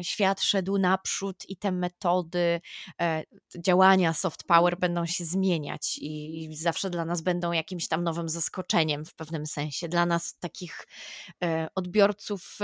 świat 0.03 0.43
szedł 0.43 0.79
naprzód 0.79 1.45
i 1.49 1.57
te 1.57 1.73
metody 1.73 2.61
e, 3.01 3.23
działania 3.59 4.13
soft 4.13 4.45
power 4.45 4.79
będą 4.79 5.07
się 5.07 5.25
zmieniać 5.25 5.99
i 6.01 6.49
zawsze 6.53 6.91
dla 6.91 7.05
nas 7.05 7.21
będą 7.21 7.53
jakimś 7.53 7.89
tam 7.89 8.05
nowym 8.05 8.29
zaskoczeniem 8.29 9.05
w 9.05 9.15
pewnym 9.15 9.47
sensie? 9.47 9.89
Dla 9.97 10.07
nas 10.07 10.39
takich 10.39 10.87
e, 11.45 11.69
odbiorców 11.75 12.59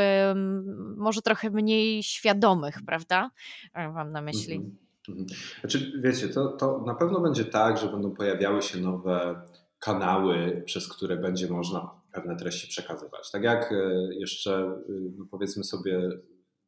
może 0.96 1.22
trochę 1.22 1.50
mniej 1.50 2.02
świadomych, 2.02 2.78
prawda? 2.86 3.30
E, 3.74 3.88
mam 3.88 4.12
na 4.12 4.22
myśli. 4.22 4.56
Mhm, 4.56 4.76
mhm. 5.08 5.26
Znaczy, 5.60 5.92
wiecie, 6.04 6.28
to, 6.28 6.48
to 6.48 6.84
na 6.86 6.94
pewno 6.94 7.20
będzie 7.20 7.44
tak, 7.44 7.78
że 7.78 7.88
będą 7.88 8.14
pojawiały 8.14 8.62
się 8.62 8.80
nowe 8.80 9.42
kanały, 9.78 10.62
przez 10.66 10.88
które 10.88 11.16
będzie 11.16 11.48
można 11.48 11.90
pewne 12.12 12.36
treści 12.36 12.68
przekazywać. 12.68 13.30
Tak 13.30 13.42
jak 13.42 13.72
e, 13.72 13.74
jeszcze 14.14 14.82
no 15.18 15.26
powiedzmy 15.30 15.64
sobie 15.64 16.10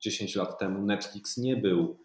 10 0.01 0.37
lat 0.37 0.59
temu 0.59 0.87
Netflix 0.87 1.37
nie 1.37 1.57
był 1.57 2.05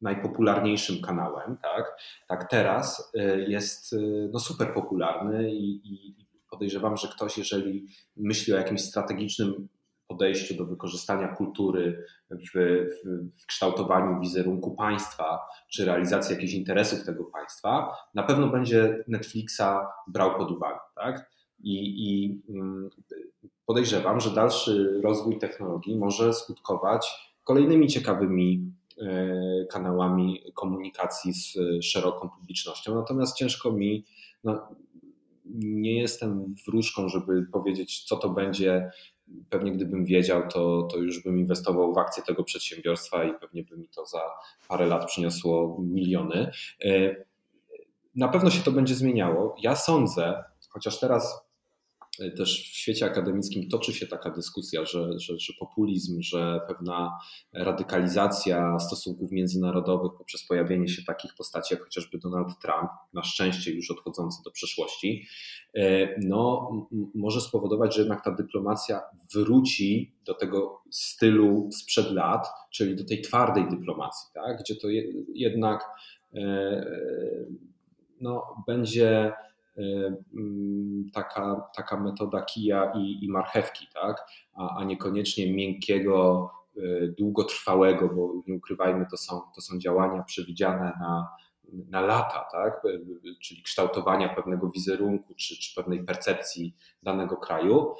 najpopularniejszym 0.00 1.02
kanałem, 1.02 1.56
tak, 1.62 1.96
tak 2.28 2.50
teraz 2.50 3.12
jest 3.46 3.94
no, 4.32 4.38
super 4.38 4.74
popularny 4.74 5.54
i, 5.54 5.88
i, 5.88 6.24
podejrzewam, 6.54 6.96
że 6.96 7.08
ktoś, 7.08 7.38
jeżeli 7.38 7.86
myśli 8.16 8.54
o 8.54 8.56
jakimś 8.56 8.80
strategicznym 8.80 9.68
podejściu 10.06 10.54
do 10.54 10.64
wykorzystania 10.64 11.28
kultury 11.28 12.04
w, 12.30 12.58
w, 13.42 13.46
kształtowaniu 13.46 14.20
wizerunku 14.20 14.74
państwa, 14.74 15.40
czy 15.68 15.84
realizacji 15.84 16.34
jakichś 16.34 16.52
interesów 16.52 17.04
tego 17.04 17.24
państwa, 17.24 17.96
na 18.14 18.22
pewno 18.22 18.48
będzie 18.48 19.04
Netflixa 19.08 19.62
brał 20.06 20.38
pod 20.38 20.50
uwagę. 20.50 20.78
Tak? 20.94 21.30
I, 21.58 22.04
i 22.08 22.42
mm, 22.48 22.90
podejrzewam, 23.66 24.20
że 24.20 24.30
dalszy 24.30 25.00
rozwój 25.04 25.38
technologii 25.38 25.98
może 25.98 26.32
skutkować 26.32 27.34
kolejnymi 27.44 27.88
ciekawymi 27.88 28.72
e, 29.00 29.66
kanałami 29.70 30.40
komunikacji 30.54 31.32
z 31.34 31.56
szeroką 31.82 32.28
publicznością. 32.28 32.94
Natomiast 32.94 33.36
ciężko 33.36 33.72
mi 33.72 34.04
no, 34.44 34.68
nie 35.54 36.00
jestem 36.00 36.54
wróżką, 36.66 37.08
żeby 37.08 37.46
powiedzieć, 37.52 38.04
co 38.04 38.16
to 38.16 38.28
będzie. 38.28 38.90
Pewnie 39.50 39.72
gdybym 39.72 40.04
wiedział, 40.04 40.48
to, 40.48 40.82
to 40.82 40.98
już 40.98 41.22
bym 41.22 41.38
inwestował 41.38 41.94
w 41.94 41.98
akcje 41.98 42.22
tego 42.22 42.44
przedsiębiorstwa 42.44 43.24
i 43.24 43.38
pewnie 43.40 43.62
by 43.62 43.76
mi 43.76 43.88
to 43.88 44.06
za 44.06 44.20
parę 44.68 44.86
lat 44.86 45.06
przyniosło 45.06 45.78
miliony. 45.80 46.50
E, 46.84 47.16
na 48.14 48.28
pewno 48.28 48.50
się 48.50 48.62
to 48.62 48.72
będzie 48.72 48.94
zmieniało. 48.94 49.56
Ja 49.62 49.76
sądzę, 49.76 50.44
chociaż 50.68 51.00
teraz 51.00 51.43
też 52.36 52.70
w 52.72 52.76
świecie 52.76 53.06
akademickim 53.06 53.68
toczy 53.68 53.92
się 53.92 54.06
taka 54.06 54.30
dyskusja, 54.30 54.84
że, 54.84 55.18
że, 55.18 55.38
że, 55.38 55.52
populizm, 55.58 56.22
że 56.22 56.60
pewna 56.68 57.18
radykalizacja 57.52 58.78
stosunków 58.78 59.32
międzynarodowych 59.32 60.12
poprzez 60.18 60.46
pojawienie 60.46 60.88
się 60.88 61.02
takich 61.04 61.34
postaci 61.34 61.74
jak 61.74 61.82
chociażby 61.82 62.18
Donald 62.18 62.48
Trump, 62.62 62.90
na 63.12 63.22
szczęście 63.22 63.72
już 63.72 63.90
odchodzący 63.90 64.42
do 64.44 64.50
przeszłości, 64.50 65.26
e, 65.74 66.08
no, 66.20 66.70
może 67.14 67.40
spowodować, 67.40 67.94
że 67.94 68.00
jednak 68.00 68.24
ta 68.24 68.30
dyplomacja 68.30 69.00
wróci 69.34 70.12
do 70.24 70.34
tego 70.34 70.82
stylu 70.90 71.68
sprzed 71.72 72.10
lat, 72.10 72.46
czyli 72.70 72.96
do 72.96 73.04
tej 73.04 73.22
twardej 73.22 73.68
dyplomacji, 73.68 74.28
tak? 74.34 74.60
gdzie 74.60 74.76
to 74.76 74.88
jednak 75.34 75.84
e, 76.34 76.86
no, 78.20 78.64
będzie 78.66 79.32
taka, 81.12 81.70
taka 81.76 82.00
metoda 82.00 82.42
kija 82.42 82.92
i, 82.96 83.24
i 83.24 83.28
marchewki, 83.28 83.86
tak? 83.94 84.26
a, 84.54 84.76
a 84.76 84.84
niekoniecznie 84.84 85.52
miękkiego, 85.52 86.50
y, 86.76 87.14
długotrwałego, 87.18 88.08
bo 88.08 88.32
nie 88.46 88.54
ukrywajmy, 88.54 89.06
to 89.10 89.16
są, 89.16 89.40
to 89.54 89.60
są 89.60 89.78
działania 89.78 90.22
przewidziane 90.22 90.92
na, 91.00 91.28
na 91.72 92.00
lata, 92.00 92.46
tak? 92.52 92.84
Y, 92.84 93.00
czyli 93.42 93.62
kształtowania 93.62 94.28
pewnego 94.28 94.70
wizerunku 94.70 95.34
czy, 95.34 95.58
czy 95.58 95.74
pewnej 95.74 96.04
percepcji 96.04 96.76
danego 97.02 97.36
kraju, 97.36 97.94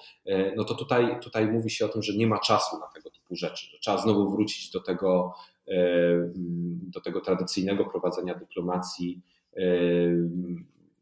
no 0.57 0.65
to 0.65 0.75
tutaj, 0.75 1.21
tutaj 1.21 1.53
mówi 1.53 1.71
się 1.71 1.87
o 1.87 1.89
tym, 1.89 2.03
że 2.03 2.13
nie 2.17 2.27
ma 2.27 2.39
czasu 2.39 2.79
na 2.79 2.87
tego 2.87 3.11
typu 3.11 3.37
rzeczy, 3.37 3.67
trzeba 3.81 3.99
znowu 3.99 4.31
wrócić 4.31 4.71
do 4.71 4.81
tego, 4.81 5.35
do 6.83 7.01
tego 7.01 7.21
tradycyjnego 7.21 7.85
prowadzenia 7.85 8.35
dyplomacji 8.35 9.23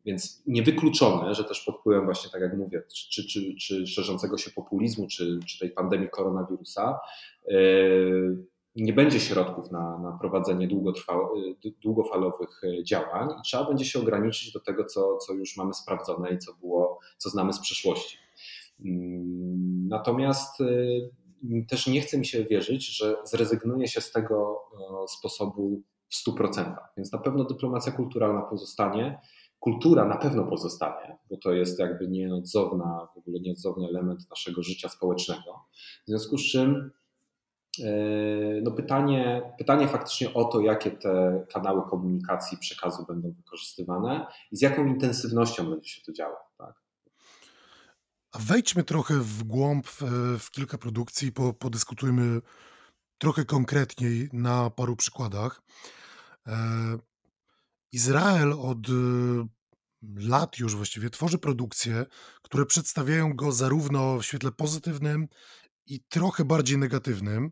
więc 0.04 0.42
niewykluczone, 0.46 1.34
że 1.34 1.44
też 1.44 1.60
pod 1.60 1.76
wpływem 1.80 2.04
właśnie, 2.04 2.30
tak 2.30 2.42
jak 2.42 2.56
mówię, 2.56 2.82
czy, 3.10 3.28
czy, 3.28 3.54
czy 3.54 3.86
szerzącego 3.86 4.38
się 4.38 4.50
populizmu, 4.50 5.06
czy, 5.06 5.38
czy 5.46 5.58
tej 5.58 5.70
pandemii 5.70 6.08
koronawirusa, 6.08 7.00
e, 7.48 7.54
nie 8.76 8.92
będzie 8.92 9.20
środków 9.20 9.70
na, 9.70 9.98
na 9.98 10.18
prowadzenie 10.20 10.68
długofalowych 11.82 12.60
e, 12.64 12.84
działań 12.84 13.28
i 13.40 13.42
trzeba 13.44 13.64
będzie 13.64 13.84
się 13.84 13.98
ograniczyć 13.98 14.52
do 14.52 14.60
tego, 14.60 14.84
co, 14.84 15.16
co 15.16 15.32
już 15.32 15.56
mamy 15.56 15.74
sprawdzone 15.74 16.30
i 16.30 16.38
co, 16.38 16.54
było, 16.54 16.98
co 17.16 17.30
znamy 17.30 17.52
z 17.52 17.60
przeszłości. 17.60 18.18
Mm, 18.84 19.88
natomiast 19.88 20.60
e, 20.60 20.64
też 21.68 21.86
nie 21.86 22.00
chce 22.00 22.18
mi 22.18 22.26
się 22.26 22.44
wierzyć, 22.44 22.96
że 22.96 23.16
zrezygnuje 23.24 23.88
się 23.88 24.00
z 24.00 24.12
tego 24.12 24.62
sposobu 25.08 25.82
w 26.08 26.28
100%. 26.28 26.76
Więc 26.96 27.12
na 27.12 27.18
pewno 27.18 27.44
dyplomacja 27.44 27.92
kulturalna 27.92 28.42
pozostanie 28.42 29.18
Kultura 29.62 30.04
na 30.04 30.16
pewno 30.16 30.44
pozostanie, 30.44 31.18
bo 31.30 31.36
to 31.36 31.52
jest 31.52 31.78
jakby 31.78 32.08
nieodzowna, 32.08 33.08
w 33.14 33.18
ogóle 33.18 33.40
nieodzowny 33.40 33.88
element 33.88 34.30
naszego 34.30 34.62
życia 34.62 34.88
społecznego. 34.88 35.66
W 36.04 36.08
związku 36.08 36.38
z 36.38 36.42
czym 36.42 36.90
e, 37.84 37.90
no 38.62 38.70
pytanie, 38.70 39.42
pytanie 39.58 39.88
faktycznie 39.88 40.34
o 40.34 40.44
to, 40.44 40.60
jakie 40.60 40.90
te 40.90 41.44
kanały 41.52 41.82
komunikacji 41.90 42.58
przekazu 42.58 43.04
będą 43.08 43.32
wykorzystywane 43.32 44.26
i 44.52 44.56
z 44.56 44.62
jaką 44.62 44.86
intensywnością 44.86 45.70
będzie 45.70 45.88
się 45.88 46.02
to 46.06 46.12
działo. 46.12 46.36
Tak? 46.58 46.74
A 48.32 48.38
wejdźmy 48.38 48.84
trochę 48.84 49.14
w 49.14 49.42
głąb 49.42 49.86
w, 49.86 50.02
w 50.38 50.50
kilka 50.50 50.78
produkcji, 50.78 51.32
po, 51.32 51.52
podyskutujmy 51.52 52.40
trochę 53.18 53.44
konkretniej 53.44 54.28
na 54.32 54.70
paru 54.70 54.96
przykładach. 54.96 55.62
E, 57.92 57.96
Izrael 57.96 58.52
od 58.52 58.88
y, 58.88 58.92
lat 60.16 60.58
już 60.58 60.76
właściwie 60.76 61.10
tworzy 61.10 61.38
produkcje, 61.38 62.06
które 62.42 62.66
przedstawiają 62.66 63.36
go 63.36 63.52
zarówno 63.52 64.18
w 64.18 64.24
świetle 64.24 64.52
pozytywnym, 64.52 65.28
i 65.86 66.00
trochę 66.08 66.44
bardziej 66.44 66.78
negatywnym. 66.78 67.50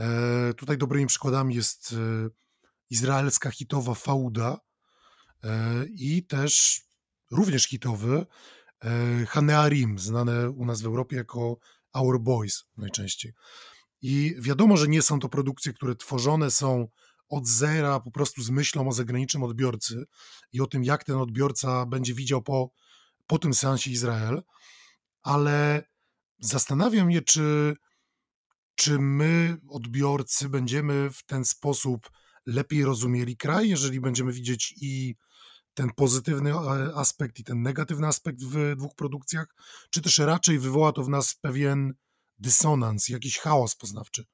E, 0.00 0.54
tutaj 0.54 0.78
dobrymi 0.78 1.06
przykładami 1.06 1.54
jest 1.54 1.92
e, 1.92 1.96
izraelska 2.90 3.50
hitowa 3.50 3.94
Fauda 3.94 4.58
e, 5.44 5.84
i 5.86 6.26
też 6.26 6.82
również 7.30 7.68
hitowy 7.68 8.26
Hanearim, 9.28 9.98
znane 9.98 10.50
u 10.50 10.64
nas 10.64 10.82
w 10.82 10.86
Europie 10.86 11.16
jako 11.16 11.58
Our 11.92 12.20
Boys 12.20 12.64
najczęściej. 12.76 13.32
I 14.02 14.34
wiadomo, 14.38 14.76
że 14.76 14.88
nie 14.88 15.02
są 15.02 15.18
to 15.18 15.28
produkcje, 15.28 15.72
które 15.72 15.96
tworzone 15.96 16.50
są 16.50 16.88
od 17.30 17.46
zera, 17.46 18.00
po 18.00 18.10
prostu 18.10 18.42
z 18.42 18.50
myślą 18.50 18.88
o 18.88 18.92
zagranicznym 18.92 19.42
odbiorcy 19.42 20.04
i 20.52 20.60
o 20.60 20.66
tym, 20.66 20.84
jak 20.84 21.04
ten 21.04 21.16
odbiorca 21.16 21.86
będzie 21.86 22.14
widział 22.14 22.42
po, 22.42 22.70
po 23.26 23.38
tym 23.38 23.54
seansie 23.54 23.90
Izrael, 23.90 24.42
ale 25.22 25.84
zastanawiam 26.38 27.12
się, 27.12 27.22
czy, 27.22 27.76
czy 28.74 28.98
my, 28.98 29.56
odbiorcy, 29.68 30.48
będziemy 30.48 31.10
w 31.10 31.22
ten 31.22 31.44
sposób 31.44 32.10
lepiej 32.46 32.84
rozumieli 32.84 33.36
kraj, 33.36 33.68
jeżeli 33.68 34.00
będziemy 34.00 34.32
widzieć 34.32 34.74
i 34.80 35.16
ten 35.74 35.90
pozytywny 35.90 36.54
e, 36.54 36.94
aspekt 36.94 37.38
i 37.38 37.44
ten 37.44 37.62
negatywny 37.62 38.06
aspekt 38.06 38.42
w 38.42 38.76
dwóch 38.76 38.94
produkcjach, 38.94 39.46
czy 39.90 40.02
też 40.02 40.18
raczej 40.18 40.58
wywoła 40.58 40.92
to 40.92 41.04
w 41.04 41.08
nas 41.08 41.34
pewien 41.34 41.94
dysonans, 42.38 43.08
jakiś 43.08 43.38
chaos 43.38 43.76
poznawczy? 43.76 44.24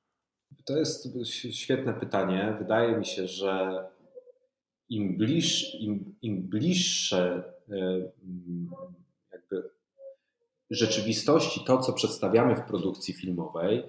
To 0.64 0.76
jest 0.76 1.08
świetne 1.50 1.94
pytanie. 1.94 2.56
Wydaje 2.58 2.98
mi 2.98 3.06
się, 3.06 3.28
że 3.28 3.84
im, 4.88 5.16
bliż, 5.16 5.74
im, 5.74 6.14
im 6.22 6.42
bliższe 6.42 7.52
e, 7.70 8.10
jakby 9.32 9.70
rzeczywistości 10.70 11.64
to, 11.64 11.78
co 11.78 11.92
przedstawiamy 11.92 12.56
w 12.56 12.62
produkcji 12.62 13.14
filmowej, 13.14 13.82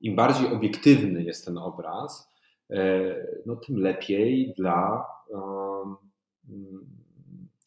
im 0.00 0.16
bardziej 0.16 0.52
obiektywny 0.52 1.22
jest 1.22 1.44
ten 1.44 1.58
obraz, 1.58 2.32
e, 2.70 3.14
no 3.46 3.56
tym 3.56 3.76
lepiej 3.76 4.54
dla 4.56 5.06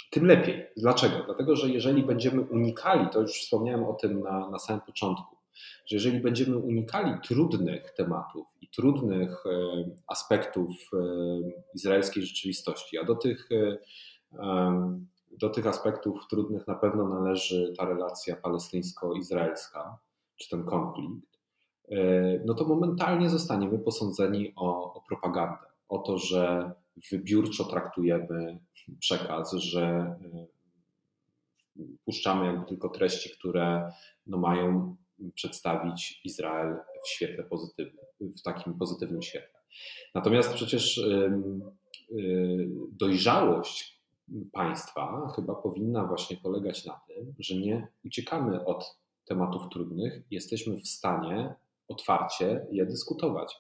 tym 0.10 0.26
lepiej. 0.26 0.68
Dlaczego? 0.78 1.16
Dlatego, 1.26 1.56
że 1.56 1.70
jeżeli 1.70 2.04
będziemy 2.04 2.42
unikali, 2.42 3.10
to 3.10 3.22
już 3.22 3.32
wspomniałem 3.32 3.84
o 3.84 3.94
tym 3.94 4.20
na, 4.20 4.50
na 4.50 4.60
samym 4.60 4.82
początku, 4.82 5.36
że 5.86 5.96
jeżeli 5.96 6.20
będziemy 6.20 6.58
unikali 6.58 7.14
trudnych 7.24 7.92
tematów 7.92 8.48
i 8.62 8.68
trudnych 8.68 9.44
e, 9.46 9.86
aspektów 10.08 10.70
e, 10.94 10.98
izraelskiej 11.76 12.24
rzeczywistości, 12.24 12.98
a 12.98 13.04
do 13.04 13.16
tych, 13.16 13.50
e, 13.52 13.78
do 15.38 15.50
tych 15.50 15.68
aspektów 15.68 16.28
trudnych 16.30 16.68
na 16.68 16.76
pewno 16.76 17.08
należy 17.08 17.74
ta 17.78 17.86
relacja 17.86 18.36
palestyńsko-izraelska, 18.36 19.98
czy 20.36 20.50
ten 20.50 20.64
konflikt, 20.64 21.30
no 22.46 22.54
to 22.54 22.66
momentalnie 22.66 23.30
zostaniemy 23.30 23.80
posądzeni 23.80 24.54
o, 24.56 24.94
o 24.94 25.02
propagandę, 25.02 25.66
o 25.90 25.98
to, 25.98 26.18
że 26.18 26.72
wybiórczo 27.12 27.64
traktujemy 27.64 28.60
przekaz, 29.00 29.54
że 29.54 30.16
puszczamy 32.06 32.46
jakby 32.46 32.66
tylko 32.66 32.90
treści, 32.90 33.30
które 33.30 33.92
no 34.28 34.38
mają 34.38 34.96
przedstawić 35.36 36.22
Izrael 36.26 36.76
w 37.04 37.10
świetle 37.10 37.44
pozytywnym, 37.44 38.06
w 38.22 38.42
takim 38.42 38.74
pozytywnym 38.74 39.22
świetle. 39.22 39.60
Natomiast 40.16 40.54
przecież 40.54 40.98
y, 40.98 41.32
dojrzałość 42.92 44.00
państwa 44.52 45.32
chyba 45.36 45.56
powinna 45.56 46.06
właśnie 46.06 46.38
polegać 46.38 46.86
na 46.86 47.02
tym, 47.08 47.34
że 47.40 47.56
nie 47.56 47.88
uciekamy 48.06 48.66
od 48.66 48.98
tematów 49.26 49.70
trudnych, 49.72 50.24
jesteśmy 50.32 50.78
w 50.78 50.88
stanie 50.88 51.56
otwarcie 51.88 52.66
je 52.72 52.86
dyskutować. 52.86 53.56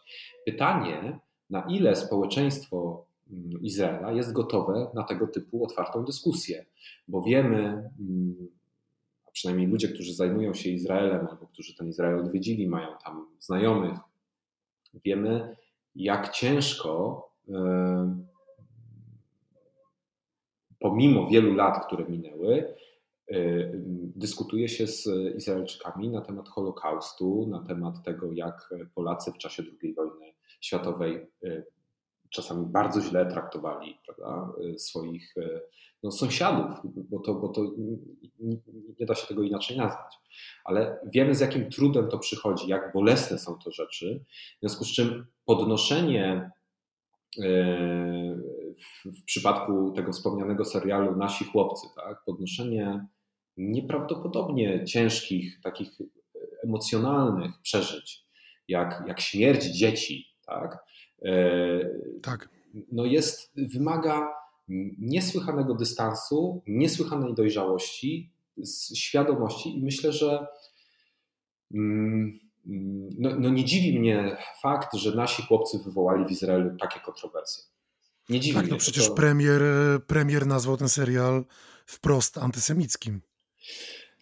Pytanie, 0.45 1.19
na 1.49 1.61
ile 1.69 1.95
społeczeństwo 1.95 3.05
mm, 3.31 3.61
Izraela 3.61 4.11
jest 4.11 4.33
gotowe 4.33 4.91
na 4.93 5.03
tego 5.03 5.27
typu 5.27 5.63
otwartą 5.63 6.05
dyskusję, 6.05 6.65
bo 7.07 7.21
wiemy, 7.21 7.59
mm, 7.99 8.47
przynajmniej 9.39 9.67
ludzie, 9.67 9.87
którzy 9.87 10.13
zajmują 10.13 10.53
się 10.53 10.69
Izraelem 10.69 11.27
albo 11.27 11.47
którzy 11.47 11.75
ten 11.75 11.87
Izrael 11.87 12.19
odwiedzili, 12.19 12.67
mają 12.67 12.87
tam 13.03 13.27
znajomych, 13.39 13.99
wiemy, 15.05 15.55
jak 15.95 16.29
ciężko, 16.29 17.23
e, 17.49 18.17
pomimo 20.79 21.27
wielu 21.27 21.53
lat, 21.53 21.85
które 21.85 22.05
minęły, 22.05 22.75
e, 23.27 23.35
dyskutuje 24.15 24.69
się 24.69 24.87
z 24.87 25.07
Izraelczykami 25.35 26.09
na 26.09 26.21
temat 26.21 26.49
Holokaustu, 26.49 27.47
na 27.49 27.63
temat 27.63 28.03
tego, 28.03 28.31
jak 28.31 28.69
Polacy 28.95 29.31
w 29.31 29.37
czasie 29.37 29.63
II 29.83 29.93
wojny 29.93 30.33
światowej 30.61 31.27
e, 31.43 31.63
czasami 32.29 32.65
bardzo 32.65 33.01
źle 33.01 33.25
traktowali 33.25 33.97
prawda, 34.05 34.53
swoich 34.77 35.35
no, 36.03 36.11
sąsiadów, 36.11 36.77
bo 36.83 37.19
to, 37.19 37.33
bo 37.33 37.49
to 37.49 37.61
nie 38.99 39.05
da 39.05 39.15
się 39.15 39.27
tego 39.27 39.43
inaczej 39.43 39.77
nazwać. 39.77 40.15
Ale 40.63 40.99
wiemy, 41.13 41.35
z 41.35 41.39
jakim 41.39 41.69
trudem 41.69 42.09
to 42.09 42.19
przychodzi, 42.19 42.67
jak 42.67 42.93
bolesne 42.93 43.39
są 43.39 43.55
to 43.63 43.71
rzeczy, 43.71 44.25
w 44.57 44.59
związku 44.59 44.85
z 44.85 44.91
czym 44.91 45.25
podnoszenie 45.45 46.51
e, 47.39 47.49
w 49.05 49.23
przypadku 49.25 49.91
tego 49.91 50.11
wspomnianego 50.11 50.65
serialu 50.65 51.15
Nasi 51.15 51.45
chłopcy, 51.45 51.87
tak, 51.95 52.23
podnoszenie 52.25 53.07
nieprawdopodobnie 53.57 54.85
ciężkich, 54.85 55.59
takich 55.63 55.89
emocjonalnych 56.63 57.51
przeżyć, 57.61 58.25
jak, 58.67 59.03
jak 59.07 59.19
śmierć 59.21 59.65
dzieci, 59.65 60.25
tak, 60.45 60.77
tak. 62.21 62.49
No 62.91 63.05
jest, 63.05 63.51
wymaga 63.55 64.27
niesłychanego 64.97 65.73
dystansu, 65.73 66.63
niesłychanej 66.67 67.33
dojrzałości, 67.33 68.31
świadomości 68.95 69.77
i 69.77 69.83
myślę, 69.83 70.13
że 70.13 70.47
mm, 71.73 72.39
no, 73.19 73.29
no, 73.39 73.49
nie 73.49 73.65
dziwi 73.65 73.99
mnie 73.99 74.37
fakt, 74.61 74.95
że 74.95 75.15
nasi 75.15 75.43
chłopcy 75.43 75.79
wywołali 75.85 76.25
w 76.25 76.31
Izraelu 76.31 76.77
takie 76.77 76.99
kontrowersje. 76.99 77.63
Nie 78.29 78.39
dziwi 78.39 78.55
tak, 78.55 78.63
mnie. 78.63 78.71
No 78.71 78.77
przecież 78.77 79.07
to... 79.07 79.13
premier, 79.13 79.61
premier 80.07 80.47
nazwał 80.47 80.77
ten 80.77 80.89
serial 80.89 81.45
wprost 81.85 82.37
antysemickim. 82.37 83.21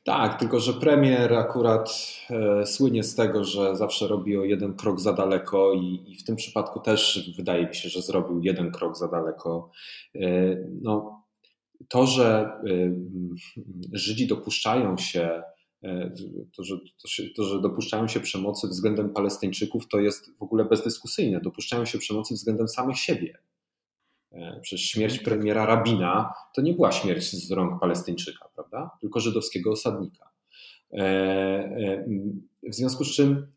Tak, 0.07 0.39
tylko 0.39 0.59
że 0.59 0.73
premier 0.73 1.33
akurat 1.33 1.89
e, 2.29 2.65
słynie 2.65 3.03
z 3.03 3.15
tego, 3.15 3.43
że 3.43 3.75
zawsze 3.75 4.07
robi 4.07 4.37
o 4.37 4.43
jeden 4.43 4.73
krok 4.73 4.99
za 4.99 5.13
daleko 5.13 5.73
i, 5.73 6.03
i, 6.07 6.15
w 6.15 6.23
tym 6.23 6.35
przypadku 6.35 6.79
też 6.79 7.29
wydaje 7.37 7.67
mi 7.67 7.75
się, 7.75 7.89
że 7.89 8.01
zrobił 8.01 8.41
jeden 8.41 8.71
krok 8.71 8.97
za 8.97 9.07
daleko. 9.07 9.71
E, 10.15 10.29
no, 10.81 11.23
to, 11.89 12.07
że 12.07 12.25
e, 12.35 12.91
Żydzi 13.93 14.27
dopuszczają 14.27 14.97
się 14.97 15.41
e, 15.83 16.11
to 16.55 16.63
że, 16.63 16.77
to, 16.77 17.07
to, 17.35 17.43
że 17.43 17.61
dopuszczają 17.61 18.07
się 18.07 18.19
przemocy 18.19 18.67
względem 18.67 19.09
Palestyńczyków, 19.09 19.87
to 19.87 19.99
jest 19.99 20.37
w 20.37 20.43
ogóle 20.43 20.65
bezdyskusyjne. 20.65 21.41
Dopuszczają 21.41 21.85
się 21.85 21.97
przemocy 21.97 22.33
względem 22.33 22.67
samych 22.67 22.97
siebie. 22.97 23.37
E, 24.37 24.59
przecież 24.61 24.85
śmierć 24.89 25.19
premiera 25.19 25.65
Rabina 25.65 26.33
to 26.55 26.61
nie 26.61 26.73
była 26.73 26.91
śmierć 26.91 27.31
z 27.31 27.51
rąk 27.51 27.79
Palestyńczyka, 27.79 28.49
prawda? 28.55 28.91
Tylko 29.01 29.19
żydowskiego 29.19 29.71
osadnika. 29.71 30.29
E, 30.93 30.97
e, 30.97 32.05
w 32.63 32.75
związku 32.75 33.03
z 33.03 33.15
czym 33.15 33.47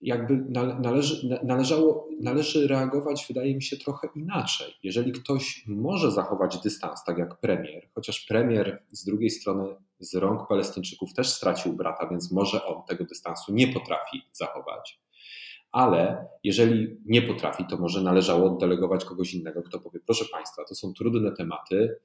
jakby 0.00 0.36
należy, 0.80 1.40
należało, 1.44 2.08
należy 2.20 2.68
reagować, 2.68 3.24
wydaje 3.28 3.54
mi 3.54 3.62
się, 3.62 3.76
trochę 3.76 4.08
inaczej. 4.14 4.74
Jeżeli 4.82 5.12
ktoś 5.12 5.64
może 5.66 6.10
zachować 6.10 6.58
dystans, 6.58 7.04
tak 7.04 7.18
jak 7.18 7.40
premier, 7.40 7.88
chociaż 7.94 8.20
premier 8.20 8.82
z 8.90 9.04
drugiej 9.04 9.30
strony 9.30 9.76
z 9.98 10.14
rąk 10.14 10.48
Palestyńczyków 10.48 11.14
też 11.14 11.28
stracił 11.28 11.72
brata, 11.72 12.08
więc 12.10 12.32
może 12.32 12.64
on 12.64 12.82
tego 12.88 13.04
dystansu 13.04 13.52
nie 13.52 13.68
potrafi 13.68 14.22
zachować 14.32 15.00
ale 15.74 16.26
jeżeli 16.44 16.96
nie 17.06 17.22
potrafi, 17.22 17.64
to 17.70 17.76
może 17.76 18.02
należało 18.02 18.46
oddelegować 18.52 19.04
kogoś 19.04 19.34
innego, 19.34 19.62
kto 19.62 19.80
powie: 19.80 20.00
Proszę 20.06 20.24
Państwa, 20.32 20.64
to 20.68 20.74
są 20.74 20.92
trudne 20.92 21.32
tematy. 21.32 21.96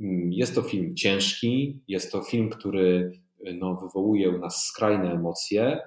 Mm, 0.00 0.32
jest 0.32 0.54
to 0.54 0.62
film 0.62 0.96
ciężki, 0.96 1.80
jest 1.88 2.12
to 2.12 2.22
film, 2.22 2.50
który 2.50 3.12
no, 3.58 3.74
wywołuje 3.76 4.30
u 4.30 4.38
nas 4.38 4.66
skrajne 4.66 5.12
emocje. 5.12 5.80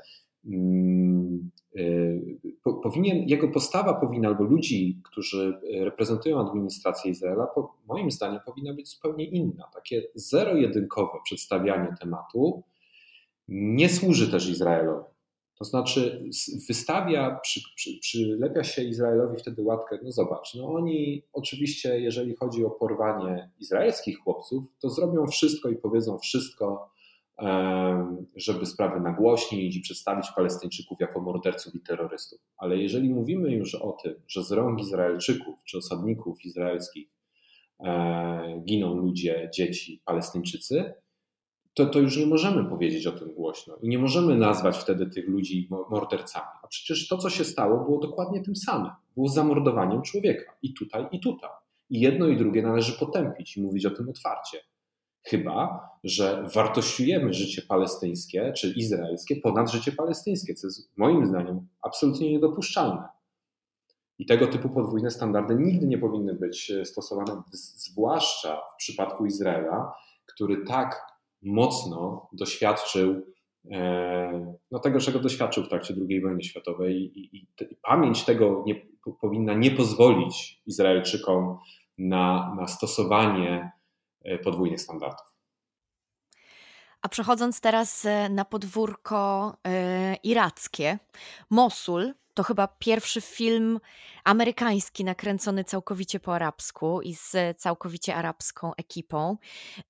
Mm, 0.45 1.51
y, 1.75 2.21
powinien, 2.84 3.30
jego 3.30 3.47
postawa 3.47 3.93
powinna, 3.93 4.28
albo 4.28 4.43
ludzi, 4.43 5.01
którzy 5.03 5.59
reprezentują 5.80 6.49
administrację 6.49 7.11
Izraela, 7.11 7.47
moim 7.88 8.11
zdaniem 8.11 8.39
powinna 8.45 8.73
być 8.73 8.89
zupełnie 8.89 9.25
inna. 9.25 9.69
Takie 9.73 10.03
zero-jedynkowe 10.15 11.17
przedstawianie 11.23 11.95
tematu 11.99 12.63
nie 13.47 13.89
służy 13.89 14.32
też 14.32 14.49
Izraelowi. 14.49 15.16
To 15.60 15.66
znaczy 15.66 16.30
wystawia, 16.70 17.39
przy, 17.43 17.62
przy, 17.76 17.99
przylepia 17.99 18.64
się 18.64 18.84
Izraelowi 18.84 19.38
wtedy 19.38 19.62
łatkę, 19.62 19.99
no 20.03 20.12
zobacz, 20.12 20.55
no 20.55 20.74
oni 20.74 21.24
oczywiście, 21.34 21.99
jeżeli 21.99 22.36
chodzi 22.36 22.66
o 22.66 22.70
porwanie 22.70 23.49
izraelskich 23.60 24.20
chłopców, 24.20 24.64
to 24.80 24.89
zrobią 24.89 25.28
wszystko 25.28 25.70
i 25.70 25.76
powiedzą 25.76 26.18
wszystko, 26.20 26.91
żeby 28.36 28.66
sprawy 28.66 28.99
nagłośnić 28.99 29.76
i 29.76 29.82
przedstawić 29.82 30.28
Palestyńczyków 30.36 30.99
jako 30.99 31.22
morderców 31.22 31.76
i 31.76 31.80
terrorystów. 31.80 32.39
Ale 32.58 32.78
jeżeli 32.78 33.10
mówimy 33.10 33.51
już 33.51 33.76
o 33.76 33.97
tym, 34.03 34.16
że 34.28 34.43
z 34.43 34.51
rąk 34.51 34.80
Izraelczyków 34.80 35.55
czy 35.66 35.78
osadników 35.78 36.45
izraelskich 36.45 37.08
e, 37.80 38.62
giną 38.66 38.95
ludzie, 38.95 39.49
dzieci, 39.53 40.01
Palestyńczycy, 40.05 40.93
to, 41.78 41.86
to 41.86 41.99
już 41.99 42.17
nie 42.17 42.25
możemy 42.25 42.69
powiedzieć 42.69 43.07
o 43.07 43.11
tym 43.11 43.34
głośno 43.34 43.75
i 43.82 43.89
nie 43.89 43.99
możemy 43.99 44.36
nazwać 44.36 44.78
wtedy 44.78 45.09
tych 45.09 45.28
ludzi 45.28 45.69
mordercami. 45.89 46.45
A 46.63 46.67
przecież 46.67 47.07
to, 47.07 47.17
co 47.17 47.30
się 47.30 47.43
stało, 47.43 47.86
było 47.86 47.99
dokładnie 47.99 48.43
tym 48.43 48.55
samym. 48.55 48.91
Było 49.15 49.28
zamordowaniem 49.28 50.01
człowieka 50.01 50.53
i 50.61 50.73
tutaj, 50.73 51.07
i 51.11 51.19
tutaj. 51.19 51.49
I 51.89 51.99
jedno 51.99 52.28
i 52.28 52.38
drugie 52.38 52.61
należy 52.61 52.99
potępić 52.99 53.57
i 53.57 53.61
mówić 53.61 53.86
o 53.86 53.91
tym 53.91 54.09
otwarcie. 54.09 54.57
Chyba, 55.23 55.89
że 56.03 56.47
wartościujemy 56.55 57.34
życie 57.34 57.61
palestyńskie 57.61 58.53
czy 58.53 58.73
izraelskie 58.73 59.36
ponad 59.36 59.71
życie 59.71 59.91
palestyńskie, 59.91 60.53
co 60.53 60.67
jest 60.67 60.97
moim 60.97 61.25
zdaniem 61.25 61.67
absolutnie 61.82 62.32
niedopuszczalne. 62.32 63.07
I 64.19 64.25
tego 64.25 64.47
typu 64.47 64.69
podwójne 64.69 65.11
standardy 65.11 65.55
nigdy 65.55 65.88
nie 65.88 65.97
powinny 65.97 66.34
być 66.34 66.71
stosowane, 66.84 67.41
zwłaszcza 67.51 68.61
w 68.75 68.78
przypadku 68.78 69.25
Izraela, 69.25 69.93
który 70.25 70.65
tak 70.65 71.16
mocno 71.43 72.29
doświadczył 72.33 73.33
e, 73.71 74.55
no, 74.71 74.79
tego, 74.79 74.99
czego 74.99 75.19
doświadczył 75.19 75.63
w 75.63 75.69
trakcie 75.69 75.93
II 76.09 76.21
wojny 76.21 76.43
światowej 76.43 76.95
i, 76.95 77.38
i, 77.38 77.47
i 77.71 77.75
pamięć 77.81 78.25
tego 78.25 78.63
nie, 78.65 78.75
powinna 79.21 79.53
nie 79.53 79.71
pozwolić 79.71 80.61
Izraelczykom 80.65 81.57
na, 81.97 82.55
na 82.59 82.67
stosowanie 82.67 83.71
e, 84.23 84.38
podwójnych 84.38 84.81
standardów. 84.81 85.36
A 87.08 87.10
przechodząc 87.10 87.62
teraz 87.62 88.05
e, 88.05 88.30
na 88.30 88.45
podwórko 88.45 89.53
irackie, 90.24 90.99
Mosul 91.49 92.14
to 92.38 92.43
chyba 92.43 92.68
pierwszy 92.68 93.22
film 93.22 93.80
amerykański 94.24 95.03
nakręcony 95.03 95.64
całkowicie 95.64 96.20
po 96.20 96.36
arabsku 96.36 97.01
i 97.01 97.16
z 97.16 97.58
całkowicie 97.58 98.16
arabską 98.16 98.72
ekipą, 98.76 99.38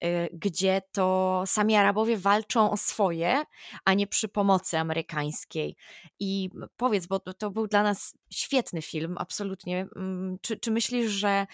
y, 0.03 0.29
gdzie 0.33 0.81
to 0.91 1.43
sami 1.45 1.75
Arabowie 1.75 2.17
walczą 2.17 2.71
o 2.71 2.77
swoje, 2.77 3.43
a 3.85 3.93
nie 3.93 4.07
przy 4.07 4.27
pomocy 4.27 4.77
amerykańskiej. 4.77 5.75
I 6.19 6.49
powiedz, 6.77 7.07
bo 7.07 7.19
to 7.19 7.51
był 7.51 7.67
dla 7.67 7.83
nas 7.83 8.13
świetny 8.29 8.81
film, 8.81 9.15
absolutnie. 9.17 9.87
Mm, 9.95 10.37
czy, 10.41 10.57
czy 10.57 10.71
myślisz, 10.71 11.11
że 11.11 11.47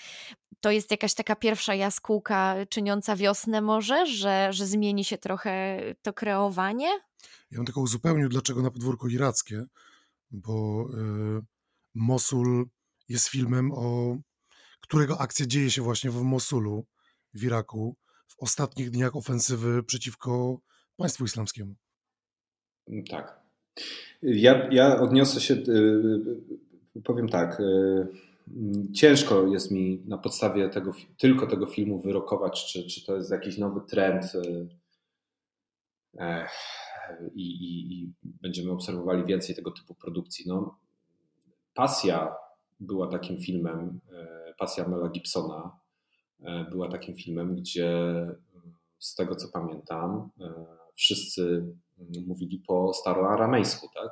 to 0.64 0.72
jest 0.72 0.92
jakaś 0.92 1.14
taka 1.14 1.36
pierwsza 1.36 1.76
jaskółka 1.76 2.56
czyniąca 2.70 3.16
wiosnę 3.16 3.62
może, 3.62 4.06
że, 4.06 4.54
że 4.54 4.66
zmieni 4.66 5.04
się 5.04 5.18
trochę 5.18 5.80
to 6.02 6.14
kreowanie? 6.14 6.88
Ja 7.52 7.58
bym 7.58 7.66
tylko 7.66 7.82
uzupełnił, 7.82 8.30
dlaczego 8.30 8.62
na 8.62 8.72
podwórko 8.72 9.08
irackie 9.08 9.66
bo 10.34 10.88
y, 10.94 11.42
Mosul 11.96 12.66
jest 13.10 13.28
filmem, 13.28 13.72
o 13.72 14.18
którego 14.82 15.22
akcja 15.22 15.46
dzieje 15.46 15.72
się 15.72 15.82
właśnie 15.82 16.12
w 16.12 16.22
Mosulu, 16.22 16.86
w 17.34 17.44
Iraku, 17.44 17.96
w 18.28 18.40
ostatnich 18.40 18.92
dniach 18.92 19.16
ofensywy 19.16 19.84
przeciwko 19.84 20.60
państwu 20.98 21.26
islamskiemu. 21.26 21.76
Mm, 22.88 23.04
tak. 23.04 23.40
Ja, 24.22 24.68
ja 24.72 25.00
odniosę 25.00 25.42
się, 25.42 25.54
y, 25.54 25.72
y, 26.96 27.02
powiem 27.02 27.30
tak. 27.30 27.62
Ciężko 28.94 29.48
jest 29.48 29.72
mi 29.72 30.04
na 30.06 30.18
podstawie 30.18 30.70
tego, 30.70 30.92
tylko 31.18 31.48
tego 31.48 31.68
filmu 31.68 32.02
wyrokować, 32.02 32.66
czy, 32.66 32.88
czy 32.88 33.06
to 33.06 33.16
jest 33.16 33.32
jakiś 33.32 33.58
nowy 33.58 33.82
trend 33.82 34.26
i, 37.36 37.44
i, 37.44 37.94
i 37.94 38.14
będziemy 38.24 38.72
obserwowali 38.72 39.26
więcej 39.26 39.56
tego 39.56 39.72
typu 39.72 39.96
produkcji. 39.96 40.46
No, 40.48 40.78
Pasja 41.74 42.36
była 42.80 43.08
takim 43.08 43.40
filmem, 43.40 44.00
e, 44.12 44.54
Pasja 44.58 44.88
Mela 44.88 45.10
Gibsona 45.10 45.80
e, 46.42 46.66
była 46.72 46.90
takim 46.90 47.16
filmem, 47.16 47.56
gdzie 47.56 48.14
z 49.00 49.16
tego 49.16 49.36
co 49.36 49.48
pamiętam, 49.54 50.30
wszyscy 50.96 51.66
mówili 52.28 52.60
po 52.68 52.94
staroaramejsku, 52.94 53.90
tak? 53.96 54.10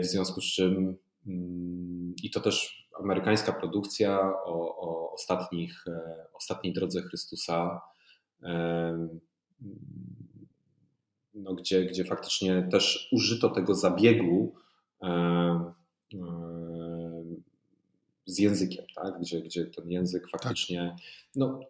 W 0.00 0.04
związku 0.04 0.40
z 0.40 0.44
czym 0.44 0.96
mm, 1.26 2.14
i 2.22 2.30
to 2.30 2.40
też 2.40 2.88
amerykańska 3.02 3.52
produkcja 3.52 4.20
o, 4.44 4.76
o 4.76 5.12
ostatnich, 5.12 5.84
ostatniej 6.32 6.72
drodze 6.72 7.02
Chrystusa 7.02 7.80
no, 11.34 11.54
gdzie, 11.54 11.84
gdzie 11.84 12.04
faktycznie 12.04 12.68
też 12.70 13.08
użyto 13.12 13.50
tego 13.50 13.74
zabiegu 13.74 14.54
e, 15.02 15.08
e, 16.14 16.22
z 18.26 18.38
językiem, 18.38 18.84
tak? 18.94 19.20
gdzie, 19.20 19.42
gdzie 19.42 19.66
ten 19.66 19.90
język 19.90 20.22
tak. 20.22 20.30
faktycznie, 20.30 20.96
no 21.36 21.60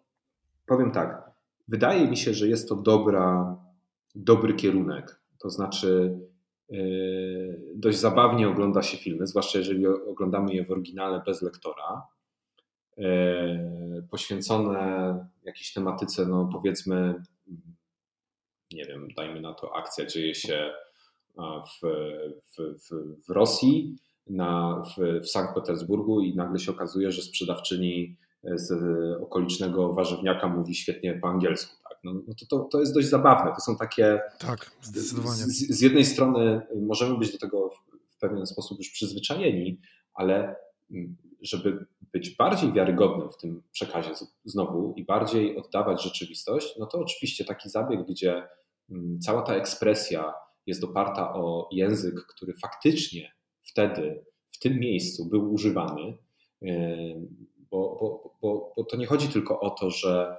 powiem 0.65 0.91
tak, 0.91 1.31
wydaje 1.67 2.07
mi 2.07 2.17
się, 2.17 2.33
że 2.33 2.47
jest 2.47 2.69
to 2.69 2.75
dobra, 2.75 3.57
dobry 4.15 4.53
kierunek, 4.53 5.19
to 5.39 5.49
znaczy 5.49 6.17
e, 6.17 6.30
dość 7.75 7.97
zabawnie 7.97 8.49
ogląda 8.49 8.81
się 8.81 8.97
filmy, 8.97 9.27
zwłaszcza 9.27 9.57
jeżeli 9.57 9.87
oglądamy 9.87 10.53
je 10.53 10.65
w 10.65 10.71
oryginale 10.71 11.21
bez 11.25 11.41
lektora, 11.41 12.07
poświęcone 14.09 15.15
jakiejś 15.43 15.73
tematyce, 15.73 16.25
no 16.25 16.49
powiedzmy 16.53 17.23
nie 18.73 18.85
wiem, 18.85 19.07
dajmy 19.17 19.41
na 19.41 19.53
to, 19.53 19.75
akcja 19.75 20.05
dzieje 20.05 20.35
się 20.35 20.73
w, 21.37 21.87
w, 22.57 22.57
w, 22.57 22.89
w 23.27 23.29
Rosji, 23.29 23.95
na, 24.27 24.83
w, 24.97 25.21
w 25.23 25.29
Sankt 25.29 25.55
Petersburgu 25.55 26.21
i 26.21 26.35
nagle 26.35 26.59
się 26.59 26.71
okazuje, 26.71 27.11
że 27.11 27.21
sprzedawczyni 27.21 28.17
z 28.43 28.71
okolicznego 29.21 29.93
warzywniaka 29.93 30.47
mówi 30.47 30.75
świetnie 30.75 31.13
po 31.13 31.27
angielsku. 31.27 31.80
No, 32.03 32.13
no 32.13 32.33
to, 32.39 32.45
to, 32.49 32.59
to 32.71 32.79
jest 32.79 32.93
dość 32.93 33.07
zabawne. 33.07 33.51
To 33.55 33.61
są 33.61 33.77
takie. 33.77 34.19
Tak, 34.39 34.71
zdecydowanie. 34.81 35.35
Z, 35.35 35.77
z 35.77 35.81
jednej 35.81 36.05
strony 36.05 36.61
możemy 36.81 37.17
być 37.17 37.31
do 37.31 37.37
tego 37.37 37.69
w 38.09 38.17
pewien 38.17 38.45
sposób 38.45 38.77
już 38.77 38.89
przyzwyczajeni, 38.89 39.79
ale 40.13 40.55
mm, 40.91 41.15
żeby 41.41 41.85
być 42.13 42.35
bardziej 42.35 42.73
wiarygodnym 42.73 43.29
w 43.31 43.37
tym 43.37 43.63
przekazie 43.71 44.09
znowu 44.45 44.93
i 44.97 45.05
bardziej 45.05 45.57
oddawać 45.57 46.03
rzeczywistość, 46.03 46.75
no 46.79 46.85
to 46.85 46.99
oczywiście 46.99 47.45
taki 47.45 47.69
zabieg, 47.69 48.07
gdzie 48.07 48.47
Mm, 48.91 49.19
cała 49.19 49.41
ta 49.41 49.55
ekspresja 49.55 50.33
jest 50.65 50.83
oparta 50.83 51.33
o 51.33 51.69
język, 51.71 52.25
który 52.25 52.53
faktycznie 52.53 53.31
wtedy, 53.61 54.25
w 54.49 54.59
tym 54.59 54.79
miejscu 54.79 55.25
był 55.25 55.53
używany, 55.53 56.17
bo, 57.71 57.97
bo, 57.99 58.33
bo, 58.41 58.73
bo 58.77 58.83
to 58.83 58.97
nie 58.97 59.05
chodzi 59.05 59.27
tylko 59.27 59.59
o 59.59 59.69
to, 59.69 59.89
że 59.89 60.37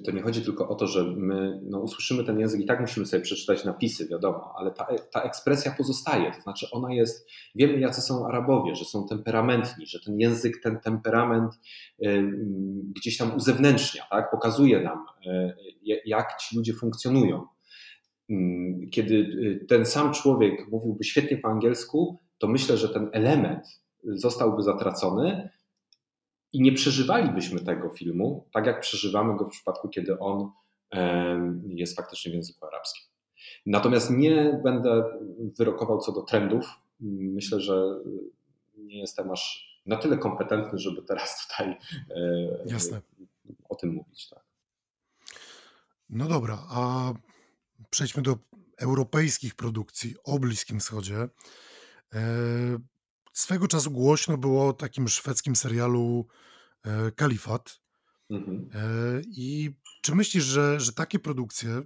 to 0.00 0.10
nie 0.10 0.22
chodzi 0.22 0.42
tylko 0.42 0.68
o 0.68 0.74
to, 0.74 0.86
że 0.86 1.04
my 1.04 1.60
no, 1.62 1.80
usłyszymy 1.80 2.24
ten 2.24 2.40
język 2.40 2.60
i 2.60 2.66
tak 2.66 2.80
musimy 2.80 3.06
sobie 3.06 3.22
przeczytać 3.22 3.64
napisy, 3.64 4.08
wiadomo, 4.08 4.54
ale 4.58 4.70
ta, 4.70 4.86
ta 5.12 5.22
ekspresja 5.22 5.74
pozostaje, 5.78 6.32
to 6.32 6.40
znaczy 6.40 6.66
ona 6.72 6.94
jest, 6.94 7.28
wiemy 7.54 7.80
jacy 7.80 8.00
są 8.00 8.26
Arabowie, 8.26 8.74
że 8.74 8.84
są 8.84 9.08
temperamentni, 9.08 9.86
że 9.86 10.00
ten 10.00 10.20
język, 10.20 10.62
ten 10.62 10.80
temperament 10.80 11.52
y, 12.06 12.30
gdzieś 12.96 13.16
tam 13.16 13.36
uzewnętrznia, 13.36 14.02
tak? 14.10 14.30
pokazuje 14.30 14.80
nam, 14.80 14.98
y, 15.26 16.02
jak 16.06 16.36
ci 16.36 16.56
ludzie 16.56 16.72
funkcjonują. 16.72 17.46
Y, 18.30 18.34
kiedy 18.90 19.14
y, 19.14 19.66
ten 19.68 19.86
sam 19.86 20.12
człowiek 20.12 20.68
mówiłby 20.70 21.04
świetnie 21.04 21.36
po 21.36 21.48
angielsku, 21.48 22.18
to 22.38 22.48
myślę, 22.48 22.76
że 22.76 22.88
ten 22.88 23.10
element 23.12 23.82
zostałby 24.04 24.62
zatracony, 24.62 25.50
i 26.52 26.62
nie 26.62 26.72
przeżywalibyśmy 26.72 27.60
tego 27.60 27.90
filmu 27.90 28.48
tak, 28.52 28.66
jak 28.66 28.80
przeżywamy 28.80 29.36
go 29.36 29.44
w 29.44 29.50
przypadku, 29.50 29.88
kiedy 29.88 30.18
on 30.18 30.50
jest 31.64 31.96
faktycznie 31.96 32.32
w 32.32 32.34
języku 32.34 32.66
arabskim. 32.66 33.12
Natomiast 33.66 34.10
nie 34.10 34.60
będę 34.64 35.04
wyrokował 35.58 35.98
co 35.98 36.12
do 36.12 36.22
trendów. 36.22 36.66
Myślę, 37.00 37.60
że 37.60 38.00
nie 38.76 39.00
jestem 39.00 39.30
aż 39.30 39.72
na 39.86 39.96
tyle 39.96 40.18
kompetentny, 40.18 40.78
żeby 40.78 41.02
teraz 41.02 41.48
tutaj 41.48 41.76
e, 42.10 42.64
Jasne. 42.66 43.00
o 43.68 43.74
tym 43.74 43.90
mówić. 43.90 44.28
Tak. 44.28 44.44
No 46.10 46.28
dobra, 46.28 46.58
a 46.68 47.12
przejdźmy 47.90 48.22
do 48.22 48.36
europejskich 48.78 49.54
produkcji 49.54 50.14
o 50.24 50.38
Bliskim 50.38 50.80
Wschodzie. 50.80 51.28
Swego 53.32 53.68
czasu 53.68 53.90
głośno 53.90 54.38
było 54.38 54.68
o 54.68 54.72
takim 54.72 55.08
szwedzkim 55.08 55.56
serialu 55.56 56.26
e, 56.84 57.12
Kalifat. 57.12 57.80
Mhm. 58.30 58.68
E, 58.74 58.80
I 59.26 59.70
czy 60.02 60.14
myślisz, 60.14 60.44
że, 60.44 60.80
że 60.80 60.92
takie 60.92 61.18
produkcje 61.18 61.82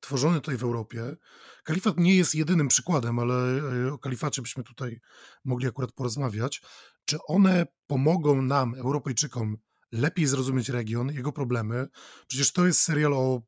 tworzone 0.00 0.36
tutaj 0.36 0.56
w 0.56 0.62
Europie, 0.62 1.16
Kalifat 1.64 1.98
nie 1.98 2.16
jest 2.16 2.34
jedynym 2.34 2.68
przykładem, 2.68 3.18
ale 3.18 3.34
e, 3.88 3.92
o 3.92 3.98
Kalifacie 3.98 4.42
byśmy 4.42 4.64
tutaj 4.64 5.00
mogli 5.44 5.68
akurat 5.68 5.92
porozmawiać, 5.92 6.62
czy 7.04 7.18
one 7.28 7.66
pomogą 7.86 8.42
nam, 8.42 8.74
Europejczykom, 8.74 9.56
lepiej 9.92 10.26
zrozumieć 10.26 10.68
region, 10.68 11.08
jego 11.08 11.32
problemy? 11.32 11.86
Przecież 12.26 12.52
to 12.52 12.66
jest 12.66 12.80
serial 12.80 13.14
o 13.14 13.42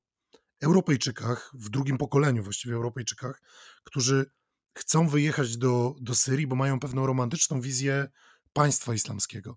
Europejczykach, 0.61 1.51
w 1.55 1.69
drugim 1.69 1.99
pokoleniu 1.99 2.43
właściwie 2.43 2.75
Europejczykach, 2.75 3.43
którzy 3.85 4.27
chcą 4.75 5.09
wyjechać 5.09 5.57
do, 5.57 5.95
do 6.01 6.15
Syrii, 6.15 6.47
bo 6.47 6.57
mają 6.57 6.81
pewną 6.81 7.07
romantyczną 7.07 7.61
wizję 7.61 8.09
państwa 8.53 8.95
islamskiego. 8.95 9.57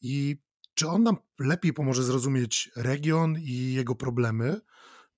I 0.00 0.36
czy 0.74 0.88
on 0.88 1.02
nam 1.02 1.16
lepiej 1.38 1.72
pomoże 1.72 2.02
zrozumieć 2.02 2.70
region 2.76 3.38
i 3.38 3.72
jego 3.72 3.94
problemy, 3.94 4.60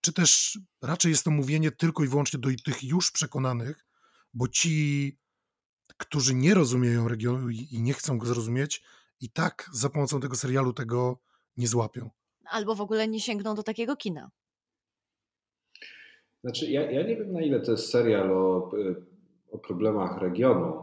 czy 0.00 0.12
też 0.12 0.58
raczej 0.82 1.10
jest 1.10 1.24
to 1.24 1.30
mówienie 1.30 1.70
tylko 1.70 2.04
i 2.04 2.08
wyłącznie 2.08 2.40
do 2.40 2.48
tych 2.64 2.84
już 2.84 3.10
przekonanych, 3.10 3.86
bo 4.34 4.48
ci, 4.48 5.18
którzy 5.96 6.34
nie 6.34 6.54
rozumieją 6.54 7.08
regionu 7.08 7.50
i 7.50 7.82
nie 7.82 7.94
chcą 7.94 8.18
go 8.18 8.26
zrozumieć, 8.26 8.82
i 9.20 9.30
tak 9.30 9.70
za 9.72 9.90
pomocą 9.90 10.20
tego 10.20 10.36
serialu 10.36 10.72
tego 10.72 11.18
nie 11.56 11.68
złapią. 11.68 12.10
Albo 12.44 12.74
w 12.74 12.80
ogóle 12.80 13.08
nie 13.08 13.20
sięgną 13.20 13.54
do 13.54 13.62
takiego 13.62 13.96
kina. 13.96 14.30
Znaczy, 16.44 16.66
ja, 16.66 16.90
ja 16.90 17.02
nie 17.02 17.16
wiem, 17.16 17.32
na 17.32 17.42
ile 17.42 17.60
to 17.60 17.72
jest 17.72 17.90
serial 17.90 18.30
o, 18.32 18.70
o 19.54 19.58
problemach 19.58 20.18
regionu, 20.18 20.82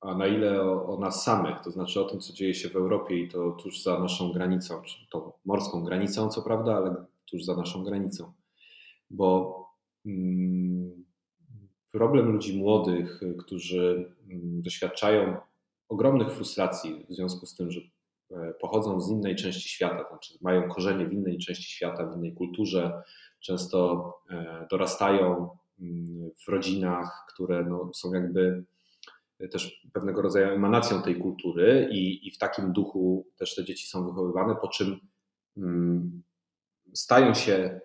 a 0.00 0.14
na 0.14 0.26
ile 0.26 0.62
o, 0.62 0.86
o, 0.86 0.98
nas 0.98 1.24
samych, 1.24 1.60
to 1.60 1.70
znaczy 1.70 2.00
o 2.00 2.04
tym, 2.04 2.20
co 2.20 2.32
dzieje 2.32 2.54
się 2.54 2.68
w 2.68 2.76
Europie 2.76 3.18
i 3.18 3.28
to 3.28 3.50
tuż 3.50 3.82
za 3.82 3.98
naszą 3.98 4.32
granicą, 4.32 4.82
czy 4.82 4.96
tą 5.10 5.32
morską 5.44 5.84
granicą, 5.84 6.28
co 6.28 6.42
prawda, 6.42 6.76
ale 6.76 7.04
tuż 7.30 7.44
za 7.44 7.56
naszą 7.56 7.84
granicą. 7.84 8.32
Bo 9.10 9.60
mm, 10.06 11.04
problem 11.92 12.32
ludzi 12.32 12.58
młodych, 12.58 13.20
którzy 13.38 14.14
mm, 14.30 14.62
doświadczają 14.62 15.36
ogromnych 15.88 16.32
frustracji 16.32 17.06
w 17.08 17.14
związku 17.14 17.46
z 17.46 17.54
tym, 17.54 17.70
że 17.70 17.80
e, 18.30 18.54
pochodzą 18.60 19.00
z 19.00 19.10
innej 19.10 19.36
części 19.36 19.68
świata, 19.68 20.08
znaczy 20.08 20.38
mają 20.40 20.68
korzenie 20.68 21.06
w 21.06 21.12
innej 21.12 21.38
części 21.38 21.72
świata, 21.72 22.06
w 22.06 22.16
innej 22.16 22.34
kulturze, 22.34 23.02
często 23.40 24.04
e, 24.30 24.66
dorastają 24.70 25.48
w 26.46 26.48
rodzinach, 26.48 27.26
które 27.34 27.64
no, 27.64 27.90
są 27.94 28.14
jakby 28.14 28.64
też 29.50 29.86
pewnego 29.92 30.22
rodzaju 30.22 30.48
emanacją 30.48 31.02
tej 31.02 31.16
kultury 31.16 31.88
i, 31.92 32.28
i 32.28 32.30
w 32.30 32.38
takim 32.38 32.72
duchu 32.72 33.26
też 33.36 33.54
te 33.54 33.64
dzieci 33.64 33.88
są 33.88 34.06
wychowywane, 34.06 34.56
po 34.56 34.68
czym 34.68 35.00
mm, 35.56 36.22
stają 36.94 37.34
się 37.34 37.80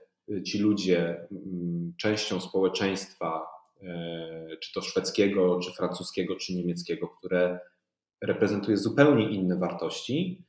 ci 0.46 0.60
ludzie 0.60 1.28
mm, 1.32 1.94
częścią 1.98 2.42
społeczeństwa, 2.42 3.48
e, 3.82 4.58
czy 4.62 4.74
to 4.74 4.82
szwedzkiego, 4.82 5.60
czy 5.60 5.72
francuskiego, 5.72 6.36
czy 6.36 6.56
niemieckiego, 6.56 7.08
które 7.08 7.60
reprezentuje 8.22 8.78
zupełnie 8.78 9.30
inne 9.30 9.58
wartości. 9.58 10.46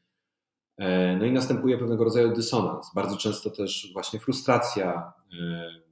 E, 0.78 1.16
no 1.16 1.24
i 1.24 1.32
następuje 1.32 1.78
pewnego 1.78 2.04
rodzaju 2.04 2.34
dysonans. 2.34 2.94
Bardzo 2.94 3.16
często 3.16 3.50
też 3.50 3.90
właśnie 3.92 4.20
frustracja, 4.20 5.12
e, 5.40 5.86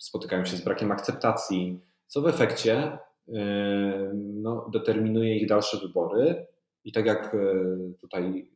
spotykają 0.00 0.44
się 0.44 0.56
z 0.56 0.64
brakiem 0.64 0.92
akceptacji, 0.92 1.80
co 2.06 2.22
w 2.22 2.26
efekcie 2.26 2.98
no, 4.14 4.70
determinuje 4.72 5.36
ich 5.36 5.48
dalsze 5.48 5.78
wybory. 5.78 6.46
I 6.84 6.92
tak 6.92 7.06
jak 7.06 7.36
tutaj 8.00 8.50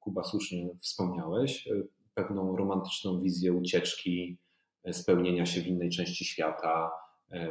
Kuba 0.00 0.24
słusznie 0.24 0.68
wspomniałeś, 0.80 1.68
pewną 2.14 2.56
romantyczną 2.56 3.20
wizję 3.20 3.52
ucieczki, 3.52 4.38
spełnienia 4.92 5.46
się 5.46 5.60
w 5.60 5.66
innej 5.66 5.90
części 5.90 6.24
świata, 6.24 6.90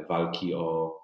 walki 0.08 0.54
o, 0.54 0.98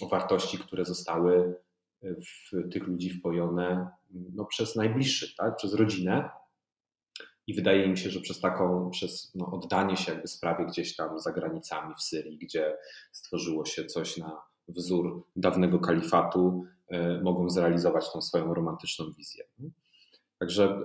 o 0.00 0.08
wartości, 0.10 0.58
które 0.58 0.84
zostały 0.84 1.54
w 2.02 2.70
tych 2.72 2.86
ludzi 2.86 3.10
wpojone 3.10 3.90
no, 4.10 4.44
przez 4.44 4.76
najbliższych, 4.76 5.36
tak? 5.36 5.56
przez 5.56 5.74
rodzinę. 5.74 6.30
I 7.46 7.54
wydaje 7.54 7.88
mi 7.88 7.98
się, 7.98 8.10
że 8.10 8.20
przez 8.20 8.40
taką, 8.40 8.90
przez 8.90 9.32
no, 9.34 9.50
oddanie 9.52 9.96
się 9.96 10.12
jakby 10.12 10.28
sprawie 10.28 10.66
gdzieś 10.66 10.96
tam 10.96 11.20
za 11.20 11.32
granicami 11.32 11.94
w 11.98 12.02
Syrii, 12.02 12.38
gdzie 12.38 12.76
stworzyło 13.12 13.64
się 13.64 13.84
coś 13.84 14.16
na 14.16 14.42
wzór 14.68 15.24
dawnego 15.36 15.78
kalifatu, 15.78 16.64
mogą 17.22 17.50
zrealizować 17.50 18.12
tą 18.12 18.22
swoją 18.22 18.54
romantyczną 18.54 19.12
wizję. 19.12 19.44
Także 20.38 20.78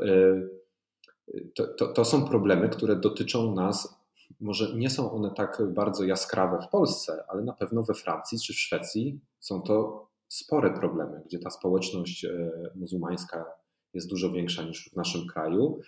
to, 1.55 1.67
to, 1.67 1.87
to 1.87 2.05
są 2.05 2.27
problemy, 2.27 2.69
które 2.69 2.95
dotyczą 2.95 3.55
nas. 3.55 3.97
Może 4.39 4.75
nie 4.75 4.89
są 4.89 5.11
one 5.11 5.31
tak 5.31 5.61
bardzo 5.73 6.03
jaskrawe 6.03 6.61
w 6.61 6.69
Polsce, 6.69 7.23
ale 7.27 7.43
na 7.43 7.53
pewno 7.53 7.83
we 7.83 7.93
Francji 7.93 8.39
czy 8.39 8.53
w 8.53 8.59
Szwecji 8.59 9.19
są 9.39 9.61
to 9.61 10.07
spore 10.27 10.73
problemy, 10.73 11.21
gdzie 11.25 11.39
ta 11.39 11.49
społeczność 11.49 12.25
e, 12.25 12.51
muzułmańska 12.75 13.45
jest 13.93 14.09
dużo 14.09 14.31
większa 14.31 14.63
niż 14.63 14.89
w 14.89 14.95
naszym 14.95 15.27
kraju. 15.27 15.81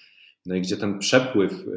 No 0.49 0.55
i 0.55 0.61
gdzie 0.61 0.77
ten 0.77 0.99
przepływ 0.99 1.51
e, 1.53 1.67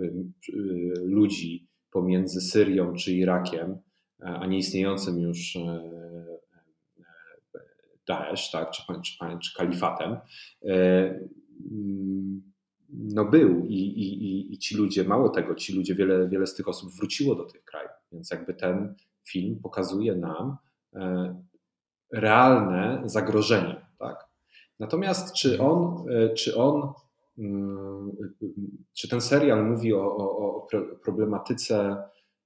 ludzi 1.00 1.68
pomiędzy 1.90 2.40
Syrią 2.40 2.94
czy 2.94 3.12
Irakiem, 3.12 3.76
e, 4.20 4.24
a 4.24 4.46
nie 4.46 4.58
istniejącym 4.58 5.20
już 5.20 5.58
Daesh, 8.08 8.50
tak, 8.50 8.70
czy, 8.70 8.82
czy, 9.02 9.38
czy 9.42 9.54
kalifatem, 9.56 10.16
no 12.92 13.24
był 13.24 13.66
I, 13.66 13.78
i, 13.78 14.52
i 14.52 14.58
ci 14.58 14.76
ludzie, 14.76 15.04
mało 15.04 15.28
tego, 15.28 15.54
ci 15.54 15.76
ludzie, 15.76 15.94
wiele, 15.94 16.28
wiele 16.28 16.46
z 16.46 16.54
tych 16.54 16.68
osób 16.68 16.92
wróciło 16.92 17.34
do 17.34 17.44
tych 17.44 17.64
krajów, 17.64 17.90
więc 18.12 18.30
jakby 18.30 18.54
ten 18.54 18.94
film 19.28 19.60
pokazuje 19.62 20.14
nam 20.14 20.56
e, 20.94 21.34
realne 22.12 23.02
zagrożenie, 23.04 23.86
tak? 23.98 24.28
Natomiast 24.78 25.34
czy 25.34 25.60
on, 25.60 26.04
e, 26.10 26.34
czy 26.34 26.56
on, 26.56 26.76
mm, 26.76 26.92
czy 28.94 29.08
ten 29.08 29.20
serial 29.20 29.70
mówi 29.70 29.94
o, 29.94 30.16
o, 30.16 30.56
o 30.56 30.66
problematyce 31.04 31.96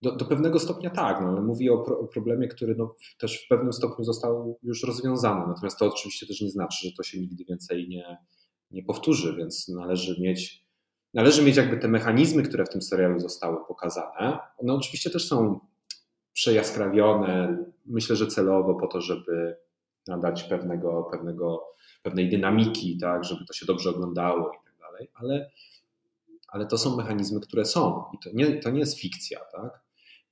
do, 0.03 0.17
do, 0.17 0.25
pewnego 0.25 0.59
stopnia 0.59 0.91
tak, 0.91 1.21
no, 1.21 1.29
ale 1.29 1.41
mówi 1.41 1.71
o, 1.71 1.79
pro, 1.79 1.99
o 1.99 2.07
problemie, 2.07 2.49
który 2.49 2.75
no, 2.75 2.95
też 3.19 3.45
w 3.45 3.49
pewnym 3.49 3.73
stopniu 3.73 4.05
został 4.05 4.59
już 4.63 4.83
rozwiązany. 4.83 5.47
Natomiast 5.47 5.79
to 5.79 5.87
oczywiście 5.87 6.27
też 6.27 6.41
nie 6.41 6.51
znaczy, 6.51 6.89
że 6.89 6.97
to 6.97 7.03
się 7.03 7.21
nigdy 7.21 7.45
więcej 7.45 7.89
nie, 7.89 8.19
nie 8.71 8.83
powtórzy, 8.83 9.37
więc 9.37 9.69
należy 9.69 10.21
mieć, 10.21 10.65
należy 11.15 11.43
mieć 11.43 11.57
jakby 11.57 11.77
te 11.77 11.89
mechanizmy, 11.89 12.43
które 12.43 12.65
w 12.65 12.69
tym 12.69 12.83
serialu 12.83 13.19
zostały 13.19 13.57
pokazane. 13.69 14.39
One 14.59 14.75
oczywiście 14.75 15.11
też 15.11 15.29
są 15.29 15.61
przejaskrawione, 16.33 17.65
myślę, 17.87 18.17
że 18.17 18.27
celowo 18.27 18.75
po 18.75 18.87
to, 18.87 19.01
żeby 19.01 19.57
nadać 20.09 20.45
pewnego, 20.45 21.09
pewnego, 21.11 21.65
pewnej 22.03 22.29
dynamiki, 22.29 22.99
tak, 22.99 23.25
żeby 23.25 23.45
to 23.45 23.53
się 23.53 23.67
dobrze 23.67 23.91
oglądało 23.91 24.66
dalej, 24.97 25.11
ale, 25.15 25.51
ale 26.49 26.67
to 26.67 26.79
są 26.79 26.97
mechanizmy, 26.97 27.41
które 27.41 27.65
są 27.65 28.05
i 28.15 28.19
to 28.25 28.31
nie, 28.35 28.57
to 28.57 28.71
nie 28.71 28.81
jest 28.81 29.01
fikcja, 29.01 29.41
tak? 29.53 29.81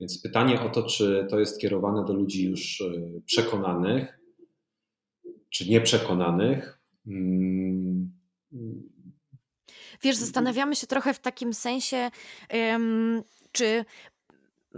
Więc 0.00 0.22
pytanie 0.22 0.60
o 0.60 0.70
to, 0.70 0.82
czy 0.82 1.26
to 1.30 1.38
jest 1.38 1.60
kierowane 1.60 2.04
do 2.04 2.12
ludzi 2.12 2.50
już 2.50 2.80
y, 2.80 3.22
przekonanych, 3.26 4.18
czy 5.50 5.70
nieprzekonanych, 5.70 6.80
hmm, 7.04 8.12
Wiesz, 10.02 10.16
zastanawiamy 10.16 10.76
się 10.76 10.86
trochę 10.86 11.14
w 11.14 11.20
takim 11.20 11.54
sensie, 11.54 12.10
czy 13.52 13.84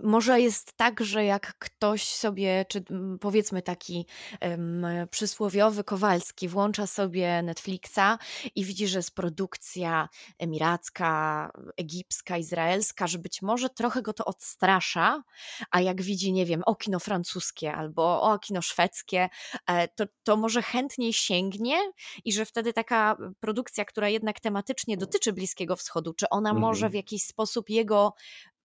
może 0.03 0.41
jest 0.41 0.73
tak, 0.73 1.01
że 1.01 1.25
jak 1.25 1.55
ktoś 1.59 2.09
sobie, 2.09 2.65
czy 2.69 2.85
powiedzmy 3.21 3.63
taki 3.63 4.07
um, 4.41 4.87
przysłowiowy 5.11 5.85
Kowalski, 5.85 6.49
włącza 6.49 6.87
sobie 6.87 7.43
Netflixa 7.43 8.19
i 8.55 8.65
widzi, 8.65 8.89
że 8.89 8.99
jest 8.99 9.15
produkcja 9.15 10.09
emiracka, 10.39 11.51
egipska, 11.77 12.39
izraelska, 12.39 13.07
że 13.07 13.19
być 13.19 13.43
może 13.43 13.71
trochę 13.71 14.03
go 14.03 14.13
to 14.13 14.25
odstrasza, 14.25 15.23
a 15.71 15.81
jak 15.81 16.03
widzi, 16.03 16.33
nie 16.33 16.47
wiem, 16.47 16.63
o 16.67 16.75
kino 16.75 17.01
francuskie 17.01 17.73
albo 17.73 18.23
o 18.23 18.39
kino 18.39 18.63
szwedzkie, 18.63 19.29
e, 19.67 19.89
to, 19.89 20.05
to 20.23 20.37
może 20.37 20.63
chętniej 20.63 21.13
sięgnie 21.13 21.77
i 22.25 22.33
że 22.33 22.45
wtedy 22.45 22.73
taka 22.73 23.17
produkcja, 23.41 23.85
która 23.85 24.09
jednak 24.09 24.41
tematycznie 24.41 24.97
dotyczy 24.97 25.33
Bliskiego 25.33 25.77
Wschodu, 25.77 26.15
czy 26.15 26.29
ona 26.29 26.55
może 26.55 26.81
w 26.81 26.85
mhm. 26.85 26.97
jakiś 26.97 27.23
sposób 27.23 27.71
jego 27.71 28.15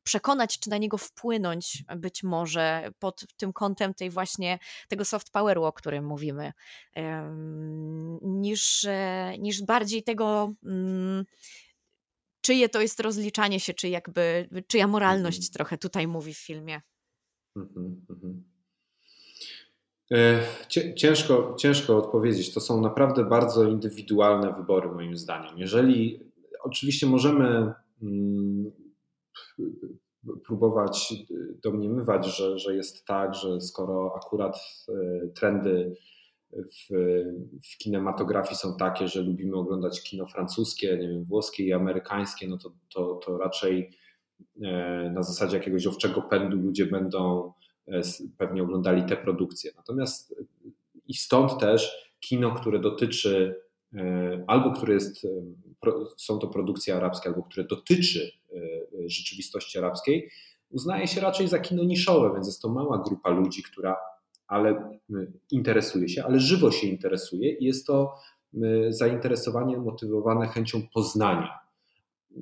przekonać, 0.04 0.60
czy 0.60 0.70
na 0.70 0.78
niego 0.78 0.98
wpłynąć 0.98 1.84
być 1.98 2.24
może 2.24 2.92
pod 3.00 3.26
tym 3.38 3.54
kątem 3.54 3.94
tej 3.94 4.10
właśnie 4.10 4.60
tego 4.88 5.06
soft 5.06 5.32
poweru, 5.32 5.64
o 5.64 5.74
którym 5.74 6.06
mówimy, 6.06 6.54
niż, 8.22 8.84
e, 8.84 9.34
niż 9.40 9.64
bardziej 9.64 10.04
tego 10.04 10.54
mm, 10.66 11.26
czyje 12.42 12.70
to 12.70 12.82
jest 12.82 13.00
rozliczanie 13.00 13.60
się, 13.60 13.74
czy 13.74 13.90
jakby 13.90 14.50
czyja 14.68 14.88
moralność 14.88 15.38
mhm. 15.38 15.54
trochę 15.54 15.78
tutaj 15.78 16.08
mówi 16.08 16.34
w 16.34 16.38
filmie. 16.38 16.82
Mhm, 17.56 18.06
mhm. 18.10 18.44
E, 20.12 20.44
ciężko, 20.96 21.56
ciężko 21.60 21.98
odpowiedzieć. 21.98 22.54
To 22.54 22.60
są 22.60 22.82
naprawdę 22.82 23.26
bardzo 23.26 23.64
indywidualne 23.64 24.54
wybory, 24.54 24.90
moim 24.90 25.18
zdaniem. 25.18 25.58
Jeżeli 25.58 26.20
oczywiście 26.64 27.08
możemy 27.08 27.74
mm, 28.02 28.72
próbować 30.46 31.14
domniemywać, 31.64 32.38
że, 32.38 32.60
że 32.60 32.76
jest 32.76 33.06
tak, 33.06 33.36
że 33.36 33.62
skoro 33.62 34.14
akurat 34.16 34.58
e, 34.90 35.28
trendy 35.28 35.96
w, 36.54 36.94
w 37.74 37.78
kinematografii 37.78 38.56
są 38.56 38.78
takie, 38.78 39.08
że 39.08 39.22
lubimy 39.22 39.56
oglądać 39.56 40.04
kino 40.04 40.28
francuskie, 40.28 40.98
nie 40.98 41.08
wiem, 41.08 41.24
włoskie 41.24 41.64
i 41.64 41.74
amerykańskie, 41.74 42.48
no 42.48 42.58
to, 42.58 42.72
to, 42.94 43.16
to 43.16 43.38
raczej 43.38 43.98
e, 44.62 45.12
na 45.14 45.24
zasadzie 45.24 45.58
jakiegoś 45.58 45.88
owczego 45.88 46.22
pędu 46.22 46.58
ludzie 46.58 46.86
będą 46.86 47.54
e, 47.88 48.02
pewnie 48.38 48.64
oglądali 48.64 49.04
te 49.04 49.18
produkcje. 49.18 49.72
Natomiast 49.76 50.36
i 51.08 51.14
stąd 51.14 51.60
też 51.60 52.12
kino, 52.20 52.56
które 52.56 52.80
dotyczy 52.80 53.62
albo 54.48 54.72
które 54.72 54.94
jest, 54.94 55.28
są 56.18 56.40
to 56.40 56.48
produkcje 56.48 56.96
arabskie, 56.96 57.30
albo 57.30 57.44
które 57.44 57.68
dotyczy 57.68 58.32
rzeczywistości 59.06 59.78
arabskiej, 59.78 60.30
uznaje 60.70 61.08
się 61.08 61.22
raczej 61.22 61.48
za 61.48 61.60
kino 61.60 61.84
niszowe, 61.84 62.32
więc 62.34 62.48
jest 62.48 62.62
to 62.62 62.70
mała 62.70 62.98
grupa 62.98 63.30
ludzi, 63.30 63.64
która 63.64 63.98
ale 64.48 65.00
interesuje 65.52 66.10
się, 66.10 66.24
ale 66.24 66.40
żywo 66.40 66.72
się 66.72 66.88
interesuje 66.88 67.52
i 67.52 67.66
jest 67.66 67.88
to 67.88 68.14
zainteresowanie 68.90 69.78
motywowane 69.78 70.48
chęcią 70.48 70.82
poznania. 70.94 71.60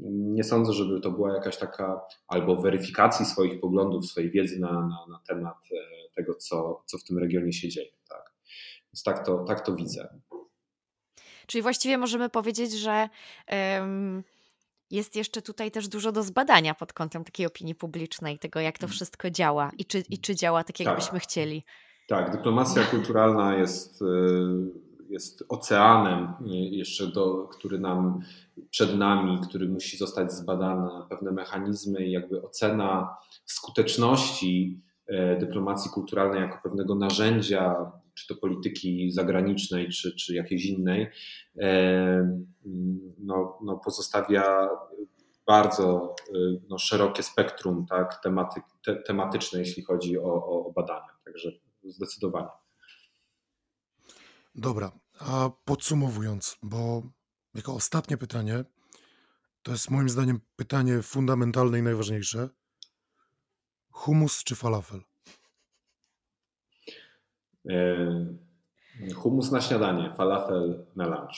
Nie 0.10 0.44
sądzę, 0.44 0.74
żeby 0.74 1.00
to 1.00 1.12
była 1.12 1.34
jakaś 1.34 1.58
taka 1.58 2.02
albo 2.28 2.56
weryfikacji 2.56 3.26
swoich 3.26 3.60
poglądów, 3.60 4.06
swojej 4.06 4.32
wiedzy 4.32 4.60
na, 4.60 4.72
na, 4.72 5.06
na 5.10 5.20
temat 5.28 5.58
e, 5.72 5.76
tego, 6.16 6.36
co, 6.36 6.84
co 6.86 6.98
w 6.98 7.04
tym 7.04 7.18
regionie 7.18 7.54
się 7.54 7.70
dzieje. 7.70 7.92
Tak. 8.10 8.34
Więc 8.94 9.04
tak 9.04 9.26
to, 9.26 9.44
tak 9.44 9.66
to 9.66 9.76
widzę. 9.76 10.20
Czyli 11.50 11.62
właściwie 11.62 11.98
możemy 11.98 12.30
powiedzieć, 12.30 12.72
że 12.72 13.10
um, 13.52 14.24
jest 14.92 15.16
jeszcze 15.16 15.42
tutaj 15.42 15.72
też 15.72 15.88
dużo 15.88 16.12
do 16.12 16.24
zbadania 16.24 16.74
pod 16.74 16.94
kątem 16.94 17.24
takiej 17.24 17.46
opinii 17.46 17.76
publicznej, 17.76 18.40
tego 18.40 18.60
jak 18.60 18.78
to 18.78 18.86
mm. 18.86 18.94
wszystko 18.94 19.30
działa 19.30 19.72
i 19.78 19.86
czy, 19.86 20.04
i 20.10 20.18
czy 20.18 20.36
działa 20.36 20.64
tak, 20.64 20.80
jakbyśmy 20.80 21.20
tak. 21.20 21.24
chcieli. 21.24 21.64
Tak, 22.08 22.32
dyplomacja 22.32 22.84
kulturalna 22.84 23.56
jest, 23.58 24.02
y, 24.02 24.06
jest 25.10 25.44
oceanem 25.50 26.24
y, 26.24 26.48
jeszcze, 26.52 27.08
do, 27.08 27.48
który 27.48 27.80
nam 27.80 28.22
przed 28.70 28.98
nami, 28.98 29.40
który 29.50 29.70
musi 29.70 29.98
zostać 29.98 30.34
zbadany, 30.34 30.90
pewne 31.10 31.32
mechanizmy 31.32 32.06
i 32.06 32.12
jakby 32.12 32.42
ocena 32.42 33.18
skuteczności 33.46 34.82
y, 35.10 35.38
dyplomacji 35.40 35.92
kulturalnej 35.92 36.42
jako 36.42 36.60
pewnego 36.64 36.96
narzędzia, 36.96 37.92
czy 38.20 38.28
to 38.28 38.36
polityki 38.42 39.12
zagranicznej, 39.12 39.90
czy, 39.90 40.16
czy 40.16 40.36
jakiejś 40.36 40.66
innej, 40.66 41.08
no, 43.20 43.60
no 43.64 43.82
pozostawia 43.86 44.70
bardzo 45.48 46.16
no, 46.70 46.78
szerokie 46.78 47.24
spektrum 47.24 47.86
tak, 47.90 48.22
tematy, 48.24 48.62
te, 48.86 48.96
tematyczne, 48.96 49.60
jeśli 49.60 49.84
chodzi 49.84 50.20
o, 50.20 50.46
o 50.46 50.72
badania. 50.76 51.18
Także 51.26 51.52
zdecydowanie. 51.84 52.50
Dobra, 54.56 54.92
a 55.20 55.50
podsumowując, 55.66 56.58
bo 56.64 57.04
jako 57.56 57.74
ostatnie 57.74 58.18
pytanie, 58.18 58.64
to 59.64 59.72
jest 59.72 59.92
moim 59.92 60.10
zdaniem 60.10 60.40
pytanie 60.56 61.02
fundamentalne 61.02 61.80
i 61.80 61.84
najważniejsze. 61.84 62.50
Humus 63.92 64.44
czy 64.44 64.56
falafel? 64.56 65.09
Yy, 67.66 69.14
humus 69.16 69.52
na 69.52 69.62
śniadanie, 69.62 70.14
falafel 70.18 70.86
na 70.96 71.08
lunch. 71.08 71.36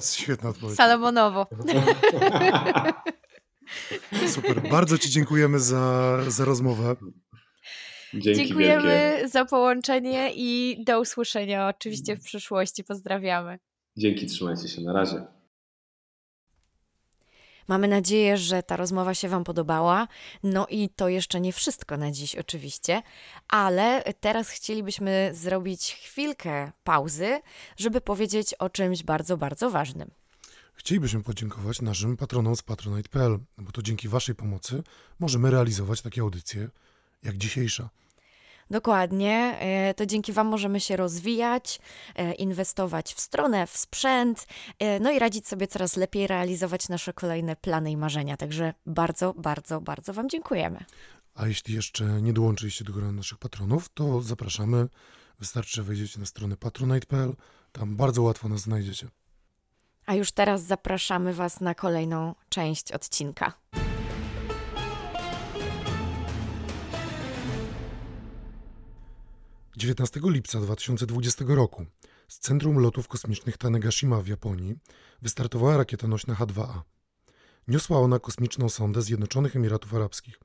Świetna 0.14 0.50
odpowiedź. 0.50 0.76
Salomonowo. 0.76 1.46
Super, 4.28 4.70
bardzo 4.70 4.98
Ci 4.98 5.10
dziękujemy 5.10 5.60
za, 5.60 6.16
za 6.28 6.44
rozmowę. 6.44 6.96
Dzięki 8.14 8.34
Dziękujemy 8.46 8.82
wielkie. 8.82 9.28
za 9.28 9.44
połączenie 9.44 10.32
i 10.34 10.84
do 10.84 11.00
usłyszenia 11.00 11.68
oczywiście 11.68 12.16
w 12.16 12.22
przyszłości. 12.22 12.84
Pozdrawiamy. 12.84 13.58
Dzięki, 13.96 14.26
trzymajcie 14.26 14.68
się. 14.68 14.82
Na 14.82 14.92
razie. 14.92 15.24
Mamy 17.68 17.88
nadzieję, 17.88 18.36
że 18.36 18.62
ta 18.62 18.76
rozmowa 18.76 19.14
się 19.14 19.28
Wam 19.28 19.44
podobała. 19.44 20.08
No 20.42 20.66
i 20.70 20.88
to 20.88 21.08
jeszcze 21.08 21.40
nie 21.40 21.52
wszystko 21.52 21.96
na 21.96 22.10
dziś, 22.10 22.36
oczywiście, 22.36 23.02
ale 23.48 24.02
teraz 24.20 24.48
chcielibyśmy 24.48 25.30
zrobić 25.34 25.94
chwilkę 26.02 26.72
pauzy, 26.84 27.40
żeby 27.76 28.00
powiedzieć 28.00 28.54
o 28.54 28.70
czymś 28.70 29.02
bardzo, 29.02 29.36
bardzo 29.36 29.70
ważnym. 29.70 30.10
Chcielibyśmy 30.74 31.22
podziękować 31.22 31.82
naszym 31.82 32.16
patronom 32.16 32.56
z 32.56 32.62
patronite.pl, 32.62 33.38
bo 33.58 33.72
to 33.72 33.82
dzięki 33.82 34.08
Waszej 34.08 34.34
pomocy 34.34 34.82
możemy 35.20 35.50
realizować 35.50 36.02
takie 36.02 36.20
audycje 36.20 36.68
jak 37.22 37.36
dzisiejsza. 37.36 37.88
Dokładnie. 38.70 39.56
E, 39.60 39.94
to 39.94 40.06
dzięki 40.06 40.32
Wam 40.32 40.46
możemy 40.46 40.80
się 40.80 40.96
rozwijać, 40.96 41.80
e, 42.14 42.32
inwestować 42.34 43.14
w 43.14 43.20
stronę, 43.20 43.66
w 43.66 43.76
sprzęt, 43.76 44.46
e, 44.78 45.00
no 45.00 45.10
i 45.10 45.18
radzić 45.18 45.48
sobie 45.48 45.66
coraz 45.66 45.96
lepiej, 45.96 46.26
realizować 46.26 46.88
nasze 46.88 47.12
kolejne 47.12 47.56
plany 47.56 47.90
i 47.90 47.96
marzenia. 47.96 48.36
Także 48.36 48.74
bardzo, 48.86 49.34
bardzo, 49.34 49.80
bardzo 49.80 50.12
Wam 50.12 50.28
dziękujemy. 50.28 50.84
A 51.34 51.46
jeśli 51.46 51.74
jeszcze 51.74 52.04
nie 52.04 52.32
dołączyliście 52.32 52.84
do 52.84 52.92
grona 52.92 53.12
naszych 53.12 53.38
patronów, 53.38 53.88
to 53.88 54.22
zapraszamy. 54.22 54.88
Wystarczy, 55.38 55.82
wejdziecie 55.82 56.20
na 56.20 56.26
stronę 56.26 56.56
patronite.pl. 56.56 57.34
Tam 57.72 57.96
bardzo 57.96 58.22
łatwo 58.22 58.48
nas 58.48 58.60
znajdziecie. 58.60 59.08
A 60.06 60.14
już 60.14 60.32
teraz 60.32 60.62
zapraszamy 60.62 61.34
Was 61.34 61.60
na 61.60 61.74
kolejną 61.74 62.34
część 62.48 62.92
odcinka. 62.92 63.52
19 69.76 70.20
lipca 70.24 70.60
2020 70.60 71.44
roku 71.48 71.86
z 72.28 72.38
Centrum 72.38 72.78
Lotów 72.78 73.08
Kosmicznych 73.08 73.58
Tanegashima 73.58 74.20
w 74.20 74.26
Japonii 74.26 74.76
wystartowała 75.22 75.76
rakieta 75.76 76.08
nośna 76.08 76.34
H-2A. 76.34 76.80
Niosła 77.68 77.98
ona 77.98 78.18
kosmiczną 78.18 78.68
sondę 78.68 79.02
Zjednoczonych 79.02 79.56
Emiratów 79.56 79.94
Arabskich. 79.94 80.40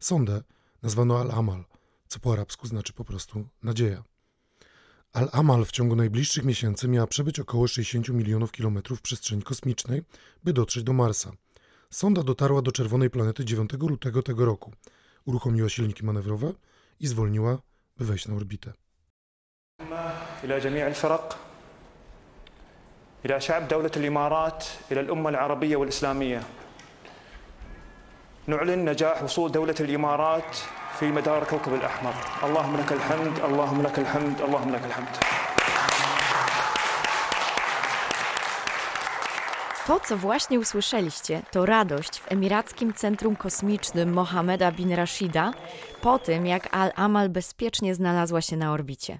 Sondę 0.00 0.42
nazwano 0.82 1.20
Al-Amal, 1.20 1.64
co 2.08 2.20
po 2.20 2.32
arabsku 2.32 2.66
znaczy 2.66 2.92
po 2.92 3.04
prostu 3.04 3.48
nadzieja. 3.62 4.04
Al-Amal 5.12 5.64
w 5.64 5.72
ciągu 5.72 5.96
najbliższych 5.96 6.44
miesięcy 6.44 6.88
miała 6.88 7.06
przebyć 7.06 7.40
około 7.40 7.68
60 7.68 8.08
milionów 8.08 8.52
kilometrów 8.52 9.02
przestrzeni 9.02 9.42
kosmicznej, 9.42 10.02
by 10.44 10.52
dotrzeć 10.52 10.84
do 10.84 10.92
Marsa. 10.92 11.32
Sonda 11.90 12.22
dotarła 12.22 12.62
do 12.62 12.72
czerwonej 12.72 13.10
planety 13.10 13.44
9 13.44 13.70
lutego 13.72 14.22
tego 14.22 14.44
roku. 14.44 14.72
Uruchomiła 15.24 15.68
silniki 15.68 16.04
manewrowe 16.04 16.52
i 17.00 17.06
zwolniła 17.06 17.58
wejść 18.04 18.28
na 18.28 18.34
orbitę. 18.34 18.72
إلى 20.44 20.60
جميع 20.60 20.86
الفرق 20.86 21.38
إلى 23.24 23.40
شعب 23.40 23.68
دولة 23.68 23.90
الإمارات 23.96 24.64
إلى 24.92 25.00
الأمة 25.00 25.30
العربية 25.30 25.76
والإسلامية. 25.76 26.42
نعلن 28.46 28.90
نجاح 28.90 29.22
وصول 29.22 29.52
دولة 29.52 29.74
الإمارات 29.80 30.56
في 30.98 31.06
مدار 31.06 31.44
كوكب 31.44 31.74
الأحمر. 31.74 32.14
اللهم 32.42 32.76
لك 32.76 32.92
الحمد 32.92 33.40
اللهم 33.40 33.82
لك 33.82 33.98
الحمد 33.98 34.40
اللهم 34.40 34.72
لك 34.72 34.84
الحمد. 34.84 35.35
To, 39.86 40.00
co 40.00 40.16
właśnie 40.16 40.60
usłyszeliście, 40.60 41.42
to 41.50 41.66
radość 41.66 42.18
w 42.18 42.32
Emirackim 42.32 42.94
Centrum 42.94 43.36
Kosmicznym 43.36 44.12
Mohameda 44.12 44.72
bin 44.72 44.92
Rashida 44.92 45.52
po 46.02 46.18
tym, 46.18 46.46
jak 46.46 46.76
Al-Amal 46.76 47.28
bezpiecznie 47.28 47.94
znalazła 47.94 48.40
się 48.40 48.56
na 48.56 48.72
orbicie. 48.72 49.18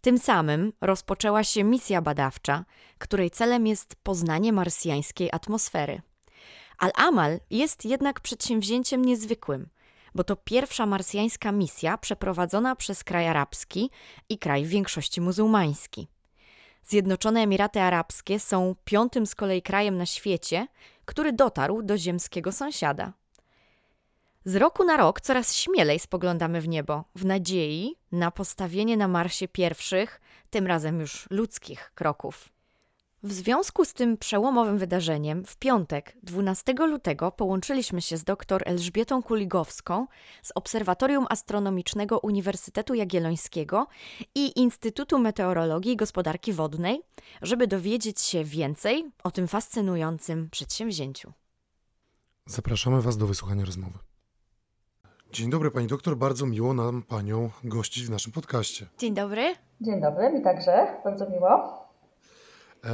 Tym 0.00 0.18
samym 0.18 0.72
rozpoczęła 0.80 1.44
się 1.44 1.64
misja 1.64 2.02
badawcza, 2.02 2.64
której 2.98 3.30
celem 3.30 3.66
jest 3.66 3.96
poznanie 4.02 4.52
marsjańskiej 4.52 5.28
atmosfery. 5.32 6.00
Al-Amal 6.78 7.40
jest 7.50 7.84
jednak 7.84 8.20
przedsięwzięciem 8.20 9.04
niezwykłym, 9.04 9.68
bo 10.14 10.24
to 10.24 10.36
pierwsza 10.36 10.86
marsjańska 10.86 11.52
misja 11.52 11.98
przeprowadzona 11.98 12.76
przez 12.76 13.04
kraj 13.04 13.28
arabski 13.28 13.90
i 14.28 14.38
kraj 14.38 14.64
w 14.64 14.68
większości 14.68 15.20
muzułmański. 15.20 16.08
Zjednoczone 16.88 17.40
Emiraty 17.40 17.80
Arabskie 17.80 18.40
są 18.40 18.74
piątym 18.84 19.26
z 19.26 19.34
kolei 19.34 19.62
krajem 19.62 19.96
na 19.96 20.06
świecie, 20.06 20.66
który 21.04 21.32
dotarł 21.32 21.82
do 21.82 21.98
ziemskiego 21.98 22.52
sąsiada. 22.52 23.12
Z 24.44 24.56
roku 24.56 24.84
na 24.84 24.96
rok 24.96 25.20
coraz 25.20 25.54
śmielej 25.54 25.98
spoglądamy 25.98 26.60
w 26.60 26.68
niebo, 26.68 27.04
w 27.14 27.24
nadziei 27.24 27.96
na 28.12 28.30
postawienie 28.30 28.96
na 28.96 29.08
Marsie 29.08 29.48
pierwszych, 29.48 30.20
tym 30.50 30.66
razem 30.66 31.00
już 31.00 31.26
ludzkich 31.30 31.92
kroków. 31.94 32.48
W 33.22 33.32
związku 33.32 33.84
z 33.84 33.94
tym 33.94 34.16
przełomowym 34.16 34.78
wydarzeniem, 34.78 35.44
w 35.44 35.56
piątek, 35.56 36.16
12 36.22 36.72
lutego, 36.72 37.32
połączyliśmy 37.32 38.02
się 38.02 38.16
z 38.16 38.24
dr 38.24 38.62
Elżbietą 38.66 39.22
Kuligowską 39.22 40.06
z 40.42 40.52
Obserwatorium 40.54 41.26
Astronomicznego 41.30 42.18
Uniwersytetu 42.18 42.94
Jagiellońskiego 42.94 43.86
i 44.34 44.60
Instytutu 44.60 45.18
Meteorologii 45.18 45.92
i 45.92 45.96
Gospodarki 45.96 46.52
Wodnej, 46.52 47.02
żeby 47.42 47.66
dowiedzieć 47.66 48.20
się 48.20 48.44
więcej 48.44 49.10
o 49.24 49.30
tym 49.30 49.48
fascynującym 49.48 50.50
przedsięwzięciu. 50.50 51.32
Zapraszamy 52.46 53.02
Was 53.02 53.16
do 53.16 53.26
wysłuchania 53.26 53.64
rozmowy. 53.64 53.98
Dzień 55.32 55.50
dobry 55.50 55.70
pani 55.70 55.86
doktor, 55.86 56.16
bardzo 56.16 56.46
miło 56.46 56.74
nam 56.74 57.02
panią 57.02 57.50
gościć 57.64 58.06
w 58.06 58.10
naszym 58.10 58.32
podcaście. 58.32 58.86
Dzień 58.98 59.14
dobry. 59.14 59.54
Dzień 59.80 60.00
dobry, 60.00 60.32
mi 60.32 60.42
także, 60.42 61.00
bardzo 61.04 61.30
miło. 61.30 61.87
E, 62.84 62.88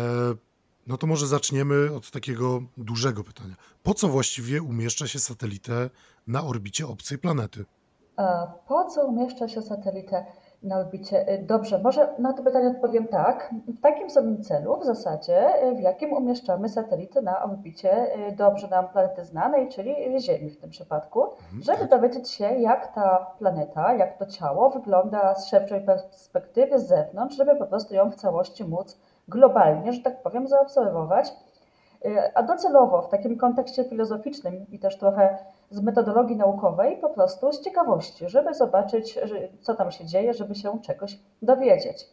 no 0.86 0.96
to 0.96 1.06
może 1.06 1.26
zaczniemy 1.26 1.94
od 1.96 2.10
takiego 2.10 2.60
dużego 2.76 3.24
pytania. 3.24 3.54
Po 3.82 3.94
co 3.94 4.08
właściwie 4.08 4.62
umieszcza 4.62 5.06
się 5.06 5.18
satelitę 5.18 5.90
na 6.26 6.44
orbicie 6.44 6.86
obcej 6.86 7.18
planety? 7.18 7.64
A 8.16 8.46
po 8.68 8.84
co 8.84 9.06
umieszcza 9.06 9.48
się 9.48 9.62
satelitę 9.62 10.26
na 10.62 10.76
orbicie? 10.78 11.32
Y, 11.34 11.42
Dobrze, 11.46 11.78
może 11.78 12.14
na 12.18 12.32
to 12.32 12.42
pytanie 12.42 12.68
odpowiem 12.68 13.08
tak. 13.08 13.54
W 13.68 13.80
takim 13.80 14.10
samym 14.10 14.42
celu 14.42 14.80
w 14.80 14.84
zasadzie, 14.84 15.48
w 15.76 15.80
jakim 15.80 16.12
umieszczamy 16.12 16.68
satelity 16.68 17.22
na 17.22 17.42
orbicie 17.44 18.06
dobrze 18.36 18.68
nam 18.68 18.88
planety 18.88 19.24
znanej, 19.24 19.68
czyli 19.68 20.20
Ziemi 20.20 20.50
w 20.50 20.56
tym 20.60 20.70
przypadku, 20.70 21.22
Mhm, 21.22 21.62
żeby 21.62 21.78
tak. 21.78 21.90
dowiedzieć 21.90 22.30
się, 22.30 22.44
jak 22.44 22.94
ta 22.94 23.26
planeta, 23.38 23.94
jak 23.94 24.18
to 24.18 24.26
ciało 24.26 24.70
wygląda 24.70 25.34
z 25.34 25.46
szerszej 25.46 25.80
perspektywy, 25.80 26.78
z 26.78 26.86
zewnątrz, 26.88 27.36
żeby 27.36 27.56
po 27.56 27.66
prostu 27.66 27.94
ją 27.94 28.10
w 28.10 28.14
całości 28.14 28.64
móc 28.64 28.98
globalnie, 29.28 29.92
że 29.92 30.02
tak 30.02 30.22
powiem, 30.22 30.48
zaobserwować. 30.48 31.32
Y, 32.06 32.34
A 32.34 32.42
docelowo 32.42 33.02
w 33.02 33.08
takim 33.08 33.38
kontekście 33.38 33.84
filozoficznym 33.84 34.66
i 34.70 34.78
też 34.78 34.98
trochę 34.98 35.38
z 35.70 35.80
metodologii 35.80 36.36
naukowej, 36.36 36.96
po 36.96 37.08
prostu 37.08 37.52
z 37.52 37.60
ciekawości, 37.60 38.28
żeby 38.28 38.54
zobaczyć, 38.54 39.18
co 39.60 39.74
tam 39.74 39.90
się 39.92 40.04
dzieje, 40.04 40.34
żeby 40.34 40.54
się 40.54 40.78
czegoś 40.82 41.18
dowiedzieć. 41.42 42.08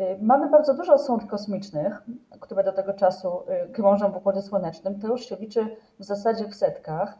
Y, 0.00 0.18
Mamy 0.22 0.50
bardzo 0.50 0.74
dużo 0.74 0.98
sond 0.98 1.26
kosmicznych, 1.30 2.02
które 2.40 2.64
do 2.64 2.72
tego 2.72 2.92
czasu 2.92 3.28
y, 3.68 3.72
krążą 3.72 4.12
w 4.12 4.16
Układzie 4.16 4.42
Słonecznym. 4.42 5.00
To 5.00 5.06
już 5.06 5.26
się 5.26 5.36
liczy 5.36 5.76
w 5.98 6.04
zasadzie 6.04 6.44
w 6.48 6.54
setkach. 6.54 7.18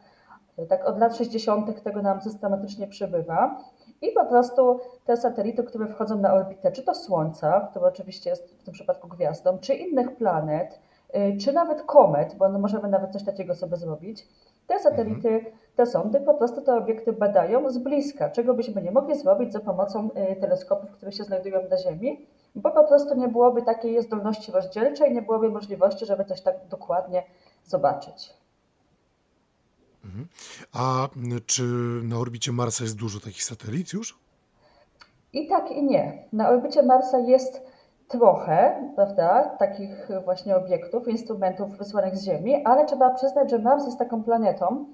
Y, 0.59 0.65
Tak 0.65 0.85
od 0.85 0.99
lat 0.99 1.15
60. 1.17 1.83
tego 1.83 2.01
nam 2.01 2.21
systematycznie 2.21 2.87
przybywa. 2.87 3.57
I 4.03 4.11
po 4.11 4.25
prostu 4.25 4.79
te 5.05 5.17
satelity, 5.17 5.63
które 5.63 5.87
wchodzą 5.87 6.17
na 6.17 6.33
orbitę, 6.33 6.71
czy 6.71 6.83
to 6.83 6.95
Słońca, 6.95 7.67
które 7.71 7.85
oczywiście 7.85 8.29
jest 8.29 8.59
w 8.59 8.63
tym 8.63 8.73
przypadku 8.73 9.07
gwiazdą, 9.07 9.57
czy 9.57 9.73
innych 9.73 10.15
planet, 10.15 10.79
y, 11.15 11.37
czy 11.37 11.53
nawet 11.53 11.81
komet, 11.81 12.35
bo 12.35 12.49
no 12.49 12.59
możemy 12.59 12.89
nawet 12.89 13.11
coś 13.11 13.23
takiego 13.23 13.55
sobie 13.55 13.77
zrobić. 13.77 14.27
Te 14.67 14.79
satelity, 14.79 15.45
te 15.75 15.85
sondy 15.85 16.21
po 16.21 16.33
prostu 16.33 16.61
te 16.61 16.75
obiekty 16.75 17.13
badają 17.13 17.71
z 17.71 17.77
bliska, 17.77 18.29
czego 18.29 18.53
byśmy 18.53 18.81
nie 18.81 18.91
mogli 18.91 19.15
zrobić 19.15 19.53
za 19.53 19.59
pomocą 19.59 20.09
y, 20.31 20.35
teleskopów, 20.35 20.91
które 20.91 21.11
się 21.11 21.23
znajdują 21.23 21.59
na 21.69 21.77
Ziemi, 21.77 22.27
bo 22.55 22.71
po 22.71 22.83
prostu 22.83 23.15
nie 23.15 23.27
byłoby 23.27 23.61
takiej 23.61 24.01
zdolności 24.01 24.51
rozdzielczej, 24.51 25.13
nie 25.13 25.21
byłoby 25.21 25.49
możliwości, 25.49 26.05
żeby 26.05 26.25
coś 26.25 26.41
tak 26.41 26.55
dokładnie 26.69 27.23
zobaczyć. 27.65 28.42
Mhm. 30.05 30.27
A 30.73 31.07
czy 31.45 31.63
na 32.03 32.17
orbicie 32.17 32.51
Marsa 32.51 32.83
jest 32.83 32.95
dużo 32.95 33.19
takich 33.19 33.43
satelit 33.43 33.93
już? 33.93 34.19
I 35.33 35.47
tak, 35.47 35.71
i 35.71 35.83
nie. 35.83 36.23
Na 36.33 36.49
orbicie 36.49 36.83
Marsa 36.83 37.19
jest 37.19 37.61
trochę, 38.07 38.89
prawda, 38.95 39.43
takich 39.59 40.09
właśnie 40.25 40.55
obiektów, 40.55 41.07
instrumentów 41.07 41.77
wysłanych 41.77 42.17
z 42.17 42.23
Ziemi, 42.23 42.65
ale 42.65 42.85
trzeba 42.85 43.09
przyznać, 43.09 43.49
że 43.49 43.59
Mars 43.59 43.85
jest 43.85 43.99
taką 43.99 44.23
planetą, 44.23 44.85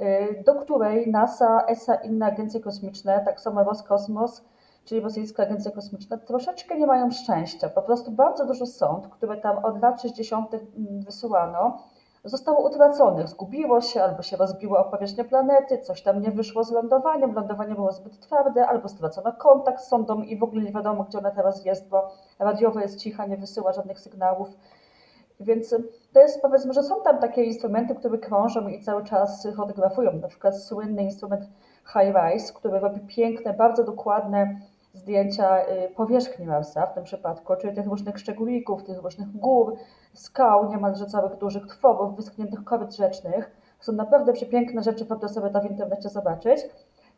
y, 0.00 0.42
do 0.46 0.54
której 0.54 1.10
NASA, 1.10 1.64
ESA, 1.66 1.94
inne 1.94 2.26
agencje 2.26 2.60
kosmiczne, 2.60 3.22
tak 3.24 3.40
samo 3.40 3.64
Roskosmos, 3.64 4.44
czyli 4.84 5.00
Rosyjska 5.00 5.42
Agencja 5.42 5.70
Kosmiczna, 5.70 6.18
troszeczkę 6.18 6.78
nie 6.78 6.86
mają 6.86 7.10
szczęścia. 7.10 7.68
Po 7.68 7.82
prostu 7.82 8.10
bardzo 8.10 8.46
dużo 8.46 8.66
sąd, 8.66 9.08
które 9.08 9.36
tam 9.36 9.64
od 9.64 9.82
lat 9.82 10.02
60. 10.02 10.50
wysyłano, 11.06 11.78
zostało 12.24 12.68
utraconych. 12.68 13.28
Zgubiło 13.28 13.80
się 13.80 14.02
albo 14.02 14.22
się 14.22 14.36
rozbiło 14.36 14.78
o 14.78 14.84
powierzchnię 14.84 15.24
planety, 15.24 15.78
coś 15.78 16.02
tam 16.02 16.22
nie 16.22 16.30
wyszło 16.30 16.64
z 16.64 16.72
lądowaniem, 16.72 17.34
lądowanie 17.34 17.74
było 17.74 17.92
zbyt 17.92 18.20
twarde, 18.20 18.66
albo 18.68 18.88
stracono 18.88 19.32
kontakt 19.32 19.80
z 19.80 19.88
sondą 19.88 20.22
i 20.22 20.36
w 20.38 20.42
ogóle 20.42 20.62
nie 20.62 20.72
wiadomo, 20.72 21.04
gdzie 21.04 21.18
ona 21.18 21.30
teraz 21.30 21.64
jest, 21.64 21.88
bo 21.88 22.10
radiowo 22.38 22.80
jest 22.80 22.98
cicha, 22.98 23.26
nie 23.26 23.36
wysyła 23.36 23.72
żadnych 23.72 24.00
sygnałów. 24.00 24.48
Więc 25.40 25.74
to 26.12 26.20
jest 26.20 26.42
powiedzmy, 26.42 26.72
że 26.72 26.82
są 26.82 27.02
tam 27.02 27.18
takie 27.18 27.44
instrumenty, 27.44 27.94
które 27.94 28.18
krążą 28.18 28.68
i 28.68 28.80
cały 28.80 29.04
czas 29.04 29.48
fotografują. 29.56 30.12
Na 30.12 30.28
przykład 30.28 30.62
słynny 30.62 31.02
instrument 31.02 31.44
High-Rise, 31.94 32.52
który 32.54 32.80
robi 32.80 33.00
piękne, 33.00 33.54
bardzo 33.54 33.84
dokładne 33.84 34.60
zdjęcia 34.94 35.66
y, 35.66 35.88
powierzchni 35.96 36.46
Marsa 36.46 36.86
w 36.86 36.94
tym 36.94 37.04
przypadku, 37.04 37.56
czyli 37.56 37.74
tych 37.74 37.86
różnych 37.86 38.18
szczególików, 38.18 38.84
tych 38.84 39.02
różnych 39.02 39.36
gór, 39.36 39.76
skał, 40.14 40.70
niemalże 40.70 41.06
całych 41.06 41.36
dużych 41.36 41.66
tworów, 41.66 42.16
wyschniętych 42.16 42.64
koryt 42.64 42.96
rzecznych. 42.96 43.50
Są 43.80 43.92
naprawdę 43.92 44.32
przepiękne 44.32 44.82
rzeczy, 44.82 45.04
warto 45.04 45.28
sobie 45.28 45.50
to 45.50 45.60
w 45.60 45.70
internecie 45.70 46.08
zobaczyć. 46.08 46.60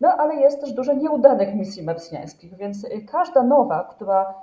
No 0.01 0.09
ale 0.09 0.35
jest 0.35 0.61
też 0.61 0.73
dużo 0.73 0.93
nieudanych 0.93 1.55
misji 1.55 1.83
marsjańskich, 1.83 2.57
więc 2.57 2.85
y, 2.85 3.07
każda 3.13 3.43
nowa, 3.43 3.85
która 3.85 4.35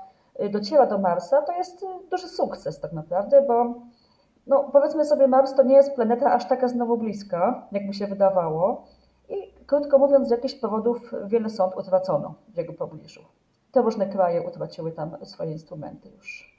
y, 0.43 0.49
dociera 0.49 0.85
do 0.85 0.97
Marsa, 0.97 1.41
to 1.41 1.51
jest 1.51 1.83
y, 1.83 1.85
duży 2.11 2.27
sukces 2.27 2.79
tak 2.79 2.93
naprawdę, 2.93 3.41
bo 3.41 3.73
no, 4.47 4.63
powiedzmy 4.63 5.05
sobie, 5.05 5.27
Mars 5.27 5.55
to 5.55 5.63
nie 5.63 5.75
jest 5.75 5.95
planeta 5.95 6.33
aż 6.33 6.47
taka 6.47 6.67
znowu 6.67 6.97
bliska, 6.97 7.67
jak 7.71 7.87
by 7.87 7.93
się 7.93 8.07
wydawało. 8.07 8.83
I 9.29 9.65
krótko 9.65 9.97
mówiąc, 9.97 10.27
z 10.27 10.31
jakichś 10.31 10.55
powodów 10.55 11.11
wiele 11.25 11.49
sąd 11.49 11.75
utracono 11.77 12.33
w 12.47 12.57
jego 12.57 12.73
pobliżu. 12.73 13.21
Te 13.71 13.81
różne 13.81 14.05
kraje 14.05 14.47
utraciły 14.47 14.91
tam 14.91 15.17
swoje 15.23 15.51
instrumenty 15.51 16.09
już. 16.09 16.52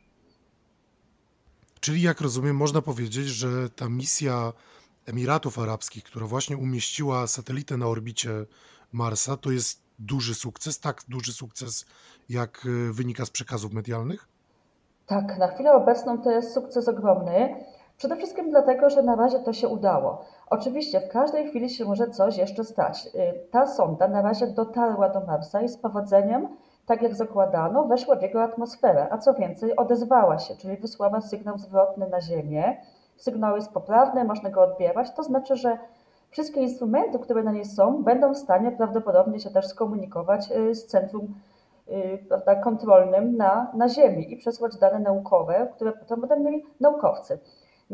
Czyli 1.85 2.03
jak 2.03 2.20
rozumiem, 2.20 2.57
można 2.57 2.82
powiedzieć, 2.82 3.26
że 3.26 3.70
ta 3.76 3.89
misja 3.89 4.53
Emiratów 5.07 5.59
Arabskich, 5.59 6.05
która 6.05 6.26
właśnie 6.26 6.57
umieściła 6.57 7.26
satelitę 7.26 7.76
na 7.76 7.87
orbicie 7.87 8.30
Marsa, 8.93 9.37
to 9.37 9.51
jest 9.51 9.80
duży 9.99 10.35
sukces, 10.35 10.80
tak 10.80 11.03
duży 11.09 11.32
sukces, 11.32 11.87
jak 12.28 12.66
y, 12.66 12.93
wynika 12.93 13.24
z 13.26 13.30
przekazów 13.30 13.72
medialnych? 13.72 14.28
Tak, 15.07 15.39
na 15.39 15.49
chwilę 15.49 15.72
obecną 15.72 16.18
to 16.18 16.30
jest 16.30 16.55
sukces 16.55 16.89
ogromny. 16.89 17.64
Przede 17.97 18.16
wszystkim 18.16 18.51
dlatego, 18.51 18.91
że 18.91 19.03
na 19.03 19.16
razie 19.16 19.39
to 19.39 19.53
się 19.53 19.68
udało. 19.68 20.24
Oczywiście 20.51 21.01
w 21.01 21.12
każdej 21.12 21.49
chwili 21.49 21.70
się 21.70 21.85
może 21.85 22.11
coś 22.11 22.37
jeszcze 22.37 22.64
stać. 22.64 23.07
Y, 23.07 23.51
Ta 23.51 23.66
sonda 23.66 24.09
na 24.09 24.22
razie 24.22 24.47
dotarła 24.47 25.09
do 25.09 25.20
Marsa 25.20 25.62
i 25.62 25.68
z 25.68 25.76
powodzeniem, 25.76 26.49
tak 26.87 27.03
jak 27.03 27.14
zakładano, 27.14 27.85
weszła 27.85 28.16
w 28.16 28.22
jego 28.22 28.43
atmosferę, 28.43 29.07
a 29.11 29.18
co 29.18 29.35
więcej, 29.35 29.76
odezwała 29.76 30.39
się, 30.39 30.57
czyli 30.57 30.76
wysłała 30.76 31.20
sygnał 31.20 31.59
zwrotny 31.59 32.09
na 32.09 32.20
Ziemię. 32.20 32.76
Sygnał 33.16 33.57
jest 33.57 33.72
poprawny, 33.72 34.24
można 34.24 34.51
go 34.51 34.62
odbierać, 34.62 35.14
to 35.16 35.22
znaczy, 35.22 35.57
że 35.57 35.78
wszystkie 36.30 36.61
instrumenty, 36.61 37.18
które 37.18 37.43
na 37.43 37.53
niej 37.53 37.64
są, 37.64 38.03
będą 38.03 38.35
w 38.35 38.39
stanie 38.39 38.72
prawdopodobnie 38.72 39.41
się 39.41 39.51
też 39.51 39.66
skomunikować 39.66 40.51
y, 40.51 40.74
z 40.74 40.87
centrum 40.87 41.35
y, 41.89 42.18
prawda, 42.28 42.55
kontrolnym 42.55 43.37
na, 43.37 43.70
na 43.74 43.89
Ziemi 43.89 44.32
i 44.32 44.37
przesłać 44.37 44.76
dane 44.76 44.99
naukowe, 44.99 45.68
które 45.74 45.93
potem 45.93 46.20
będą 46.20 46.41
mieli 46.41 46.64
naukowcy. 46.80 47.39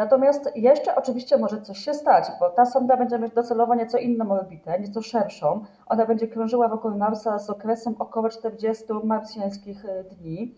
Natomiast 0.01 0.57
jeszcze 0.57 0.97
oczywiście 0.97 1.39
może 1.39 1.61
coś 1.61 1.79
się 1.79 1.95
stać, 1.95 2.25
bo 2.41 2.51
ta 2.51 2.67
sonda 2.67 2.97
będzie 2.97 3.19
mieć 3.19 3.35
docelowo 3.35 3.75
nieco 3.75 3.99
inną 3.99 4.31
orbitę, 4.31 4.81
nieco 4.81 5.03
szerszą. 5.03 5.65
Ona 5.87 6.07
będzie 6.07 6.29
krążyła 6.29 6.69
wokół 6.69 6.91
Marsa 6.91 7.39
z 7.39 7.51
okresem 7.51 7.95
około 7.99 8.29
40 8.29 8.85
marsjańskich 9.05 9.85
y, 9.85 10.05
dni. 10.05 10.55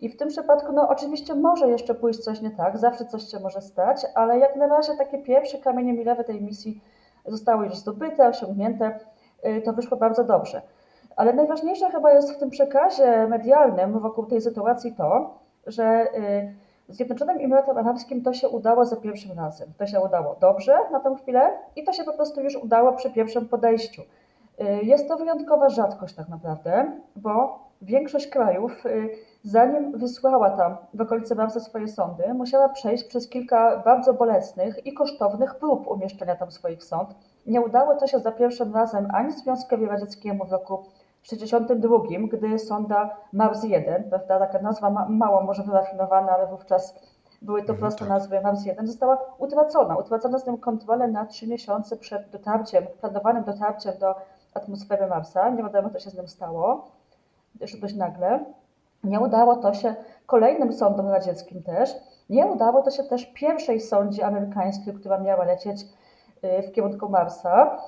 I 0.00 0.08
w 0.08 0.16
tym 0.16 0.28
przypadku, 0.28 0.72
no 0.72 0.88
oczywiście 0.88 1.34
może 1.34 1.68
jeszcze 1.68 1.94
pójść 1.94 2.18
coś 2.18 2.40
nie 2.40 2.50
tak, 2.50 2.78
zawsze 2.78 3.04
coś 3.04 3.30
się 3.30 3.40
może 3.40 3.60
stać, 3.60 4.06
ale 4.14 4.38
jak 4.38 4.56
na 4.56 4.66
razie 4.66 4.96
takie 4.98 5.18
pierwsze 5.18 5.58
kamienie 5.58 5.92
milowe 5.92 6.24
tej 6.24 6.42
misji 6.42 6.80
zostały 7.26 7.64
już 7.64 7.76
zdobyte, 7.76 8.28
osiągnięte, 8.28 8.98
y, 9.46 9.62
to 9.62 9.72
wyszło 9.72 9.96
bardzo 9.96 10.24
dobrze. 10.24 10.62
Ale 11.16 11.32
najważniejsze 11.32 11.90
chyba 11.90 12.12
jest 12.12 12.32
w 12.32 12.38
tym 12.38 12.50
przekazie 12.50 13.26
medialnym 13.28 14.00
wokół 14.00 14.26
tej 14.26 14.40
sytuacji 14.40 14.94
to, 14.94 15.38
że 15.66 16.06
y, 16.14 16.65
Zjednoczonym 16.88 17.38
Emiratom 17.38 17.78
Arabskim 17.78 18.22
to 18.22 18.32
się 18.32 18.48
udało 18.48 18.84
za 18.84 18.96
pierwszym 18.96 19.38
razem. 19.38 19.68
To 19.78 19.86
się 19.86 20.00
udało 20.00 20.36
dobrze 20.40 20.78
na 20.92 21.00
tę 21.00 21.16
chwilę 21.22 21.58
i 21.76 21.84
to 21.84 21.92
się 21.92 22.04
po 22.04 22.12
prostu 22.12 22.40
już 22.40 22.56
udało 22.56 22.92
przy 22.92 23.10
pierwszym 23.10 23.48
podejściu. 23.48 24.02
Y, 24.02 24.64
Jest 24.82 25.08
to 25.08 25.16
wyjątkowa 25.16 25.68
rzadkość 25.68 26.14
tak 26.14 26.28
naprawdę, 26.28 26.92
bo 27.16 27.58
większość 27.82 28.26
krajów, 28.26 28.86
y, 28.86 29.10
zanim 29.42 29.98
wysłała 29.98 30.50
tam 30.50 30.76
w 30.94 31.00
okolice 31.00 31.34
Marsa 31.34 31.60
swoje 31.60 31.88
sondy, 31.88 32.34
musiała 32.34 32.68
przejść 32.68 33.04
przez 33.04 33.28
kilka 33.28 33.82
bardzo 33.84 34.14
bolesnych 34.14 34.86
i 34.86 34.94
kosztownych 34.94 35.54
prób 35.54 35.86
umieszczenia 35.88 36.36
tam 36.36 36.50
swoich 36.50 36.84
sond. 36.84 37.14
Nie 37.46 37.60
udało 37.60 37.94
to 37.94 38.06
się 38.06 38.18
za 38.18 38.32
pierwszym 38.32 38.74
razem 38.74 39.08
ani 39.14 39.32
Związkowi 39.32 39.86
Radzieckiemu 39.86 40.44
w 40.46 40.52
roku 40.52 40.84
1962, 41.28 42.28
gdy 42.28 42.58
sonda 42.58 43.16
Mars 43.32 43.64
1, 43.64 44.04
prawda, 44.10 44.38
taka 44.38 44.58
nazwa 44.58 44.90
ma, 44.90 45.06
mało 45.08 45.42
może 45.42 45.62
wyrafinowana, 45.62 46.32
ale 46.32 46.46
wówczas 46.46 46.94
były 47.42 47.60
to 47.60 47.72
Mhm, 47.72 47.78
proste 47.78 48.00
tak. 48.00 48.08
nazwy 48.08 48.40
Mars 48.40 48.64
1, 48.64 48.86
została 48.86 49.18
utracona. 49.38 49.96
Utracono 49.96 50.38
z 50.38 50.46
nią 50.46 50.58
kontrolę 50.58 51.08
na 51.08 51.26
trzy 51.26 51.46
miesiące 51.46 51.96
przed 51.96 52.30
dotarciem, 52.30 52.86
planowanym 53.00 53.44
dotarciem 53.44 53.92
do 54.00 54.14
atmosfery 54.54 55.06
Marsa. 55.06 55.48
Nie 55.50 55.62
wiadomo, 55.62 55.90
co 55.90 55.98
się 55.98 56.10
z 56.10 56.14
nim 56.14 56.28
stało, 56.28 56.90
jeszcze 57.60 57.78
dość 57.78 57.94
nagle. 57.94 58.44
Nie 59.04 59.20
udało 59.20 59.56
to 59.56 59.74
się 59.74 59.94
kolejnym 60.26 60.72
sondom 60.72 61.08
radzieckim 61.08 61.62
też. 61.62 61.94
Nie 62.30 62.46
udało 62.46 62.82
to 62.82 62.90
się 62.90 63.04
też 63.04 63.32
pierwszej 63.34 63.80
sondzie 63.80 64.26
amerykańskiej, 64.26 64.94
która 64.94 65.18
miała 65.18 65.44
lecieć 65.44 65.82
y, 66.44 66.62
w 66.62 66.72
kierunku 66.72 67.08
Marsa. 67.08 67.78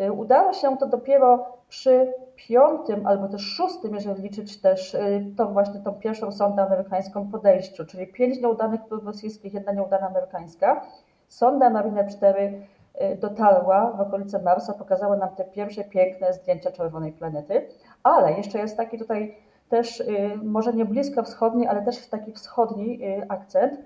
Y, 0.00 0.12
Udało 0.12 0.52
się 0.52 0.76
to 0.76 0.86
dopiero 0.86 1.55
przy 1.68 2.14
piątym 2.36 3.06
albo 3.06 3.28
też 3.28 3.42
szóstym, 3.42 3.94
jeżeli 3.94 4.22
liczyć 4.22 4.60
też 4.60 4.94
y, 4.94 5.26
tą 5.36 5.52
właśnie 5.52 5.80
tą 5.80 5.92
pierwszą 5.92 6.32
sondę 6.32 6.62
amerykańską 6.62 7.30
podejściu, 7.30 7.86
czyli 7.86 8.06
pięć 8.06 8.40
nieudanych 8.40 8.80
prób 8.84 9.06
rosyjskich, 9.06 9.54
jedna 9.54 9.72
nieudana 9.72 10.06
amerykańska. 10.06 10.86
Sonda 11.28 11.70
Mariner 11.70 12.08
4 12.08 12.62
y, 13.02 13.16
dotarła 13.16 13.92
w 13.92 14.00
okolice 14.00 14.42
Marsa, 14.42 14.72
pokazała 14.72 15.16
nam 15.16 15.28
te 15.36 15.44
pierwsze 15.44 15.84
piękne 15.84 16.32
zdjęcia 16.32 16.72
czerwonej 16.72 17.12
planety, 17.12 17.68
ale 18.02 18.32
jeszcze 18.32 18.58
jest 18.58 18.76
taki 18.76 18.98
tutaj 18.98 19.36
też 19.68 20.02
może 20.44 20.72
nie 20.72 20.84
blisko 20.84 21.22
wschodni, 21.22 21.66
ale 21.66 21.82
też 21.82 22.06
taki 22.06 22.32
wschodni 22.32 23.00
akcent. 23.28 23.78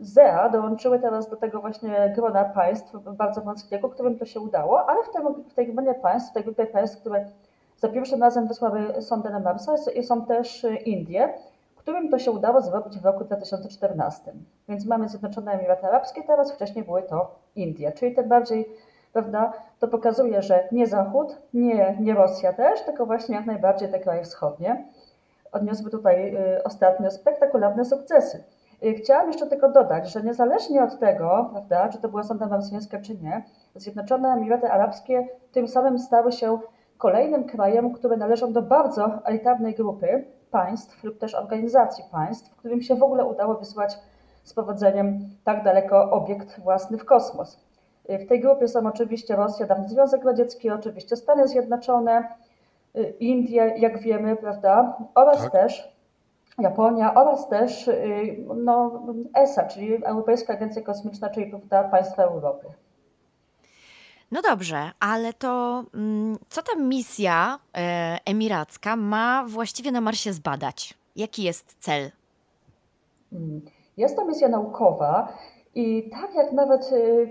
ZEA 0.00 0.48
dołączyły 0.48 0.98
teraz 0.98 1.30
do 1.30 1.36
tego 1.36 1.60
właśnie 1.60 2.12
grona 2.16 2.44
państw 2.44 2.92
bardzo 2.96 3.40
wąskiego, 3.40 3.88
którym 3.88 4.18
to 4.18 4.24
się 4.24 4.40
udało, 4.40 4.86
ale 4.90 5.04
w, 5.04 5.10
tym, 5.10 5.44
w 5.48 5.54
tej 5.54 5.72
gronie 5.74 5.94
państw, 5.94 6.30
w 6.30 6.34
tej 6.34 6.44
grupie 6.44 6.66
państw, 6.66 7.00
które 7.00 7.26
za 7.76 7.88
pierwszym 7.88 8.22
razem 8.22 8.48
wysłały 8.48 9.02
sondę 9.02 9.30
na 9.30 9.40
Marsa, 9.40 9.76
są 10.02 10.26
też 10.26 10.66
Indie, 10.84 11.34
którym 11.76 12.08
to 12.08 12.18
się 12.18 12.30
udało 12.30 12.60
zrobić 12.60 12.98
w 12.98 13.04
roku 13.04 13.24
2014. 13.24 14.32
Więc 14.68 14.86
mamy 14.86 15.08
Zjednoczone 15.08 15.52
Emiraty 15.52 15.86
Arabskie, 15.86 16.22
teraz 16.22 16.52
wcześniej 16.52 16.84
były 16.84 17.02
to 17.02 17.34
Indie, 17.56 17.92
czyli 17.92 18.14
tym 18.14 18.28
bardziej, 18.28 18.68
prawda, 19.12 19.52
to 19.78 19.88
pokazuje, 19.88 20.42
że 20.42 20.68
nie 20.72 20.86
Zachód, 20.86 21.36
nie, 21.54 21.96
nie 22.00 22.14
Rosja 22.14 22.52
też, 22.52 22.82
tylko 22.82 23.06
właśnie 23.06 23.34
jak 23.34 23.46
najbardziej 23.46 23.88
te 23.88 24.00
kraje 24.00 24.22
wschodnie 24.22 24.84
odniosły 25.52 25.90
tutaj 25.90 26.36
y, 26.36 26.62
ostatnio 26.62 27.10
spektakularne 27.10 27.84
sukcesy. 27.84 28.44
Y, 28.84 28.94
chciałam 28.94 29.26
jeszcze 29.26 29.46
tylko 29.46 29.68
dodać, 29.68 30.12
że 30.12 30.22
niezależnie 30.22 30.84
od 30.84 30.98
tego, 30.98 31.48
prawda, 31.52 31.88
czy 31.88 31.98
to 31.98 32.08
była 32.08 32.22
sonda 32.22 32.46
marsjańska, 32.46 33.00
czy 33.00 33.18
nie, 33.18 33.44
Zjednoczone 33.74 34.28
Emiraty 34.28 34.70
Arabskie 34.72 35.28
tym 35.52 35.68
samym 35.68 35.98
stały 35.98 36.32
się 36.32 36.58
kolejnym 36.98 37.44
krajem, 37.44 37.92
które 37.92 38.16
należą 38.16 38.52
do 38.52 38.62
bardzo 38.62 39.10
elitarnej 39.24 39.74
grupy 39.74 40.24
państw 40.50 41.04
lub 41.04 41.18
też 41.18 41.34
organizacji 41.34 42.04
państw, 42.12 42.56
którym 42.56 42.82
się 42.82 42.94
w 42.94 43.02
ogóle 43.02 43.24
udało 43.24 43.54
wysłać 43.54 43.98
z 44.44 44.54
powodzeniem 44.54 45.18
tak 45.44 45.64
daleko 45.64 46.10
obiekt 46.10 46.60
własny 46.60 46.98
w 46.98 47.04
kosmos. 47.04 47.64
Y, 48.10 48.18
w 48.18 48.28
tej 48.28 48.40
grupie 48.40 48.68
są 48.68 48.86
oczywiście 48.86 49.36
Rosja, 49.36 49.66
dawny 49.66 49.88
Związek 49.88 50.24
Radziecki, 50.24 50.70
oczywiście 50.70 51.16
Stany 51.16 51.48
Zjednoczone, 51.48 52.28
y, 52.96 53.14
Indie, 53.20 53.74
jak 53.76 53.98
wiemy, 53.98 54.36
prawda, 54.36 54.96
oraz 55.14 55.42
tak. 55.42 55.52
też 55.52 55.93
Japonia 56.58 57.14
oraz 57.14 57.48
też 57.48 57.90
no, 58.56 59.02
ESA, 59.34 59.64
czyli 59.64 60.04
Europejska 60.04 60.52
Agencja 60.52 60.82
Kosmiczna, 60.82 61.30
czyli 61.30 61.46
prawda, 61.50 61.84
państwa 61.84 62.22
Europy. 62.22 62.66
No 64.32 64.42
dobrze, 64.42 64.90
ale 65.00 65.32
to 65.32 65.84
mm, 65.94 66.38
co 66.48 66.62
ta 66.62 66.74
misja 66.74 67.58
e, 67.76 68.18
emiracka 68.24 68.96
ma 68.96 69.44
właściwie 69.48 69.92
na 69.92 70.00
Marsie 70.00 70.32
zbadać? 70.32 70.94
Jaki 71.16 71.42
jest 71.42 71.76
cel? 71.80 72.10
Mm, 73.32 73.60
jest 73.96 74.16
to 74.16 74.24
misja 74.24 74.48
naukowa 74.48 75.32
i 75.74 76.10
tak 76.10 76.34
jak 76.34 76.52
nawet 76.52 76.92
y, 76.92 77.30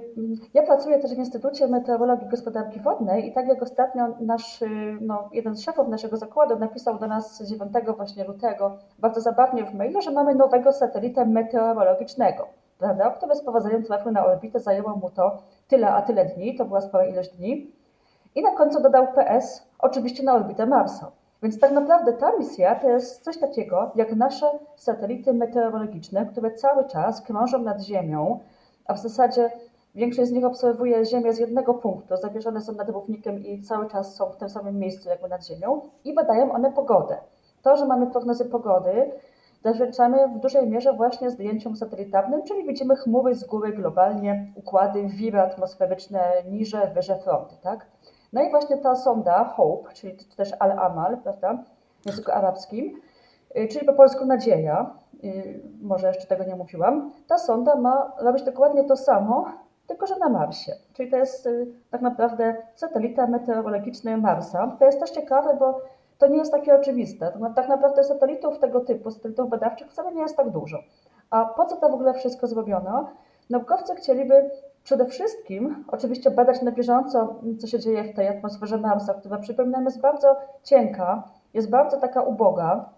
ja 0.53 0.63
pracuję 0.63 0.99
też 0.99 1.15
w 1.15 1.17
Instytucie 1.17 1.67
Meteorologii 1.67 2.27
i 2.27 2.29
Gospodarki 2.29 2.79
Wodnej 2.79 3.27
i 3.27 3.33
tak 3.33 3.47
jak 3.47 3.63
ostatnio 3.63 4.07
nasz, 4.19 4.61
y, 4.61 4.97
no, 5.01 5.29
jeden 5.33 5.55
z 5.55 5.61
szefów 5.61 5.87
naszego 5.87 6.17
zakładu 6.17 6.59
napisał 6.59 6.99
do 6.99 7.07
nas 7.07 7.41
9 7.41 7.71
właśnie 7.97 8.23
lutego 8.23 8.77
bardzo 8.99 9.21
zabawnie 9.21 9.65
w 9.65 9.73
mailu, 9.73 10.01
że 10.01 10.11
mamy 10.11 10.35
nowego 10.35 10.73
satelitę 10.73 11.25
meteorologicznego, 11.25 12.47
prawda, 12.79 13.09
który 13.09 13.35
z 13.35 13.43
powodzeniem 13.43 13.83
trafił 13.83 14.11
na 14.11 14.25
orbitę, 14.25 14.59
zajęło 14.59 14.95
mu 14.95 15.09
to 15.09 15.37
tyle 15.67 15.93
a 15.93 16.01
tyle 16.01 16.25
dni, 16.25 16.57
to 16.57 16.65
była 16.65 16.81
spora 16.81 17.05
ilość 17.05 17.37
dni 17.37 17.71
i 18.35 18.41
na 18.41 18.51
końcu 18.51 18.81
dodał 18.81 19.07
PS, 19.07 19.67
oczywiście 19.79 20.23
na 20.23 20.33
orbitę 20.33 20.65
Marsa. 20.65 21.11
Więc 21.43 21.59
tak 21.59 21.71
naprawdę 21.71 22.13
ta 22.13 22.37
misja 22.37 22.75
to 22.75 22.89
jest 22.89 23.23
coś 23.23 23.37
takiego 23.37 23.91
jak 23.95 24.15
nasze 24.15 24.59
satelity 24.75 25.33
meteorologiczne, 25.33 26.25
które 26.25 26.51
cały 26.51 26.87
czas 26.87 27.21
krążą 27.21 27.59
nad 27.59 27.81
Ziemią, 27.81 28.39
a 28.85 28.93
w 28.93 28.99
zasadzie 28.99 29.51
większość 29.95 30.29
z 30.29 30.31
nich 30.31 30.45
obserwuje 30.45 31.05
Ziemię 31.05 31.33
z 31.33 31.39
jednego 31.39 31.73
punktu, 31.73 32.17
zawieszone 32.17 32.61
są 32.61 32.73
nad 32.73 32.89
równikiem 32.89 33.39
i 33.39 33.61
cały 33.61 33.89
czas 33.89 34.15
są 34.15 34.29
w 34.29 34.37
tym 34.37 34.49
samym 34.49 34.79
miejscu 34.79 35.09
jakby 35.09 35.29
nad 35.29 35.47
Ziemią 35.47 35.81
i 36.05 36.13
badają 36.13 36.51
one 36.51 36.71
pogodę. 36.71 37.17
To, 37.61 37.77
że 37.77 37.85
mamy 37.85 38.07
prognozy 38.07 38.45
pogody, 38.45 39.11
zawdzięczamy 39.63 40.27
w 40.27 40.39
dużej 40.39 40.69
mierze 40.69 40.93
właśnie 40.93 41.31
zdjęciom 41.31 41.75
satelitarnym, 41.75 42.43
czyli 42.43 42.67
widzimy 42.67 42.95
chmury 42.95 43.35
z 43.35 43.43
góry 43.43 43.73
globalnie, 43.73 44.53
układy, 44.55 45.07
wiry 45.07 45.39
atmosferyczne, 45.39 46.21
niże, 46.49 46.91
wyże 46.95 47.15
fronty, 47.15 47.55
tak? 47.61 47.85
No 48.33 48.41
i 48.41 48.49
właśnie 48.49 48.77
ta 48.77 48.95
sonda 48.95 49.43
Hope, 49.43 49.93
czyli 49.93 50.17
też 50.37 50.51
Al-Amal, 50.59 51.17
prawda, 51.17 51.63
w 52.01 52.05
języku 52.05 52.31
arabskim, 52.31 53.01
y, 53.57 53.67
czyli 53.67 53.85
po 53.85 53.93
polsku 53.93 54.25
nadzieja, 54.25 54.95
y, 55.23 55.59
może 55.81 56.07
jeszcze 56.07 56.27
tego 56.27 56.43
nie 56.43 56.55
mówiłam, 56.55 57.11
ta 57.27 57.37
sonda 57.37 57.75
ma 57.75 58.11
robić 58.19 58.43
dokładnie 58.43 58.83
to 58.83 58.97
samo, 58.97 59.45
tylko 59.87 60.07
że 60.07 60.19
na 60.19 60.29
Marsie. 60.29 60.71
Czyli 60.93 61.11
to 61.11 61.17
jest 61.17 61.45
y, 61.45 61.67
tak 61.91 62.01
naprawdę 62.01 62.55
satelita 62.75 63.27
meteorologiczny 63.27 64.17
Marsa. 64.17 64.75
To 64.79 64.85
jest 64.85 64.99
też 64.99 65.09
ciekawe, 65.09 65.57
bo 65.59 65.81
to 66.17 66.27
nie 66.27 66.37
jest 66.37 66.51
takie 66.51 66.75
oczywiste. 66.75 67.31
Tak 67.55 67.67
naprawdę 67.67 68.03
satelitów 68.03 68.59
tego 68.59 68.79
typu, 68.79 69.11
satelitów 69.11 69.49
badawczych 69.49 69.91
wcale 69.91 70.13
nie 70.13 70.21
jest 70.21 70.37
tak 70.37 70.49
dużo. 70.49 70.77
A 71.29 71.45
po 71.45 71.65
co 71.65 71.75
to 71.75 71.89
w 71.89 71.93
ogóle 71.93 72.13
wszystko 72.13 72.47
zrobiono? 72.47 73.09
Naukowcy 73.49 73.95
chcieliby 73.95 74.51
Przede 74.83 75.05
wszystkim 75.05 75.85
oczywiście 75.87 76.31
badać 76.31 76.61
na 76.61 76.71
bieżąco, 76.71 77.35
co 77.59 77.67
się 77.67 77.79
dzieje 77.79 78.03
w 78.03 78.15
tej 78.15 78.27
atmosferze 78.27 78.77
Marsa, 78.77 79.13
która 79.13 79.37
przypominam 79.37 79.85
jest 79.85 80.01
bardzo 80.01 80.35
cienka, 80.63 81.23
jest 81.53 81.69
bardzo 81.69 81.97
taka 81.97 82.21
uboga, 82.21 82.89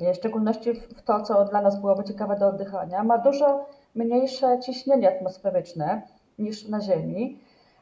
w 0.00 0.16
szczególności 0.16 0.74
w 0.74 1.02
to, 1.02 1.20
co 1.20 1.44
dla 1.44 1.62
nas 1.62 1.80
byłoby 1.80 2.04
ciekawe 2.04 2.36
do 2.36 2.48
oddychania. 2.48 3.04
Ma 3.04 3.18
dużo 3.18 3.66
mniejsze 3.94 4.58
ciśnienie 4.60 5.16
atmosferyczne 5.16 6.02
niż 6.38 6.68
na 6.68 6.80
Ziemi, 6.80 7.38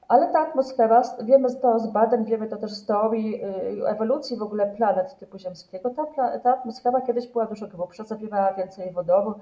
ale 0.09 0.32
ta 0.32 0.38
atmosfera, 0.38 1.03
wiemy 1.22 1.55
to 1.55 1.78
z 1.78 1.86
badań, 1.86 2.24
wiemy 2.24 2.49
to 2.49 2.57
też 2.57 2.72
z 2.72 2.86
teorii 2.86 3.44
y, 3.44 3.88
ewolucji 3.88 4.36
w 4.36 4.42
ogóle 4.42 4.66
planet 4.66 5.18
typu 5.18 5.38
ziemskiego, 5.38 5.90
ta, 5.90 6.38
ta 6.38 6.51
atmosfera 6.51 7.01
kiedyś 7.01 7.26
była 7.26 7.46
dużo 7.46 7.66
grubsza, 7.66 8.05
zawierała 8.05 8.53
więcej 8.53 8.92
wodoru, 8.92 9.34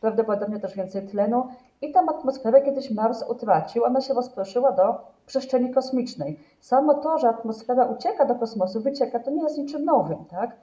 prawdopodobnie 0.00 0.60
też 0.60 0.76
więcej 0.76 1.06
tlenu 1.06 1.46
i 1.82 1.92
tam 1.92 2.08
atmosferę 2.08 2.62
kiedyś 2.62 2.90
Mars 2.90 3.24
utracił, 3.28 3.84
ona 3.84 4.00
się 4.00 4.14
rozproszyła 4.14 4.72
do 4.72 5.00
przestrzeni 5.26 5.70
kosmicznej. 5.70 6.40
Samo 6.60 6.94
to, 6.94 7.18
że 7.18 7.28
atmosfera 7.28 7.84
ucieka 7.84 8.24
do 8.24 8.34
kosmosu, 8.34 8.80
wycieka, 8.80 9.20
to 9.20 9.30
nie 9.30 9.42
jest 9.42 9.58
niczym 9.58 9.84
nowym, 9.84 10.24
tak? 10.24 10.56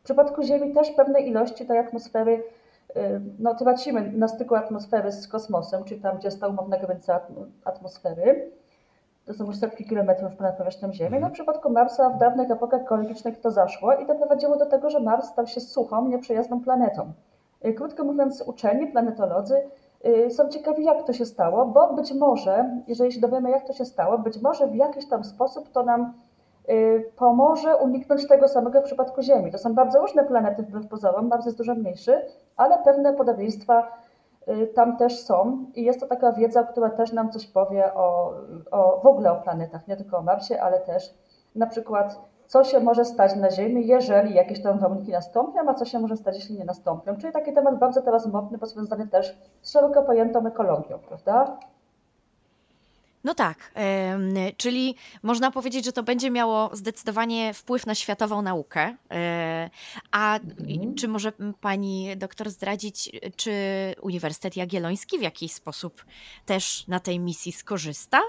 W 0.00 0.04
przypadku 0.04 0.42
Ziemi 0.42 0.74
też 0.74 0.90
pewne 0.90 1.20
ilości 1.20 1.66
tej 1.66 1.78
atmosfery 1.78 2.32
y, 2.32 3.20
no, 3.38 3.54
tracimy 3.54 4.12
na 4.12 4.28
styku 4.28 4.54
atmosfery 4.54 5.12
z 5.12 5.28
kosmosem, 5.28 5.84
czyli 5.84 6.00
tam, 6.00 6.18
gdzie 6.18 6.28
jest 6.28 6.40
ta 6.40 6.48
umowna 6.48 6.78
granica 6.78 7.20
atmosfery. 7.64 8.50
To 9.24 9.34
są 9.34 9.46
już 9.46 9.56
setki 9.56 9.84
kilometrów 9.84 10.36
ponad 10.36 10.56
powierzchnią 10.56 10.92
Ziemi. 10.92 11.18
No, 11.20 11.28
w 11.28 11.32
przypadku 11.32 11.70
Marsa 11.70 12.10
w 12.10 12.18
dawnych 12.18 12.50
epokach 12.50 12.88
geologicznych 12.88 13.40
to 13.40 13.50
zaszło 13.50 13.94
i 13.94 14.06
doprowadziło 14.06 14.56
do 14.56 14.66
tego, 14.66 14.90
że 14.90 15.00
Mars 15.00 15.28
stał 15.28 15.46
się 15.46 15.60
suchą, 15.60 16.08
nieprzyjazną 16.08 16.60
planetą. 16.60 17.12
Y, 17.64 17.74
krótko 17.74 18.04
mówiąc, 18.04 18.42
uczeni, 18.46 18.86
planetolodzy 18.86 19.62
są 20.30 20.48
ciekawi, 20.48 20.84
jak 20.84 21.02
to 21.02 21.12
się 21.12 21.26
stało, 21.26 21.66
bo 21.66 21.92
być 21.92 22.12
może, 22.14 22.70
jeżeli 22.86 23.12
się 23.12 23.20
dowiemy, 23.20 23.50
jak 23.50 23.66
to 23.66 23.72
się 23.72 23.84
stało, 23.84 24.18
być 24.18 24.42
może 24.42 24.66
w 24.66 24.74
jakiś 24.74 25.08
tam 25.08 25.24
sposób 25.24 25.68
to 25.72 25.82
nam 25.82 26.14
y, 26.70 27.10
pomoże 27.16 27.76
uniknąć 27.76 28.28
tego 28.28 28.48
samego 28.48 28.80
w 28.80 28.84
przypadku 28.84 29.22
Ziemi. 29.22 29.52
To 29.52 29.58
są 29.58 29.74
bardzo 29.74 30.00
różne 30.00 30.24
planety 30.24 30.62
wbrew 30.62 30.88
pozorom, 30.88 31.28
Mars 31.28 31.46
jest 31.46 31.58
dużo 31.58 31.74
mniejszy, 31.74 32.22
ale 32.56 32.78
pewne 32.78 33.12
podobieństwa 33.12 33.88
tam 34.74 34.96
też 34.96 35.18
są 35.18 35.66
i 35.74 35.84
jest 35.84 36.00
to 36.00 36.06
taka 36.06 36.32
wiedza, 36.32 36.62
która 36.62 36.90
też 36.90 37.12
nam 37.12 37.30
coś 37.30 37.46
powie 37.46 37.94
o, 37.94 38.34
o 38.70 39.00
w 39.02 39.06
ogóle 39.06 39.32
o 39.32 39.42
planetach, 39.42 39.88
nie 39.88 39.96
tylko 39.96 40.18
o 40.18 40.22
Marsie, 40.22 40.62
ale 40.62 40.80
też 40.80 41.14
na 41.54 41.66
przykład 41.66 42.20
co 42.52 42.64
się 42.64 42.80
może 42.80 43.04
stać 43.04 43.36
na 43.36 43.50
Ziemi, 43.50 43.86
jeżeli 43.86 44.34
jakieś 44.34 44.62
tam 44.62 44.78
warunki 44.78 45.10
nastąpią, 45.10 45.60
a 45.68 45.74
co 45.74 45.84
się 45.84 45.98
może 45.98 46.16
stać, 46.16 46.36
jeśli 46.36 46.58
nie 46.58 46.64
nastąpią. 46.64 47.16
Czyli 47.16 47.32
taki 47.32 47.52
temat 47.52 47.78
bardzo 47.78 48.02
teraz 48.02 48.26
modny, 48.26 48.58
bo 48.58 48.66
związany 48.66 49.08
też 49.08 49.36
z 49.62 49.72
szeroko 49.72 50.02
pojętą 50.02 50.46
ekologią, 50.46 50.98
prawda? 50.98 51.58
No 53.24 53.34
tak, 53.34 53.72
czyli 54.56 54.94
można 55.22 55.50
powiedzieć, 55.50 55.84
że 55.84 55.92
to 55.92 56.02
będzie 56.02 56.30
miało 56.30 56.70
zdecydowanie 56.72 57.54
wpływ 57.54 57.86
na 57.86 57.94
światową 57.94 58.42
naukę. 58.42 58.86
Yy, 58.88 59.16
a 60.10 60.38
mhm. 60.38 60.94
czy 60.94 61.08
może 61.08 61.32
pani 61.60 62.16
doktor 62.16 62.50
zdradzić, 62.50 63.10
czy 63.36 63.52
Uniwersytet 64.02 64.56
Jagielloński 64.56 65.18
w 65.18 65.22
jakiś 65.22 65.52
sposób 65.52 66.04
też 66.46 66.88
na 66.88 67.00
tej 67.00 67.20
misji 67.20 67.52
skorzysta? 67.52 68.20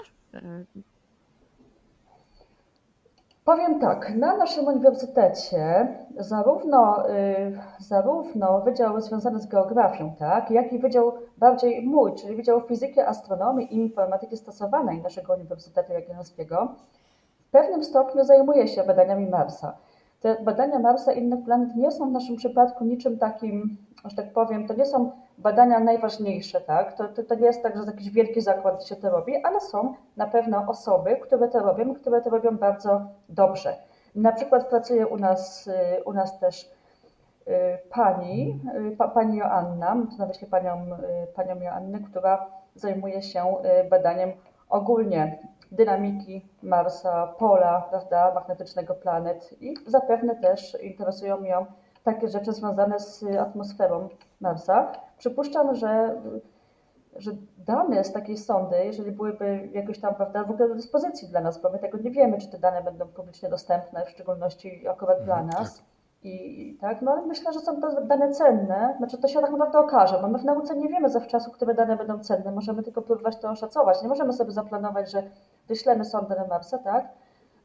Powiem 3.44 3.80
tak, 3.80 4.14
na 4.14 4.36
naszym 4.36 4.66
uniwersytecie 4.66 5.88
zarówno, 6.18 7.08
y, 7.10 7.58
zarówno 7.78 8.60
wydział 8.60 9.00
związany 9.00 9.40
z 9.40 9.46
geografią, 9.46 10.14
tak, 10.18 10.50
jak 10.50 10.72
i 10.72 10.78
wydział 10.78 11.12
bardziej 11.38 11.86
mój, 11.86 12.14
czyli 12.14 12.36
Wydział 12.36 12.60
Fizyki, 12.60 13.00
Astronomii 13.00 13.74
i 13.74 13.76
Informatyki 13.76 14.36
Stosowanej 14.36 15.02
naszego 15.02 15.34
Uniwersytetu 15.34 15.92
Jagiellońskiego, 15.92 16.74
pewnym 17.50 17.84
stopniu 17.84 18.24
zajmuje 18.24 18.68
się 18.68 18.84
badaniami 18.84 19.26
Marsa. 19.26 19.76
Te 20.20 20.42
badania 20.42 20.78
Marsa 20.78 21.12
i 21.12 21.18
innych 21.18 21.44
planet 21.44 21.76
nie 21.76 21.90
są 21.90 22.08
w 22.08 22.12
naszym 22.12 22.36
przypadku 22.36 22.84
niczym 22.84 23.18
takim, 23.18 23.76
że 24.04 24.16
tak 24.16 24.32
powiem, 24.32 24.68
to 24.68 24.74
nie 24.74 24.86
są 24.86 25.10
badania 25.38 25.80
najważniejsze, 25.80 26.60
tak? 26.60 26.92
To, 26.92 27.08
to, 27.08 27.22
to 27.22 27.34
nie 27.34 27.46
jest 27.46 27.62
tak, 27.62 27.76
że 27.76 27.84
jakiś 27.84 28.10
wielki 28.10 28.40
zakład 28.40 28.86
się 28.86 28.96
to 28.96 29.10
robi, 29.10 29.36
ale 29.44 29.60
są 29.60 29.94
na 30.16 30.26
pewno 30.26 30.64
osoby, 30.68 31.16
które 31.16 31.48
to 31.48 31.58
robią, 31.58 31.94
które 31.94 32.20
to 32.20 32.30
robią 32.30 32.56
bardzo 32.56 33.00
dobrze. 33.28 33.76
Na 34.14 34.32
przykład 34.32 34.68
pracuje 34.68 35.06
u 35.06 35.16
nas, 35.16 35.70
u 36.04 36.12
nas 36.12 36.38
też 36.38 36.64
y, 36.64 36.70
pani, 37.90 38.60
y, 38.92 38.96
pa, 38.96 39.08
pani 39.08 39.38
Joanna, 39.38 39.96
to 40.10 40.16
na 40.18 40.26
myśli 40.26 40.46
panią, 40.46 40.86
y, 41.22 41.32
panią 41.34 41.60
Joannę, 41.60 41.98
która 42.10 42.46
zajmuje 42.74 43.22
się 43.22 43.54
badaniem 43.90 44.32
ogólnie 44.68 45.38
dynamiki 45.72 46.48
Marsa, 46.62 47.26
pola 47.38 47.86
prawda, 47.90 48.34
magnetycznego 48.34 48.94
planet 48.94 49.62
i 49.62 49.74
zapewne 49.86 50.36
też 50.36 50.76
interesują 50.82 51.42
ją 51.42 51.66
takie 52.04 52.28
rzeczy 52.28 52.52
związane 52.52 53.00
z 53.00 53.24
atmosferą 53.40 54.08
Marsa. 54.40 54.92
Przypuszczam, 55.28 55.74
że, 55.74 56.20
że 57.16 57.30
dane 57.58 58.04
z 58.04 58.12
takiej 58.12 58.36
sondy, 58.38 58.76
jeżeli 58.84 59.12
byłyby 59.12 59.68
jakoś 59.72 59.98
tam 60.00 60.14
prawda, 60.14 60.44
w 60.44 60.50
ogóle 60.50 60.68
do 60.68 60.74
dyspozycji 60.74 61.28
dla 61.28 61.40
nas, 61.40 61.62
bo 61.62 61.70
my 61.70 61.78
tego 61.78 61.98
nie 61.98 62.10
wiemy, 62.10 62.38
czy 62.38 62.48
te 62.48 62.58
dane 62.58 62.82
będą 62.82 63.06
publicznie 63.08 63.48
dostępne, 63.48 64.04
w 64.04 64.10
szczególności 64.10 64.88
akurat 64.88 65.22
dla 65.24 65.40
Mhm, 65.40 65.46
nas. 65.48 65.76
tak. 65.78 65.86
I 66.22 66.78
tak, 66.80 67.02
no 67.02 67.12
ale 67.12 67.22
myślę, 67.26 67.52
że 67.52 67.60
są 67.60 67.80
to 67.80 68.00
dane 68.02 68.32
cenne. 68.32 68.94
Znaczy 68.98 69.18
to 69.18 69.28
się 69.28 69.40
tak 69.40 69.50
naprawdę 69.50 69.78
okaże, 69.78 70.18
bo 70.22 70.28
my 70.28 70.38
w 70.38 70.44
nauce 70.44 70.76
nie 70.76 70.88
wiemy 70.88 71.10
zawczasu, 71.10 71.50
które 71.50 71.74
dane 71.74 71.96
będą 71.96 72.18
cenne. 72.18 72.52
Możemy 72.52 72.82
tylko 72.82 73.02
próbować 73.02 73.36
to 73.36 73.50
oszacować. 73.50 74.02
Nie 74.02 74.08
możemy 74.08 74.32
sobie 74.32 74.50
zaplanować, 74.52 75.10
że 75.10 75.22
wyślemy 75.68 76.04
sondę 76.04 76.36
na 76.36 76.46
Marsa, 76.46 76.78
tak? 76.78 77.08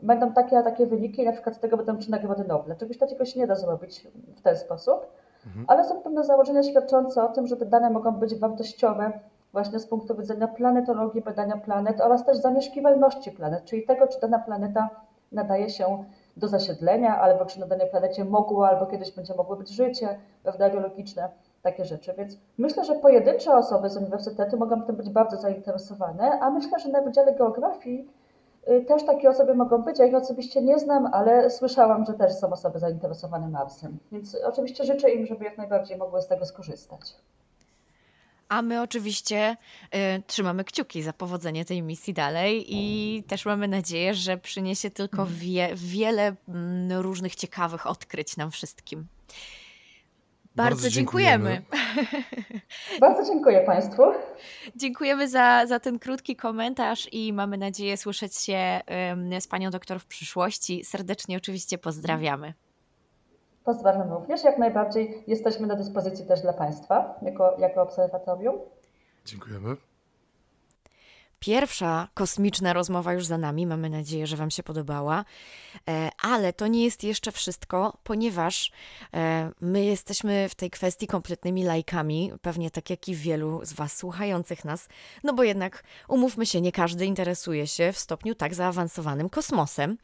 Będą 0.01 0.34
takie 0.34 0.57
a 0.57 0.64
takie 0.64 0.86
wyniki 0.88 1.22
i 1.22 1.26
na 1.26 1.32
przykład 1.32 1.55
z 1.55 1.60
tego 1.60 1.78
będą 1.78 1.97
trzy 1.97 2.12
nagrody 2.12 2.43
Nobla. 2.43 2.76
Czegoś 2.76 2.97
takiego 2.97 3.26
się 3.26 3.39
nie 3.39 3.47
da 3.47 3.55
zrobić 3.55 4.07
w 4.38 4.41
ten 4.41 4.57
sposób, 4.57 5.07
Mhm. 5.48 5.66
ale 5.68 5.86
są 5.86 6.02
pewne 6.02 6.24
założenia 6.24 6.64
świadczące 6.64 7.24
o 7.24 7.28
tym, 7.28 7.48
że 7.48 7.58
te 7.58 7.66
dane 7.66 7.90
mogą 7.90 8.12
być 8.12 8.36
wartościowe 8.36 9.12
właśnie 9.52 9.80
z 9.80 9.88
punktu 9.88 10.16
widzenia 10.16 10.48
planetologii, 10.48 11.22
badania 11.22 11.58
planet 11.58 12.02
oraz 12.02 12.26
też 12.26 12.38
zamieszkiwalności 12.38 13.32
planet, 13.32 13.66
czyli 13.66 13.84
tego, 13.86 14.08
czy 14.08 14.20
dana 14.20 14.40
planeta 14.40 14.90
nadaje 15.32 15.70
się 15.70 16.04
do 16.38 16.48
zasiedlenia, 16.48 17.20
albo 17.20 17.46
czy 17.46 17.60
na 17.60 17.66
danej 17.66 17.90
planecie 17.90 18.26
mogło, 18.26 18.68
albo 18.68 18.86
kiedyś 18.86 19.12
będzie 19.12 19.36
mogło 19.36 19.56
być 19.56 19.70
życie, 19.70 20.20
prawda, 20.44 20.70
biologiczne, 20.70 21.30
takie 21.62 21.86
rzeczy. 21.86 22.14
Więc 22.18 22.38
myślę, 22.58 22.86
że 22.86 22.96
pojedyncze 22.96 23.54
osoby 23.54 23.90
z 23.90 23.98
uniwersytetu 23.98 24.58
mogą 24.58 24.82
tym 24.82 24.96
być 24.96 25.10
bardzo 25.10 25.38
zainteresowane, 25.38 26.40
a 26.40 26.50
myślę, 26.50 26.80
że 26.80 26.90
na 26.90 27.02
Wydziale 27.02 27.36
Geografii 27.36 28.08
też 28.88 29.05
takie 29.05 29.30
osoby 29.30 29.55
mogą 29.55 29.78
być. 29.78 29.99
Ja 29.99 30.05
ich 30.05 30.16
osobiście 30.16 30.62
nie 30.62 30.80
znam, 30.80 31.05
ale 31.14 31.49
słyszałam, 31.49 32.05
że 32.05 32.14
też 32.14 32.34
są 32.34 32.49
osoby 32.49 32.80
zainteresowane 32.80 33.49
Marsem. 33.49 33.97
Więc 34.12 34.38
oczywiście 34.45 34.86
życzę 34.86 35.12
im, 35.12 35.26
żeby 35.26 35.45
jak 35.45 35.57
najbardziej 35.57 35.97
mogły 35.97 36.22
z 36.22 36.28
tego 36.28 36.45
skorzystać. 36.45 37.16
A 38.49 38.62
my 38.62 38.82
oczywiście 38.82 39.57
y, 39.95 40.24
trzymamy 40.28 40.64
kciuki 40.64 41.01
za 41.03 41.14
powodzenie 41.14 41.66
tej 41.66 41.82
misji 41.82 42.14
dalej 42.14 42.66
i 42.68 43.24
też 43.24 43.45
mamy 43.45 43.68
nadzieję, 43.68 44.14
że 44.14 44.38
przyniesie 44.38 44.89
tylko 44.89 45.26
wie, 45.26 45.70
wiele 45.76 46.36
mm, 46.47 46.91
różnych 47.01 47.36
ciekawych 47.36 47.88
odkryć 47.88 48.38
nam 48.38 48.51
wszystkim. 48.51 49.07
Bardzo, 50.60 50.76
Bardzo 50.76 50.89
dziękujemy. 50.89 51.62
Bardzo 52.99 53.26
dziękuję 53.26 53.62
Państwu. 53.62 54.03
Dziękujemy 54.76 55.30
za, 55.30 55.66
za 55.68 55.80
ten 55.80 55.99
krótki 55.99 56.36
komentarz 56.36 57.10
i 57.12 57.34
mamy 57.34 57.57
nadzieję 57.57 57.97
słyszeć 57.97 58.36
się 58.36 58.80
z 59.39 59.47
panią 59.47 59.70
doktor 59.70 59.99
w 59.99 60.05
przyszłości. 60.05 60.86
Serdecznie 60.86 61.38
oczywiście 61.38 61.78
pozdrawiamy. 61.78 62.53
Pozdrawiam 63.66 64.12
również. 64.12 64.43
Jak 64.43 64.57
najbardziej 64.57 65.24
jesteśmy 65.28 65.68
do 65.68 65.76
dyspozycji 65.76 66.26
też 66.26 66.41
dla 66.41 66.53
Państwa 66.53 67.20
jako, 67.22 67.55
jako 67.60 67.82
obserwatorium. 67.82 68.55
Dziękujemy. 69.26 69.89
Pierwsza 71.40 72.08
kosmiczna 72.14 72.74
rozmowa 72.74 73.14
już 73.14 73.26
za 73.26 73.38
nami. 73.38 73.68
Mamy 73.68 73.90
nadzieję, 73.90 74.28
że 74.28 74.38
Wam 74.38 74.52
się 74.52 74.64
podobała. 74.64 75.26
E, 75.88 76.10
Ale 76.22 76.54
to 76.54 76.68
nie 76.68 76.84
jest 76.84 77.04
jeszcze 77.04 77.32
wszystko, 77.32 77.98
ponieważ 78.04 78.72
e, 79.14 79.52
my 79.62 79.86
jesteśmy 79.86 80.50
w 80.50 80.56
tej 80.56 80.70
kwestii 80.70 81.08
kompletnymi 81.08 81.64
lajkami, 81.64 82.32
pewnie 82.42 82.72
tak 82.72 82.90
jak 82.90 83.08
i 83.08 83.16
wielu 83.16 83.60
z 83.64 83.74
Was 83.74 83.98
słuchających 83.98 84.66
nas, 84.66 84.88
no 85.24 85.34
bo 85.34 85.44
jednak 85.44 85.84
umówmy 86.08 86.46
się, 86.46 86.62
nie 86.62 86.72
każdy 86.72 87.06
interesuje 87.06 87.68
się 87.68 87.92
w 87.94 88.00
stopniu 88.00 88.36
tak 88.36 88.56
zaawansowanym 88.56 89.30
kosmosem. 89.30 89.98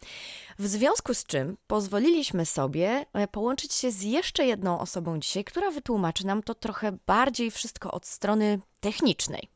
W 0.59 0.67
związku 0.67 1.13
z 1.13 1.23
czym 1.23 1.57
pozwoliliśmy 1.67 2.45
sobie 2.45 3.05
e, 3.13 3.27
połączyć 3.27 3.73
się 3.73 3.91
z 3.91 4.01
jeszcze 4.01 4.45
jedną 4.45 4.79
osobą 4.79 5.19
dzisiaj, 5.19 5.43
która 5.43 5.71
wytłumaczy 5.71 6.25
nam 6.25 6.43
to 6.43 6.55
trochę 6.55 6.91
bardziej 7.07 7.51
wszystko 7.51 7.91
od 7.91 8.05
strony 8.05 8.59
technicznej. 8.79 9.49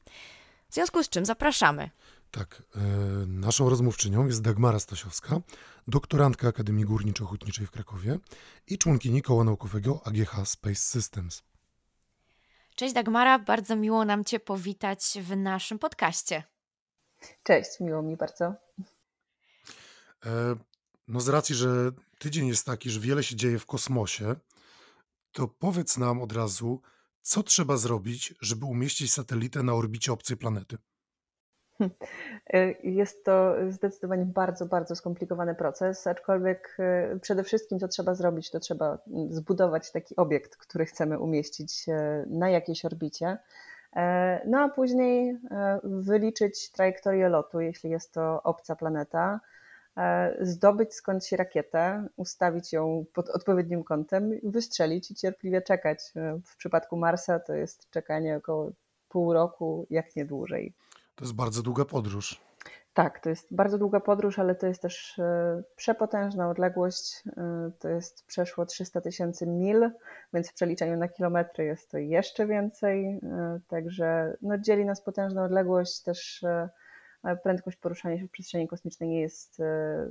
W 0.69 0.73
związku 0.73 1.03
z 1.03 1.09
czym 1.09 1.25
zapraszamy. 1.25 1.89
Tak, 2.31 2.63
e, 2.75 2.79
naszą 3.27 3.69
rozmówczynią 3.69 4.25
jest 4.27 4.41
Dagmara 4.41 4.79
Stasiowska, 4.79 5.39
doktorantka 5.87 6.47
Akademii 6.47 6.85
Górniczo-Hutniczej 6.85 7.65
w 7.65 7.71
Krakowie 7.71 8.19
i 8.67 8.77
członkini 8.77 9.21
Koła 9.21 9.43
Naukowego 9.43 10.01
AGH 10.05 10.45
Space 10.45 10.75
Systems. 10.75 11.43
Cześć 12.75 12.93
Dagmara, 12.93 13.39
bardzo 13.39 13.75
miło 13.75 14.05
nam 14.05 14.25
Cię 14.25 14.39
powitać 14.39 15.17
w 15.21 15.35
naszym 15.37 15.79
podcaście. 15.79 16.43
Cześć, 17.43 17.79
miło 17.79 18.01
mi 18.01 18.17
bardzo. 18.17 18.45
E, 20.25 20.55
No 21.07 21.19
z 21.21 21.27
racji, 21.29 21.55
że 21.55 21.91
tydzień 22.19 22.47
jest 22.47 22.65
taki, 22.65 22.89
że 22.89 22.99
wiele 22.99 23.23
się 23.23 23.35
dzieje 23.35 23.59
w 23.59 23.65
kosmosie, 23.65 24.35
to 25.31 25.47
powiedz 25.47 25.97
nam 25.97 26.21
od 26.21 26.31
razu, 26.31 26.81
co 27.21 27.43
trzeba 27.43 27.77
zrobić, 27.77 28.35
żeby 28.41 28.65
umieścić 28.65 29.13
satelitę 29.13 29.63
na 29.63 29.73
orbicie 29.73 30.13
obcej 30.13 30.37
planety? 30.37 30.77
Y, 32.53 32.75
Jest 32.83 33.25
to 33.25 33.55
zdecydowanie 33.69 34.25
bardzo, 34.25 34.65
bardzo 34.65 34.95
skomplikowany 34.95 35.55
proces, 35.55 36.07
aczkolwiek 36.07 36.77
y, 37.15 37.19
przede 37.19 37.43
wszystkim 37.43 37.79
co 37.79 37.87
trzeba 37.87 38.15
zrobić, 38.15 38.51
to 38.51 38.59
trzeba 38.59 38.97
mm, 39.07 39.33
zbudować 39.33 39.91
taki 39.91 40.15
obiekt, 40.15 40.57
który 40.57 40.85
chcemy 40.85 41.19
umieścić 41.19 41.85
y, 41.89 41.93
na 42.29 42.49
jakiejś 42.49 42.85
orbicie. 42.85 43.37
E, 43.95 44.41
No 44.47 44.59
a 44.59 44.69
później 44.69 45.29
e, 45.51 45.79
wyliczyć 45.83 46.71
trajektorię 46.71 47.29
lotu, 47.29 47.59
jeśli 47.59 47.89
jest 47.89 48.13
to 48.13 48.43
obca 48.43 48.75
planeta, 48.75 49.33
e, 49.33 49.58
zdobyć 50.41 50.93
skądś 50.93 51.31
rakietę, 51.31 52.07
ustawić 52.15 52.73
ją 52.73 53.05
pod 53.13 53.29
odpowiednim 53.29 53.83
kątem, 53.83 54.31
wystrzelić 54.43 55.11
i 55.11 55.15
cierpliwie 55.15 55.61
czekać. 55.61 55.99
E, 56.15 56.39
W 56.45 56.55
przypadku 56.57 56.97
Marsa 56.97 57.39
to 57.39 57.53
jest 57.53 57.89
czekanie 57.89 58.37
około 58.37 58.71
pół 59.09 59.33
roku, 59.33 59.87
jak 59.89 60.15
nie 60.15 60.25
dłużej. 60.25 60.73
To 61.15 61.25
jest 61.25 61.35
bardzo 61.35 61.61
długa 61.63 61.85
podróż. 61.85 62.41
Tak, 62.93 63.19
to 63.19 63.29
jest 63.29 63.47
bardzo 63.51 63.77
długa 63.77 63.99
podróż, 63.99 64.39
ale 64.39 64.55
to 64.55 64.67
jest 64.67 64.81
też 64.81 65.19
e, 65.19 65.63
przepotężna 65.75 66.49
odległość. 66.49 67.23
E, 67.37 67.71
To 67.79 67.89
jest 67.89 68.25
przeszło 68.25 68.65
300 68.65 69.01
tysięcy 69.01 69.47
mil, 69.47 69.89
więc 70.33 70.49
w 70.49 70.53
przeliczeniu 70.53 70.97
na 70.97 71.07
kilometry 71.07 71.65
jest 71.65 71.91
to 71.91 71.97
jeszcze 71.97 72.47
więcej. 72.47 73.05
E, 73.23 73.59
Także 73.67 74.37
no, 74.41 74.57
dzieli 74.57 74.85
nas 74.85 75.01
potężna 75.01 75.43
odległość. 75.43 76.01
Też 76.01 76.43
e, 76.43 76.49
e, 76.49 76.69
prędkość 77.43 77.77
poruszania 77.77 78.19
się 78.19 78.27
w 78.27 78.31
przestrzeni 78.31 78.67
kosmicznej 78.67 79.09
nie 79.09 79.21
jest 79.21 79.59
e, 79.59 80.09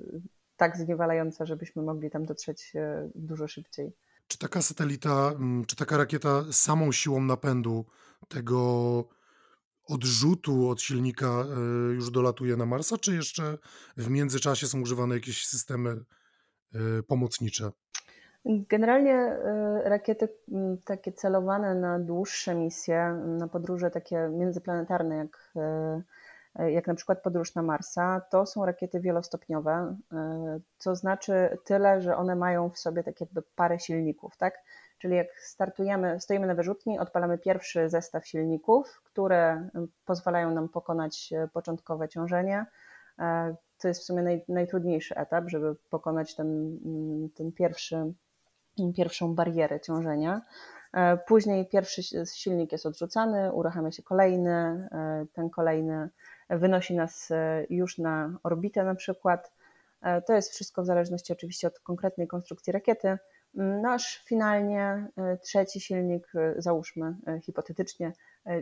tak 0.56 0.76
zniewalająca, 0.76 1.46
żebyśmy 1.46 1.82
mogli 1.82 2.10
tam 2.10 2.24
dotrzeć 2.24 2.72
e, 2.74 3.10
dużo 3.14 3.48
szybciej. 3.48 3.92
Czy 4.26 4.38
taka 4.38 4.62
satelita, 4.62 5.32
mm, 5.34 5.64
czy 5.64 5.76
taka 5.76 5.96
rakieta 5.96 6.44
samą 6.52 6.92
siłą 6.92 7.20
napędu 7.20 7.84
tego 8.28 8.58
odrzutu 9.84 10.68
od 10.68 10.82
silnika 10.82 11.26
e, 11.26 11.44
już 11.94 12.10
dolatuje 12.10 12.56
na 12.56 12.66
Marsa, 12.66 12.98
czy 12.98 13.14
jeszcze 13.14 13.58
w 13.96 14.10
międzyczasie 14.10 14.66
są 14.66 14.80
używane 14.80 15.14
jakieś 15.14 15.46
systemy 15.46 16.04
pomocnicze? 17.06 17.70
Generalnie 18.44 19.36
rakiety 19.84 20.28
m, 20.52 20.78
takie 20.84 21.12
celowane 21.12 21.74
na 21.74 21.98
dłuższe 21.98 22.54
misje, 22.54 23.22
na 23.38 23.48
podróże 23.48 23.90
takie 23.90 24.28
międzyplanetarne, 24.32 25.16
jak, 25.16 25.52
jak 26.66 26.86
na 26.86 26.94
przykład 26.94 27.22
podróż 27.22 27.54
na 27.54 27.62
Marsa, 27.62 28.20
to 28.30 28.46
są 28.46 28.66
rakiety 28.66 29.00
wielostopniowe, 29.00 29.96
e, 30.12 30.60
co 30.78 30.96
znaczy 30.96 31.58
tyle, 31.64 32.02
że 32.02 32.16
one 32.16 32.36
mają 32.36 32.70
w 32.70 32.78
sobie 32.78 33.02
tak 33.02 33.20
jakby 33.20 33.42
parę 33.42 33.78
silników, 33.78 34.36
tak? 34.36 34.54
Czyli 34.98 35.16
jak 35.16 35.26
startujemy, 35.40 36.20
stoimy 36.20 36.46
na 36.46 36.54
wyrzutni, 36.54 36.98
odpalamy 36.98 37.38
pierwszy 37.38 37.88
zestaw 37.88 38.26
silników, 38.26 39.02
które 39.04 39.68
pozwalają 40.04 40.50
nam 40.54 40.68
pokonać 40.68 41.32
e, 41.32 41.48
początkowe 41.48 42.08
ciążenie. 42.08 42.66
E, 43.18 43.56
To 43.82 43.88
jest 43.88 44.00
w 44.00 44.04
sumie 44.04 44.22
naj, 44.22 44.44
najtrudniejszy 44.48 45.16
etap, 45.16 45.44
żeby 45.48 45.74
pokonać 45.90 46.34
ten, 46.34 46.78
ten 47.34 47.52
pierwszy 47.52 48.12
pierwszą 48.96 49.34
barierę 49.34 49.80
ciążenia. 49.80 50.42
E, 50.92 51.16
Później 51.16 51.66
pierwszy 51.66 52.02
si- 52.02 52.26
silnik 52.34 52.72
jest 52.72 52.86
odrzucany, 52.86 53.52
uruchamia 53.52 53.92
się 53.92 54.02
kolejny, 54.02 54.88
e, 54.92 55.26
ten 55.32 55.50
kolejny 55.50 56.08
wynosi 56.50 56.94
nas 56.96 57.30
e, 57.30 57.66
już 57.70 57.98
na 57.98 58.38
orbitę 58.42 58.84
na 58.84 58.94
przykład. 58.94 59.52
To 60.26 60.34
jest 60.34 60.50
wszystko 60.52 60.82
w 60.82 60.86
zależności 60.86 61.32
oczywiście 61.32 61.68
od 61.68 61.80
konkretnej 61.80 62.26
konstrukcji 62.26 62.72
rakiety. 62.72 63.18
Nasz 63.54 64.22
finalnie 64.24 65.08
trzeci 65.42 65.80
silnik, 65.80 66.32
załóżmy 66.56 67.14
hipotetycznie, 67.42 68.12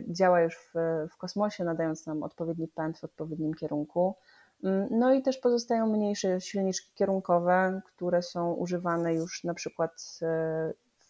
działa 0.07 0.41
już 0.41 0.55
w, 0.57 0.73
w 1.11 1.17
kosmosie, 1.17 1.63
nadając 1.63 2.05
nam 2.05 2.23
odpowiedni 2.23 2.67
pęd 2.67 2.99
w 2.99 3.03
odpowiednim 3.03 3.53
kierunku. 3.53 4.15
Mm, 4.63 4.87
no 4.91 5.13
i 5.13 5.21
też 5.21 5.37
pozostają 5.37 5.87
mniejsze 5.87 6.41
silniczki 6.41 6.91
kierunkowe, 6.95 7.81
które 7.85 8.21
są 8.21 8.53
używane 8.53 9.13
już 9.13 9.43
na 9.43 9.53
przykład 9.53 10.19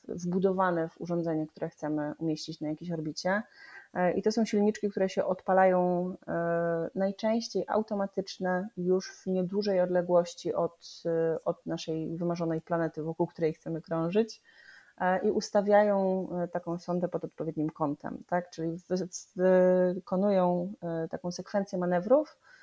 wbudowane 0.07 0.89
w 0.89 1.01
urządzenie, 1.01 1.47
które 1.47 1.69
chcemy 1.69 2.13
umieścić 2.17 2.61
na 2.61 2.69
jakiejś 2.69 2.91
orbicie. 2.91 3.41
E, 3.93 4.13
I 4.13 4.21
to 4.21 4.31
są 4.31 4.45
silniczki, 4.45 4.89
które 4.89 5.09
się 5.09 5.25
odpalają 5.25 6.13
e, 6.27 6.89
najczęściej 6.95 7.65
automatyczne 7.67 8.67
już 8.77 9.11
w 9.11 9.27
niedużej 9.27 9.81
odległości 9.81 10.53
od, 10.53 11.03
od 11.45 11.65
naszej 11.65 12.17
wymarzonej 12.17 12.61
planety, 12.61 13.03
wokół 13.03 13.27
której 13.27 13.53
chcemy 13.53 13.81
krążyć 13.81 14.41
i 15.23 15.31
ustawiają 15.31 16.29
taką 16.51 16.79
sondę 16.79 17.07
pod 17.07 17.23
odpowiednim 17.23 17.69
kątem, 17.69 18.23
tak? 18.27 18.49
czyli 18.49 18.77
wykonują 19.35 20.73
taką 21.09 21.31
sekwencję 21.31 21.79
manewrów, 21.79 22.37
E, 22.37 22.56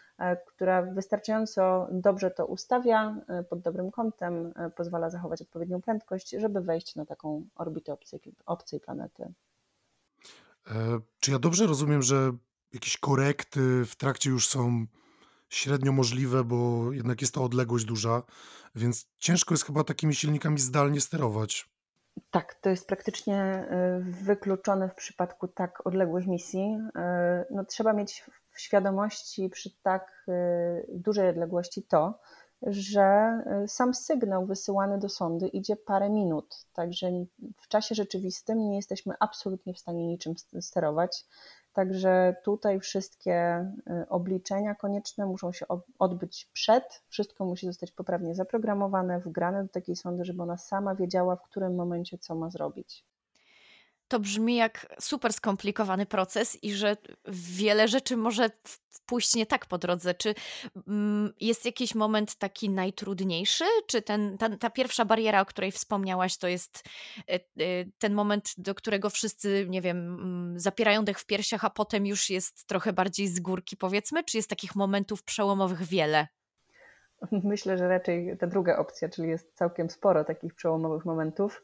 która 0.46 0.82
wystarczająco 0.82 1.88
dobrze 1.90 2.30
to 2.30 2.46
ustawia 2.46 3.16
e, 3.28 3.42
pod 3.42 3.60
dobrym 3.60 3.90
kątem, 3.90 4.52
e, 4.56 4.70
pozwala 4.70 5.10
zachować 5.10 5.42
odpowiednią 5.42 5.82
prędkość, 5.82 6.30
żeby 6.30 6.60
wejść 6.60 6.96
na 6.96 7.06
taką 7.06 7.46
orbitę 7.54 7.92
obcej, 7.92 8.20
obcej 8.46 8.80
planety. 8.80 9.32
Czy 11.20 11.30
ja 11.30 11.38
dobrze 11.38 11.66
rozumiem, 11.66 12.02
że 12.02 12.32
jakieś 12.72 12.96
korekty 12.96 13.84
w 13.84 13.96
trakcie 13.96 14.30
już 14.30 14.48
są 14.48 14.86
średnio 15.48 15.92
możliwe, 15.92 16.44
bo 16.44 16.92
jednak 16.92 17.20
jest 17.20 17.34
to 17.34 17.44
odległość 17.44 17.84
duża, 17.84 18.22
więc 18.74 19.08
ciężko 19.18 19.54
jest 19.54 19.64
chyba 19.64 19.84
takimi 19.84 20.14
silnikami 20.14 20.58
zdalnie 20.58 21.00
sterować. 21.00 21.68
Tak, 22.30 22.54
to 22.54 22.70
jest 22.70 22.86
praktycznie 22.86 23.68
wykluczone 24.00 24.88
w 24.88 24.94
przypadku 24.94 25.48
tak 25.48 25.86
odległych 25.86 26.26
misji. 26.26 26.78
No, 27.50 27.64
trzeba 27.64 27.92
mieć 27.92 28.24
w 28.54 28.60
świadomości 28.60 29.48
przy 29.50 29.70
tak 29.82 30.24
y, 30.28 30.86
dużej 30.88 31.28
odległości 31.28 31.82
to, 31.82 32.18
że 32.62 33.38
y, 33.64 33.68
sam 33.68 33.94
sygnał 33.94 34.46
wysyłany 34.46 34.98
do 34.98 35.08
sondy 35.08 35.48
idzie 35.48 35.76
parę 35.76 36.10
minut, 36.10 36.66
także 36.72 37.10
w 37.56 37.68
czasie 37.68 37.94
rzeczywistym 37.94 38.70
nie 38.70 38.76
jesteśmy 38.76 39.14
absolutnie 39.20 39.74
w 39.74 39.78
stanie 39.78 40.06
niczym 40.06 40.34
sterować. 40.60 41.26
Także 41.72 42.36
tutaj 42.44 42.80
wszystkie 42.80 43.66
y, 43.90 44.08
obliczenia 44.08 44.74
konieczne 44.74 45.26
muszą 45.26 45.52
się 45.52 45.66
odbyć 45.98 46.50
przed, 46.52 47.02
wszystko 47.08 47.44
musi 47.44 47.66
zostać 47.66 47.92
poprawnie 47.92 48.34
zaprogramowane, 48.34 49.20
wgrane 49.20 49.62
do 49.62 49.68
takiej 49.68 49.96
sondy, 49.96 50.24
żeby 50.24 50.42
ona 50.42 50.56
sama 50.56 50.94
wiedziała, 50.94 51.36
w 51.36 51.42
którym 51.42 51.74
momencie 51.74 52.18
co 52.18 52.34
ma 52.34 52.50
zrobić 52.50 53.04
to 54.14 54.20
brzmi 54.20 54.56
jak 54.56 54.86
super 55.00 55.32
skomplikowany 55.32 56.06
proces 56.06 56.58
i 56.62 56.74
że 56.74 56.96
wiele 57.28 57.88
rzeczy 57.88 58.16
może 58.16 58.50
pójść 59.06 59.34
nie 59.34 59.46
tak 59.46 59.66
po 59.66 59.78
drodze. 59.78 60.14
Czy 60.14 60.34
mm, 60.88 61.32
jest 61.40 61.64
jakiś 61.64 61.94
moment 61.94 62.34
taki 62.34 62.70
najtrudniejszy? 62.70 63.64
Czy 63.86 64.02
ten, 64.02 64.38
ta, 64.38 64.56
ta 64.56 64.70
pierwsza 64.70 65.04
bariera, 65.04 65.40
o 65.40 65.44
której 65.46 65.72
wspomniałaś, 65.72 66.36
to 66.36 66.48
jest 66.48 66.82
e, 67.28 67.34
e, 67.34 67.40
ten 67.98 68.14
moment, 68.14 68.54
do 68.58 68.74
którego 68.74 69.10
wszyscy, 69.10 69.66
nie 69.68 69.82
wiem, 69.82 69.96
mm, 69.96 70.60
zapierają 70.60 71.04
dech 71.04 71.18
w 71.18 71.26
piersiach, 71.26 71.64
a 71.64 71.70
potem 71.70 72.06
już 72.06 72.30
jest 72.30 72.66
trochę 72.66 72.92
bardziej 72.92 73.28
z 73.28 73.40
górki, 73.40 73.76
powiedzmy? 73.76 74.24
Czy 74.24 74.36
jest 74.36 74.50
takich 74.50 74.74
momentów 74.74 75.22
przełomowych 75.22 75.82
wiele? 75.82 76.26
Myślę, 77.44 77.78
że 77.78 77.88
raczej 77.88 78.36
ta 78.38 78.46
druga 78.46 78.76
opcja, 78.76 79.08
czyli 79.08 79.28
jest 79.28 79.56
całkiem 79.56 79.90
sporo 79.90 80.24
takich 80.24 80.54
przełomowych 80.54 81.04
momentów. 81.04 81.62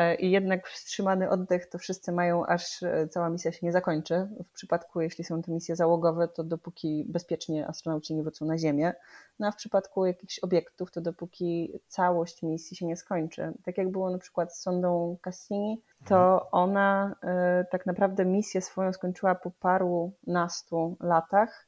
E, 0.00 0.14
i 0.14 0.30
jednak 0.30 0.68
wstrzymany 0.68 1.30
oddech 1.30 1.66
to 1.66 1.78
wszyscy 1.78 2.12
mają, 2.12 2.46
aż 2.46 2.82
e, 2.82 3.08
cała 3.08 3.30
misja 3.30 3.52
się 3.52 3.66
nie 3.66 3.72
zakończy. 3.72 4.28
W 4.48 4.52
przypadku, 4.52 5.00
jeśli 5.00 5.24
są 5.24 5.42
to 5.42 5.52
misje 5.52 5.76
załogowe, 5.76 6.28
to 6.28 6.44
dopóki 6.44 7.04
bezpiecznie 7.08 7.66
astronauci 7.68 8.14
nie 8.14 8.22
wrócą 8.22 8.46
na 8.46 8.58
Ziemię. 8.58 8.92
No 9.38 9.46
a 9.46 9.50
w 9.50 9.56
przypadku 9.56 10.06
jakichś 10.06 10.38
obiektów, 10.38 10.90
to 10.90 11.00
dopóki 11.00 11.80
całość 11.88 12.42
misji 12.42 12.76
się 12.76 12.86
nie 12.86 12.96
skończy. 12.96 13.52
Tak 13.64 13.78
jak 13.78 13.90
było 13.90 14.10
na 14.10 14.18
przykład 14.18 14.54
z 14.54 14.60
sondą 14.60 15.16
Cassini, 15.22 15.82
to 16.04 16.32
mhm. 16.32 16.48
ona 16.52 17.16
e, 17.22 17.64
tak 17.70 17.86
naprawdę 17.86 18.24
misję 18.24 18.60
swoją 18.60 18.92
skończyła 18.92 19.34
po 19.34 19.50
paru 19.50 20.12
nastu 20.26 20.96
latach 21.00 21.66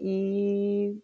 i 0.00 1.00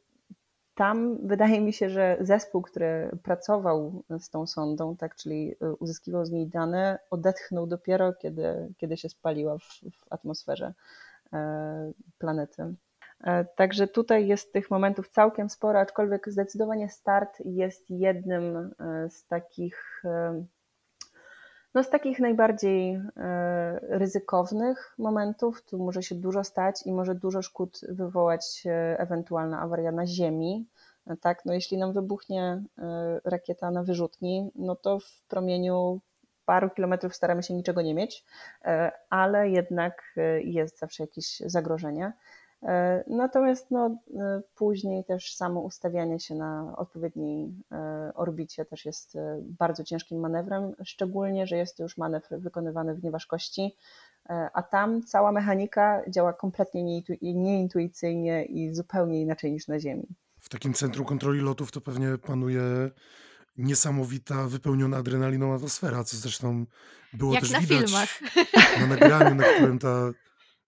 tam 0.80 1.26
wydaje 1.26 1.60
mi 1.60 1.72
się, 1.72 1.90
że 1.90 2.16
zespół, 2.20 2.62
który 2.62 3.10
pracował 3.22 4.02
z 4.18 4.30
tą 4.30 4.46
sondą, 4.46 4.96
tak, 4.96 5.16
czyli 5.16 5.54
y, 5.62 5.74
uzyskiwał 5.74 6.24
z 6.24 6.30
niej 6.30 6.46
dane, 6.46 6.98
odetchnął 7.10 7.66
dopiero, 7.66 8.12
kiedy, 8.12 8.72
kiedy 8.78 8.96
się 8.96 9.08
spaliła 9.08 9.58
w, 9.58 9.62
w 9.62 10.12
atmosferze 10.12 10.74
e, 11.32 11.92
planety. 12.18 12.74
E, 13.24 13.44
także 13.44 13.86
tutaj 13.86 14.26
jest 14.26 14.52
tych 14.52 14.70
momentów 14.70 15.08
całkiem 15.08 15.50
sporo, 15.50 15.80
aczkolwiek 15.80 16.30
zdecydowanie 16.30 16.88
start 16.88 17.38
jest 17.44 17.90
jednym 17.90 18.56
e, 18.56 19.10
z 19.10 19.26
takich 19.26 20.02
no 21.74 21.82
z 21.84 21.90
takich 21.90 22.20
najbardziej 22.20 22.94
e, 22.94 23.00
ryzykownych 23.82 24.94
momentów, 24.98 25.62
tu 25.62 25.78
może 25.78 26.02
się 26.02 26.14
dużo 26.14 26.44
stać 26.44 26.86
i 26.86 26.92
może 26.92 27.14
dużo 27.14 27.42
szkód 27.42 27.80
wywołać 27.88 28.62
e, 28.66 28.98
ewentualna 28.98 29.60
awaria 29.60 29.92
na 29.92 30.06
Ziemi. 30.06 30.66
E, 31.06 31.16
tak, 31.16 31.44
no 31.44 31.52
jeśli 31.52 31.78
nam 31.78 31.92
wybuchnie 31.92 32.62
rakieta 33.24 33.70
na 33.70 33.82
wyrzutni, 33.82 34.50
no 34.54 34.76
to 34.76 34.98
w 34.98 35.22
promieniu 35.28 36.00
paru 36.44 36.70
kilometrów 36.70 37.16
staramy 37.16 37.42
się 37.42 37.54
niczego 37.54 37.82
nie 37.82 37.94
mieć, 37.94 38.24
ale 39.10 39.50
jednak 39.50 40.14
jest 40.44 40.78
zawsze 40.78 41.02
jakieś 41.02 41.40
zagrożenie. 41.40 42.12
E, 42.62 43.04
natomiast 43.06 43.70
no, 43.70 43.86
e, 43.86 44.42
później 44.54 45.04
też 45.04 45.34
samo 45.34 45.60
ustawianie 45.60 46.20
się 46.20 46.34
na 46.34 46.76
odpowiedniej 46.76 47.54
e, 47.72 48.12
orbicie 48.14 48.64
też 48.64 48.84
jest 48.84 49.18
bardzo 49.42 49.84
ciężkim 49.84 50.20
manewrem, 50.20 50.72
szczególnie, 50.84 51.46
że 51.46 51.56
jest 51.56 51.76
to 51.76 51.82
już 51.82 51.96
manewr 51.96 52.38
wykonywany 52.38 52.94
w 52.94 53.04
nieważkości, 53.04 53.76
a 54.52 54.62
tam 54.62 55.02
cała 55.02 55.32
mechanika 55.32 56.02
działa 56.08 56.32
kompletnie 56.32 57.02
nieintuicyjnie 57.22 58.44
i 58.44 58.74
zupełnie 58.74 59.20
inaczej 59.20 59.52
niż 59.52 59.68
na 59.68 59.80
Ziemi. 59.80 60.06
W 60.40 60.48
takim 60.48 60.74
centrum 60.74 61.06
kontroli 61.06 61.40
lotów 61.40 61.72
to 61.72 61.80
pewnie 61.80 62.18
panuje 62.18 62.62
niesamowita, 63.56 64.48
wypełniona 64.48 64.96
adrenaliną 64.96 65.54
atmosfera, 65.54 66.04
co 66.04 66.16
zresztą 66.16 66.66
było 67.12 67.32
Jak 67.32 67.42
też 67.42 67.50
na 67.50 67.60
widać 67.60 67.78
filmach. 67.78 68.20
na 68.80 68.86
nagraniu, 68.86 69.34
na 69.34 69.44
którym 69.44 69.78
ta 69.78 70.10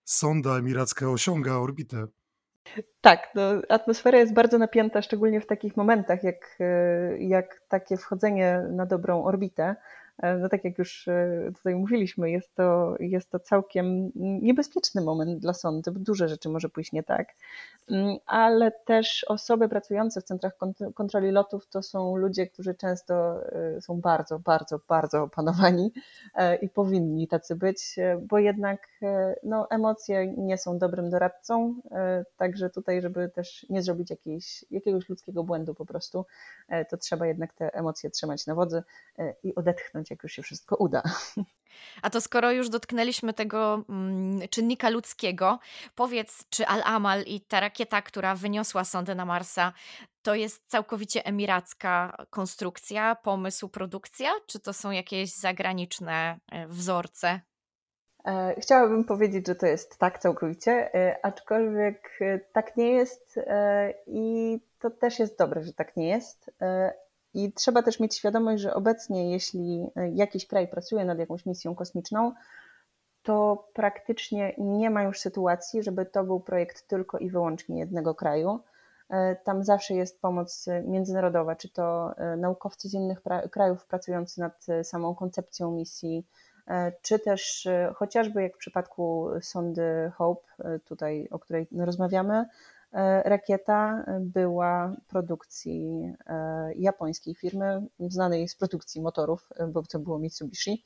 sonda 0.05 0.59
emiracka 0.59 1.11
osiąga 1.11 1.59
orbitę. 1.59 2.07
Tak, 3.01 3.29
no, 3.35 3.43
atmosfera 3.69 4.19
jest 4.19 4.35
bardzo 4.35 4.59
napięta, 4.59 5.03
szczególnie 5.03 5.41
w 5.41 5.47
takich 5.47 5.77
momentach, 5.77 6.25
jak, 6.25 6.57
e, 6.61 7.19
jak 7.19 7.63
takie 7.69 7.97
wchodzenie 7.97 8.63
na 8.71 8.87
dobrą 8.87 9.25
orbitę. 9.25 9.77
E, 10.23 10.39
no 10.39 10.49
tak 10.49 10.65
jak 10.65 10.79
już 10.79 11.09
e, 11.09 11.51
tutaj 11.57 11.75
mówiliśmy, 11.75 12.31
jest 12.31 12.55
to, 12.55 12.97
jest 13.01 13.31
to 13.31 13.39
całkiem 13.39 14.13
niebezpieczny 14.15 15.01
moment 15.01 15.39
dla 15.39 15.55
sądy, 15.55 15.91
bo 15.93 16.01
duże 16.01 16.29
rzeczy 16.29 16.49
może 16.49 16.69
pójść 16.69 16.93
nie 16.93 17.03
tak, 17.03 17.29
mm, 17.91 18.17
ale 18.27 18.71
też 18.71 19.25
osoby 19.29 19.69
pracujące 19.69 20.21
w 20.21 20.25
centrach 20.25 20.53
kontroli 20.95 21.31
lotów 21.31 21.67
to 21.67 21.83
są 21.83 22.17
ludzie, 22.17 22.47
którzy 22.47 22.75
często 22.75 23.15
e, 23.53 23.81
są 23.81 24.01
bardzo, 24.01 24.39
bardzo, 24.39 24.81
bardzo 24.89 25.23
opanowani 25.23 25.93
i 26.63 26.69
powinni 26.69 27.29
tacy 27.29 27.57
być, 27.57 27.97
bo 28.21 28.39
jednak 28.39 28.89
no, 29.43 29.71
emocje 29.71 30.27
nie 30.27 30.59
są 30.59 30.79
dobrym 30.79 31.11
doradcą, 31.11 31.75
także 32.37 32.71
tutaj, 32.71 33.03
żeby 33.03 33.29
też 33.29 33.67
nie 33.71 33.83
zrobić 33.83 34.11
jakiejś, 34.11 34.65
jakiegoś 34.71 35.09
ludzkiego 35.09 35.45
błędu 35.45 35.75
po 35.75 35.87
prostu, 35.87 36.27
to 36.91 36.97
trzeba 36.97 37.27
jednak 37.27 37.53
te 37.53 37.75
emocje 37.75 38.11
trzymać 38.11 38.47
na 38.47 38.55
wodzy 38.55 38.83
i 39.43 39.55
odetchnąć 39.55 40.12
jak 40.13 40.23
już 40.23 40.33
się 40.33 40.43
wszystko 40.43 40.77
uda. 40.77 41.03
A 42.03 42.11
to 42.11 42.21
skoro 42.21 42.53
już 42.53 42.69
dotknęliśmy 42.69 43.35
tego 43.35 43.85
mm, 43.89 44.49
czynnika 44.49 44.91
ludzkiego, 44.91 45.59
powiedz, 45.95 46.45
czy 46.51 46.67
Al-Amal 46.67 47.23
i 47.23 47.41
ta 47.41 47.61
rakieta, 47.61 48.03
która 48.03 48.35
wyniosła 48.35 48.85
sondę 48.85 49.15
na 49.15 49.25
Marsa, 49.25 49.73
to 50.23 50.35
jest 50.35 50.67
całkowicie 50.67 51.25
emiracka 51.25 52.17
konstrukcja, 52.31 53.15
pomysł, 53.15 53.69
produkcja, 53.69 54.31
czy 54.47 54.61
to 54.61 54.73
są 54.73 54.91
jakieś 54.91 55.35
zagraniczne 55.35 56.39
e, 56.53 56.67
wzorce? 56.67 57.41
E, 58.25 58.55
chciałabym 58.61 59.05
powiedzieć, 59.05 59.47
że 59.47 59.55
to 59.55 59.67
jest 59.67 59.99
tak 59.99 60.19
całkowicie, 60.19 60.95
e, 60.95 61.17
aczkolwiek 61.23 62.19
tak 62.53 62.77
nie 62.77 62.91
jest 62.91 63.41
i 64.07 64.59
to 64.79 64.91
też 64.91 65.19
jest 65.19 65.39
dobre, 65.39 65.63
że 65.63 65.73
tak 65.73 65.97
nie 65.97 66.09
jest, 66.09 66.51
i 67.35 67.53
trzeba 67.53 67.83
też 67.83 68.01
mieć 68.01 68.17
świadomość, 68.17 68.63
że 68.63 68.75
obecnie, 68.75 69.31
jeśli 69.31 69.87
e, 69.97 70.11
jakiś 70.11 70.47
kraj 70.47 70.69
pracuje 70.69 71.05
nad 71.05 71.19
jakąś 71.19 71.47
misją 71.47 71.75
kosmiczną, 71.75 72.33
to 73.23 73.69
praktycznie 73.75 74.55
nie 74.59 74.91
ma 74.91 75.03
już 75.03 75.21
sytuacji, 75.21 75.83
żeby 75.83 76.07
to 76.07 76.25
był 76.25 76.41
projekt 76.41 76.89
tylko 76.89 77.19
i 77.19 77.31
wyłącznie 77.31 77.79
jednego 77.79 78.15
kraju. 78.15 78.61
Tam 79.45 79.65
zawsze 79.65 79.95
jest 79.95 80.21
pomoc 80.21 80.67
międzynarodowa, 80.85 81.57
czy 81.57 81.69
to 81.69 82.15
naukowcy 82.37 82.89
z 82.89 82.95
innych 82.95 83.23
krajów 83.51 83.87
pracujący 83.87 84.41
nad 84.41 84.67
samą 84.83 85.15
koncepcją 85.15 85.71
misji, 85.71 86.27
czy 87.03 87.19
też 87.19 87.69
chociażby 87.95 88.43
jak 88.43 88.55
w 88.55 88.59
przypadku 88.59 89.29
sondy 89.41 90.13
Hope, 90.17 90.47
tutaj 90.85 91.29
o 91.31 91.39
której 91.39 91.69
rozmawiamy, 91.79 92.47
rakieta 93.25 94.05
była 94.21 94.97
produkcji 95.09 96.13
japońskiej 96.77 97.35
firmy, 97.35 97.87
znanej 97.99 98.49
z 98.49 98.57
produkcji 98.57 99.03
motorów, 99.03 99.49
bo 99.69 99.83
to 99.83 99.99
było 99.99 100.19
Mitsubishi. 100.19 100.85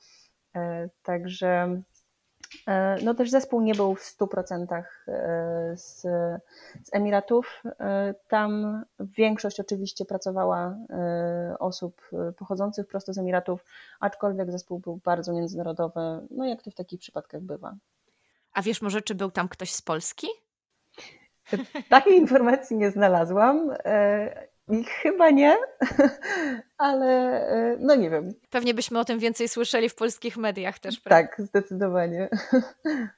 Także 1.02 1.82
E, 2.66 2.96
no 3.02 3.14
też 3.14 3.30
zespół 3.30 3.60
nie 3.60 3.74
był 3.74 3.94
w 3.94 4.02
100% 4.02 4.82
e, 5.08 5.76
z, 5.76 6.00
z 6.84 6.92
Emiratów. 6.92 7.62
E, 7.80 8.14
tam 8.28 8.82
większość 9.00 9.60
oczywiście 9.60 10.04
pracowała 10.04 10.76
osób 11.58 12.02
pochodzących 12.38 12.86
prosto 12.86 13.12
z 13.12 13.18
Emiratów, 13.18 13.64
aczkolwiek 14.00 14.50
zespół 14.50 14.78
był 14.78 14.96
bardzo 15.04 15.32
międzynarodowy, 15.32 16.00
no 16.30 16.46
jak 16.46 16.62
to 16.62 16.70
w 16.70 16.74
takich 16.74 17.00
przypadkach 17.00 17.40
bywa. 17.40 17.76
A 18.52 18.62
wiesz 18.62 18.82
może, 18.82 19.02
czy 19.02 19.14
był 19.14 19.30
tam 19.30 19.48
ktoś 19.48 19.72
z 19.72 19.82
Polski? 19.82 20.26
Takiej 21.88 22.16
informacji 22.16 22.76
nie 22.76 22.90
znalazłam. 22.90 23.70
I 24.68 24.84
chyba 24.84 25.30
nie, 25.30 25.56
ale 26.78 27.06
e, 27.48 27.76
no 27.80 27.94
nie 27.94 28.10
wiem. 28.10 28.32
Pewnie 28.50 28.74
byśmy 28.74 28.98
o 28.98 29.04
tym 29.04 29.18
więcej 29.18 29.48
słyszeli 29.48 29.88
w 29.88 29.94
polskich 29.94 30.36
mediach 30.36 30.78
też. 30.78 31.00
Prawda? 31.00 31.28
Tak, 31.28 31.46
zdecydowanie. 31.46 32.28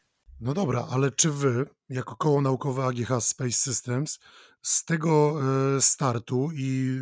No 0.41 0.55
dobra, 0.55 0.87
ale 0.91 1.11
czy 1.11 1.31
wy, 1.31 1.67
jako 1.91 2.17
koło 2.17 2.41
naukowe 2.41 2.85
AGH 2.85 3.25
Space 3.25 3.53
Systems, 3.53 4.19
z 4.63 4.85
tego 4.85 5.41
e, 5.77 5.81
startu 5.81 6.51
i 6.55 7.01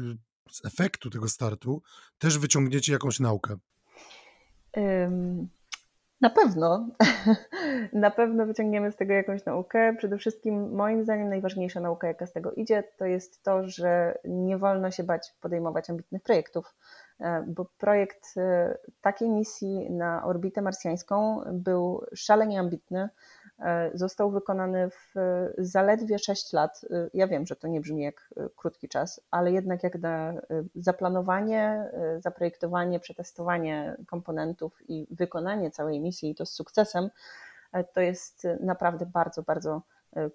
z 0.51 0.65
efektu 0.65 1.11
tego 1.11 1.29
startu 1.29 1.83
też 2.19 2.39
wyciągniecie 2.39 2.93
jakąś 2.93 3.21
naukę? 3.21 3.57
Na 6.21 6.31
pewno. 6.31 6.89
Na 7.93 8.11
pewno 8.11 8.47
wyciągniemy 8.47 8.93
z 8.93 8.97
tego 8.97 9.13
jakąś 9.13 9.45
naukę. 9.45 9.95
Przede 9.99 10.19
wszystkim, 10.19 10.75
moim 10.75 11.05
zdaniem, 11.05 11.29
najważniejsza 11.29 11.81
nauka, 11.81 12.07
jaka 12.07 12.27
z 12.27 12.33
tego 12.33 12.53
idzie, 12.53 12.85
to 12.97 13.07
jest 13.07 13.43
to, 13.43 13.69
że 13.69 14.19
nie 14.25 14.59
wolno 14.59 14.91
się 14.91 15.05
bać 15.05 15.35
podejmować 15.41 15.91
ambitnych 15.91 16.23
projektów, 16.23 16.75
e, 17.21 17.45
bo 17.47 17.65
projekt 17.79 18.35
e, 18.37 18.79
takiej 19.01 19.31
misji 19.31 19.91
na 19.91 20.25
orbitę 20.25 20.63
marsjańską 20.63 21.41
był 21.53 22.05
szalenie 22.15 22.61
ambitny. 22.61 23.09
E, 23.59 23.91
został 23.95 24.31
wykonany 24.31 24.91
w 24.91 25.15
zaledwie 25.59 26.19
6 26.19 26.53
lat. 26.53 26.81
E, 26.91 27.11
ja 27.15 27.27
wiem, 27.27 27.47
że 27.47 27.57
to 27.57 27.69
nie 27.69 27.81
brzmi 27.81 28.03
jak 28.03 28.31
e, 28.37 28.49
krótki 28.57 28.89
czas, 28.89 29.21
ale 29.31 29.53
jednak 29.53 29.83
jak 29.83 29.99
na 29.99 30.35
zaplanowanie, 30.75 31.91
zaprojektowanie, 32.19 33.01
przetestowanie 33.01 33.97
komponentów 34.07 34.83
i 34.89 35.07
wykonanie 35.11 35.71
całej 35.71 36.01
misji 36.01 36.31
i 36.31 36.35
to 36.35 36.47
z 36.47 36.53
sukcesem, 36.53 37.11
to 37.93 38.01
jest 38.01 38.47
naprawdę 38.61 39.07
bardzo, 39.07 39.43
bardzo 39.43 39.83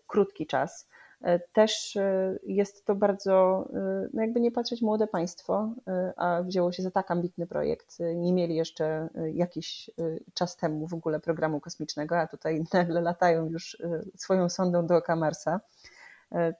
krótki 0.07 0.47
czas. 0.47 0.87
E, 1.23 1.39
też 1.39 1.95
e, 1.95 2.39
jest 2.43 2.85
to 2.85 2.95
bardzo, 2.95 3.65
e, 3.73 4.07
no 4.13 4.21
jakby 4.21 4.39
nie 4.39 4.51
patrzeć, 4.51 4.81
młode 4.81 5.07
państwo, 5.07 5.73
a 6.17 6.43
wzięło 6.43 6.71
się 6.71 6.83
za 6.83 6.91
tak 6.91 7.11
ambitny 7.11 7.47
projekt. 7.47 7.97
Nie 8.15 8.33
mieli 8.33 8.55
jeszcze 8.55 9.09
jakiś 9.33 9.89
czas 10.33 10.57
temu 10.57 10.87
w 10.87 10.93
ogóle 10.93 11.19
programu 11.19 11.59
kosmicznego, 11.59 12.19
a 12.19 12.27
tutaj 12.27 12.63
nagle 12.73 13.01
latają 13.01 13.45
już 13.45 13.77
swoją 14.15 14.49
sondą 14.49 14.85
do 14.87 14.95
oka 14.95 15.15
Marsa. 15.15 15.59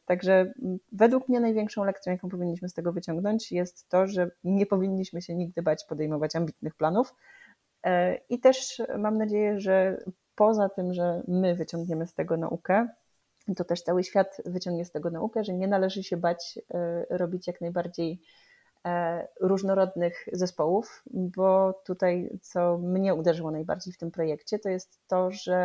Także 0.05 0.53
według 0.91 1.29
mnie 1.29 1.39
największą 1.39 1.83
lekcją, 1.83 2.13
jaką 2.13 2.29
powinniśmy 2.29 2.69
z 2.69 2.73
tego 2.73 2.93
wyciągnąć, 2.93 3.51
jest 3.51 3.89
to, 3.89 4.07
że 4.07 4.31
nie 4.43 4.65
powinniśmy 4.65 5.21
się 5.21 5.35
nigdy 5.35 5.61
bać 5.61 5.85
podejmować 5.85 6.35
ambitnych 6.35 6.75
planów. 6.75 7.15
I 8.29 8.39
też 8.39 8.81
mam 8.97 9.17
nadzieję, 9.17 9.59
że 9.59 9.97
poza 10.35 10.69
tym, 10.69 10.93
że 10.93 11.23
my 11.27 11.55
wyciągniemy 11.55 12.07
z 12.07 12.13
tego 12.13 12.37
naukę, 12.37 12.87
to 13.55 13.63
też 13.63 13.81
cały 13.81 14.03
świat 14.03 14.37
wyciągnie 14.45 14.85
z 14.85 14.91
tego 14.91 15.09
naukę, 15.09 15.43
że 15.43 15.53
nie 15.53 15.67
należy 15.67 16.03
się 16.03 16.17
bać 16.17 16.59
e, 16.73 17.05
robić 17.17 17.47
jak 17.47 17.61
najbardziej 17.61 18.21
e, 18.85 19.27
różnorodnych 19.41 20.25
zespołów, 20.33 21.03
bo 21.13 21.81
tutaj, 21.85 22.39
co 22.41 22.77
mnie 22.77 23.15
uderzyło 23.15 23.51
najbardziej 23.51 23.93
w 23.93 23.97
tym 23.97 24.11
projekcie, 24.11 24.59
to 24.59 24.69
jest 24.69 24.99
to, 25.07 25.31
że 25.31 25.55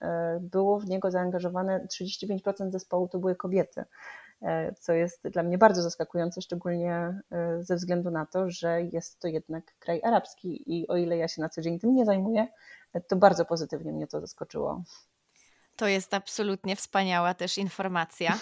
e, 0.00 0.38
było 0.40 0.80
w 0.80 0.86
niego 0.86 1.10
zaangażowane 1.10 1.86
35% 2.00 2.70
zespołu 2.70 3.08
to 3.08 3.18
były 3.18 3.36
kobiety, 3.36 3.84
co 4.80 4.92
jest 4.92 5.28
dla 5.28 5.42
mnie 5.42 5.58
bardzo 5.58 5.82
zaskakujące, 5.82 6.42
szczególnie 6.42 7.20
ze 7.60 7.76
względu 7.76 8.10
na 8.10 8.26
to, 8.26 8.50
że 8.50 8.82
jest 8.82 9.18
to 9.18 9.28
jednak 9.28 9.64
kraj 9.78 10.00
arabski 10.02 10.78
i 10.78 10.88
o 10.88 10.96
ile 10.96 11.16
ja 11.16 11.28
się 11.28 11.42
na 11.42 11.48
co 11.48 11.60
dzień 11.60 11.78
tym 11.78 11.94
nie 11.94 12.04
zajmuję, 12.04 12.46
to 13.08 13.16
bardzo 13.16 13.44
pozytywnie 13.44 13.92
mnie 13.92 14.06
to 14.06 14.20
zaskoczyło. 14.20 14.82
To 15.76 15.86
jest 15.86 16.14
absolutnie 16.14 16.76
wspaniała 16.76 17.34
też 17.34 17.58
informacja. 17.58 18.38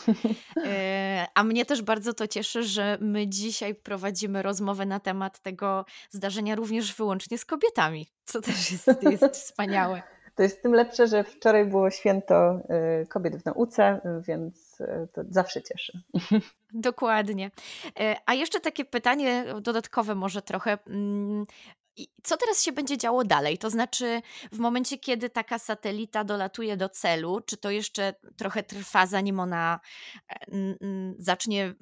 E, 0.66 1.26
a 1.34 1.44
mnie 1.44 1.64
też 1.66 1.82
bardzo 1.82 2.14
to 2.14 2.28
cieszy, 2.28 2.62
że 2.62 2.98
my 3.00 3.28
dzisiaj 3.28 3.74
prowadzimy 3.74 4.42
rozmowę 4.42 4.86
na 4.86 5.00
temat 5.00 5.40
tego 5.40 5.84
zdarzenia 6.10 6.54
również 6.54 6.94
wyłącznie 6.94 7.38
z 7.38 7.44
kobietami, 7.44 8.06
co 8.24 8.40
też 8.40 8.72
jest, 8.72 8.86
jest 9.02 9.36
wspaniałe. 9.44 10.02
To 10.34 10.42
jest 10.42 10.62
tym 10.62 10.74
lepsze, 10.74 11.06
że 11.06 11.24
wczoraj 11.24 11.64
było 11.64 11.90
święto 11.90 12.34
e, 12.34 13.06
kobiet 13.06 13.36
w 13.36 13.44
nauce, 13.44 14.00
więc 14.20 14.80
e, 14.80 15.06
to 15.12 15.22
zawsze 15.30 15.62
cieszy. 15.62 16.00
Dokładnie. 16.74 17.50
A 18.26 18.34
jeszcze 18.34 18.60
takie 18.60 18.84
pytanie 18.84 19.44
dodatkowe, 19.60 20.14
może 20.14 20.42
trochę. 20.42 20.78
Mm, 21.98 22.06
i 22.06 22.08
co 22.22 22.36
teraz 22.36 22.62
się 22.62 22.72
będzie 22.72 22.98
działo 22.98 23.24
dalej? 23.24 23.58
To 23.58 23.70
znaczy, 23.70 24.22
w 24.52 24.58
momencie, 24.58 24.98
kiedy 24.98 25.30
taka 25.30 25.58
satelita 25.58 26.24
dolatuje 26.24 26.76
do 26.76 26.88
celu, 26.88 27.40
czy 27.40 27.56
to 27.56 27.70
jeszcze 27.70 28.14
trochę 28.36 28.62
trwa, 28.62 29.06
zanim 29.06 29.40
ona 29.40 29.80
e, 30.30 30.46
zacznie, 31.18 31.74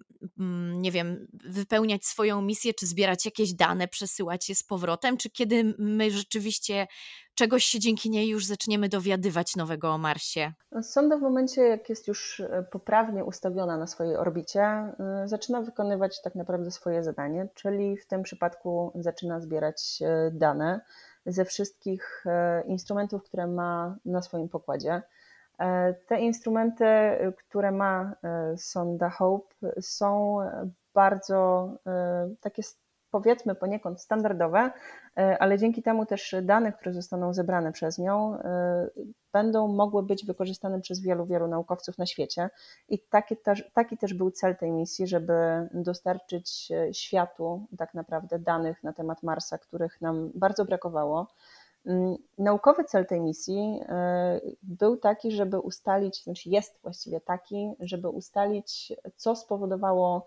nie 0.75 0.93
wiem, 0.93 1.27
wypełniać 1.33 2.07
swoją 2.07 2.43
misję, 2.43 2.75
czy 2.75 2.87
zbierać 2.87 3.25
jakieś 3.25 3.55
dane, 3.55 3.89
przesyłać 3.89 4.49
je 4.49 4.55
z 4.55 4.63
powrotem, 4.63 5.17
czy 5.17 5.31
kiedy 5.31 5.75
my 5.79 6.11
rzeczywiście 6.11 6.87
czegoś 7.35 7.65
się 7.65 7.79
dzięki 7.79 8.11
niej 8.11 8.29
już 8.29 8.47
zaczniemy 8.47 8.89
dowiadywać 8.89 9.57
nowego 9.57 9.91
o 9.91 9.99
Marsie? 9.99 10.53
Sonda 10.83 11.17
w 11.17 11.21
momencie, 11.21 11.63
jak 11.63 11.89
jest 11.89 12.09
już 12.09 12.41
e, 12.41 12.67
poprawnie 12.71 13.25
ustawiona 13.25 13.77
na 13.77 13.87
swojej 13.87 14.17
orbicie, 14.17 14.63
e, 14.63 14.95
zaczyna 15.25 15.61
wykonywać 15.63 16.23
tak 16.23 16.35
naprawdę 16.35 16.71
swoje 16.71 17.05
zadanie, 17.05 17.49
czyli 17.55 17.97
w 17.97 18.07
tym 18.07 18.23
przypadku 18.23 18.93
zaczyna 18.95 19.41
zbierać 19.41 19.99
e, 20.03 20.31
dane 20.31 20.81
ze 21.27 21.45
wszystkich 21.45 22.25
instrumentów, 22.67 23.23
które 23.23 23.47
ma 23.47 23.97
na 24.05 24.23
swoim 24.23 24.49
pokładzie. 24.49 25.03
Te 26.07 26.21
instrumenty, 26.21 26.85
które 27.37 27.73
ma 27.73 28.15
sonda 28.57 29.11
Hope, 29.11 29.55
są 29.81 30.39
bardzo 30.95 31.71
takie 32.41 32.63
powiedzmy 33.11 33.55
poniekąd 33.55 34.01
standardowe, 34.01 34.71
e, 35.19 35.39
ale 35.39 35.59
dzięki 35.59 35.83
temu 35.83 36.07
też 36.07 36.35
dane, 36.43 36.73
które 36.73 36.93
zostaną 36.93 37.35
zebrane 37.35 37.73
przez 37.73 37.99
nią, 37.99 38.39
e, 38.39 38.89
będą 39.33 39.69
mogły 39.69 40.03
być 40.03 40.27
wykorzystane 40.27 40.81
przez 40.81 41.01
wielu, 41.01 41.27
wielu 41.27 41.49
naukowców 41.49 41.99
na 41.99 42.07
świecie. 42.07 42.51
I 42.89 42.99
taki 42.99 43.37
też, 43.37 43.71
taki 43.75 43.99
też 43.99 44.15
był 44.15 44.31
cel 44.31 44.57
tej 44.57 44.71
misji, 44.73 45.07
żeby 45.07 45.35
dostarczyć 45.75 46.69
e, 46.71 46.95
światu 46.95 47.67
tak 47.79 47.95
naprawdę 47.95 48.39
danych 48.39 48.83
na 48.83 48.93
temat 48.93 49.23
Marsa, 49.23 49.59
których 49.59 50.01
nam 50.01 50.31
bardzo 50.35 50.65
brakowało. 50.65 51.27
Mm, 51.87 52.17
naukowy 52.39 52.85
cel 52.85 53.07
tej 53.07 53.21
misji 53.21 53.81
był 54.63 54.97
taki, 54.97 55.33
żeby 55.33 55.59
ustalić, 55.59 56.25
znaczy 56.25 56.51
jest 56.51 56.79
właściwie 56.83 57.21
taki, 57.21 57.73
żeby 57.81 58.09
ustalić, 58.09 58.93
co 59.17 59.37
spowodowało 59.37 60.27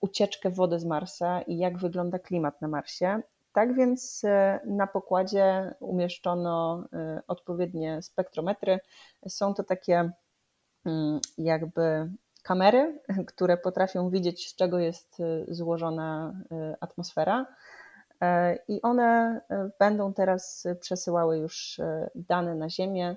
ucieczkę 0.00 0.50
wody 0.50 0.78
z 0.78 0.84
Marsa 0.84 1.42
i 1.42 1.58
jak 1.58 1.78
wygląda 1.78 2.18
klimat 2.18 2.60
na 2.60 2.68
Marsie. 2.68 3.20
Tak 3.52 3.74
więc 3.74 4.24
e, 4.24 4.60
na 4.66 4.86
pokładzie 4.86 5.74
umieszczono 5.80 6.84
e, 6.92 7.22
odpowiednie 7.28 8.02
spektrometry. 8.02 8.80
Są 9.28 9.54
to 9.54 9.64
takie 9.64 10.10
mm, 10.84 11.20
jakby 11.38 12.10
kamery, 12.42 13.00
które 13.26 13.56
potrafią 13.56 14.10
widzieć, 14.10 14.48
z 14.48 14.56
czego 14.56 14.78
jest 14.78 15.22
złożona 15.48 16.34
atmosfera. 16.80 17.46
I 18.68 18.82
one 18.82 19.40
będą 19.78 20.14
teraz 20.14 20.66
przesyłały 20.80 21.38
już 21.38 21.80
dane 22.14 22.54
na 22.54 22.70
Ziemię 22.70 23.16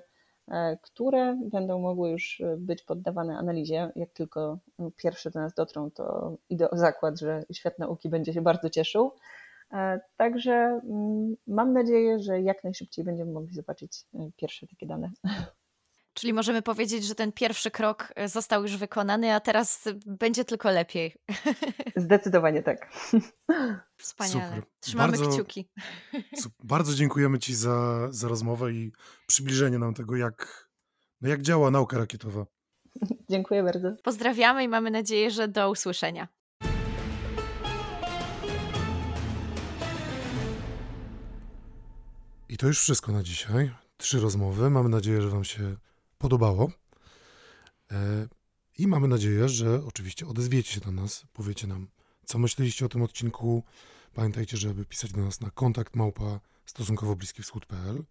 które 0.82 1.38
będą 1.44 1.78
mogły 1.78 2.10
już 2.10 2.40
e, 2.40 2.56
być 2.56 2.82
poddawane 2.82 3.38
analizie. 3.38 3.92
Jak 3.96 4.12
tylko 4.12 4.58
pierwsze 4.96 5.30
do 5.30 5.40
nas 5.40 5.54
dotrą, 5.54 5.90
to 5.90 6.36
idę 6.50 6.70
o 6.70 6.76
zakład, 6.76 7.18
że 7.18 7.44
świat 7.52 7.78
nauki 7.78 8.08
będzie 8.08 8.32
się 8.32 8.42
bardzo 8.42 8.70
cieszył. 8.70 9.12
E, 9.72 10.00
także 10.16 10.52
mm, 10.52 11.36
mam 11.46 11.72
nadzieję, 11.72 12.18
że 12.18 12.40
jak 12.40 12.64
najszybciej 12.64 13.04
będziemy 13.04 13.32
mogli 13.32 13.54
zobaczyć 13.54 14.04
pierwsze 14.36 14.66
takie 14.66 14.86
dane. 14.86 15.10
Czyli 16.24 16.32
możemy 16.32 16.62
powiedzieć, 16.62 17.04
że 17.04 17.14
ten 17.14 17.32
pierwszy 17.32 17.70
krok 17.70 18.12
e, 18.16 18.28
został 18.28 18.62
już 18.62 18.76
wykonany, 18.76 19.34
a 19.34 19.40
teraz 19.40 19.84
będzie 20.06 20.44
tylko 20.44 20.70
lepiej. 20.70 21.14
Zdecydowanie 21.96 22.62
tak. 22.62 22.92
Wspaniale. 23.96 24.48
Super. 24.56 24.64
Trzymamy 24.80 25.12
Bardzo- 25.12 25.32
kciuki. 25.32 25.68
Bardzo 26.64 26.94
dziękujemy 26.94 27.38
Ci 27.38 27.54
za, 27.54 28.08
za 28.10 28.28
rozmowę 28.28 28.72
i 28.72 28.92
przybliżenie 29.26 29.78
nam 29.78 29.94
tego, 29.94 30.16
jak, 30.16 30.68
no 31.20 31.28
jak 31.28 31.42
działa 31.42 31.70
nauka 31.70 31.98
rakietowa. 31.98 32.46
Dziękuję 33.30 33.62
bardzo. 33.62 33.96
Pozdrawiamy 34.02 34.64
i 34.64 34.68
mamy 34.68 34.90
nadzieję, 34.90 35.30
że 35.30 35.48
do 35.48 35.70
usłyszenia. 35.70 36.28
I 42.48 42.56
to 42.56 42.66
już 42.66 42.80
wszystko 42.80 43.12
na 43.12 43.22
dzisiaj. 43.22 43.70
Trzy 43.96 44.20
rozmowy. 44.20 44.70
Mamy 44.70 44.88
nadzieję, 44.88 45.22
że 45.22 45.28
Wam 45.28 45.44
się 45.44 45.76
podobało. 46.24 46.70
E, 47.90 48.28
I 48.78 48.86
mamy 48.86 49.08
nadzieję, 49.08 49.48
że 49.48 49.84
oczywiście 49.84 50.26
odezwiecie 50.26 50.72
się 50.72 50.80
do 50.80 50.92
nas, 50.92 51.26
powiecie 51.32 51.66
nam, 51.66 51.88
co 52.24 52.38
myśleliście 52.38 52.86
o 52.86 52.88
tym 52.88 53.02
odcinku. 53.02 53.62
Pamiętajcie, 54.14 54.56
żeby 54.56 54.84
pisać 54.84 55.12
do 55.12 55.24
nas 55.24 55.40
na 55.40 55.50
kontakt 55.50 55.96
małpa 55.96 56.40
stosunkowo 56.66 57.16
bliski 57.16 57.42
wschód.pl, 57.42 58.04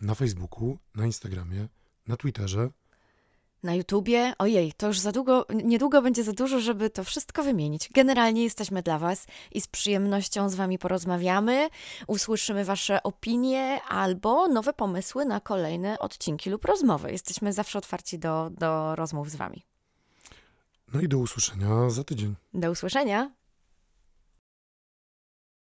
na 0.00 0.14
Facebooku, 0.14 0.78
na 0.94 1.06
Instagramie, 1.06 1.68
na 2.06 2.16
Twitterze. 2.16 2.70
Na 3.62 3.74
YouTubie, 3.74 4.32
ojej, 4.38 4.72
to 4.72 4.86
już 4.86 5.00
za 5.00 5.12
długo, 5.12 5.46
niedługo 5.64 6.02
będzie 6.02 6.24
za 6.24 6.32
dużo, 6.32 6.60
żeby 6.60 6.90
to 6.90 7.04
wszystko 7.04 7.42
wymienić. 7.42 7.88
Generalnie 7.94 8.44
jesteśmy 8.44 8.82
dla 8.82 8.98
Was 8.98 9.26
i 9.52 9.60
z 9.60 9.66
przyjemnością 9.66 10.48
z 10.48 10.54
Wami 10.54 10.78
porozmawiamy, 10.78 11.68
usłyszymy 12.06 12.64
Wasze 12.64 13.02
opinie 13.02 13.80
albo 13.88 14.48
nowe 14.48 14.72
pomysły 14.72 15.24
na 15.24 15.40
kolejne 15.40 15.98
odcinki 15.98 16.50
lub 16.50 16.64
rozmowy. 16.64 17.12
Jesteśmy 17.12 17.52
zawsze 17.52 17.78
otwarci 17.78 18.18
do, 18.18 18.50
do 18.50 18.96
rozmów 18.96 19.30
z 19.30 19.36
Wami. 19.36 19.62
No 20.94 21.00
i 21.00 21.08
do 21.08 21.18
usłyszenia 21.18 21.90
za 21.90 22.04
tydzień. 22.04 22.34
Do 22.54 22.70
usłyszenia! 22.70 23.30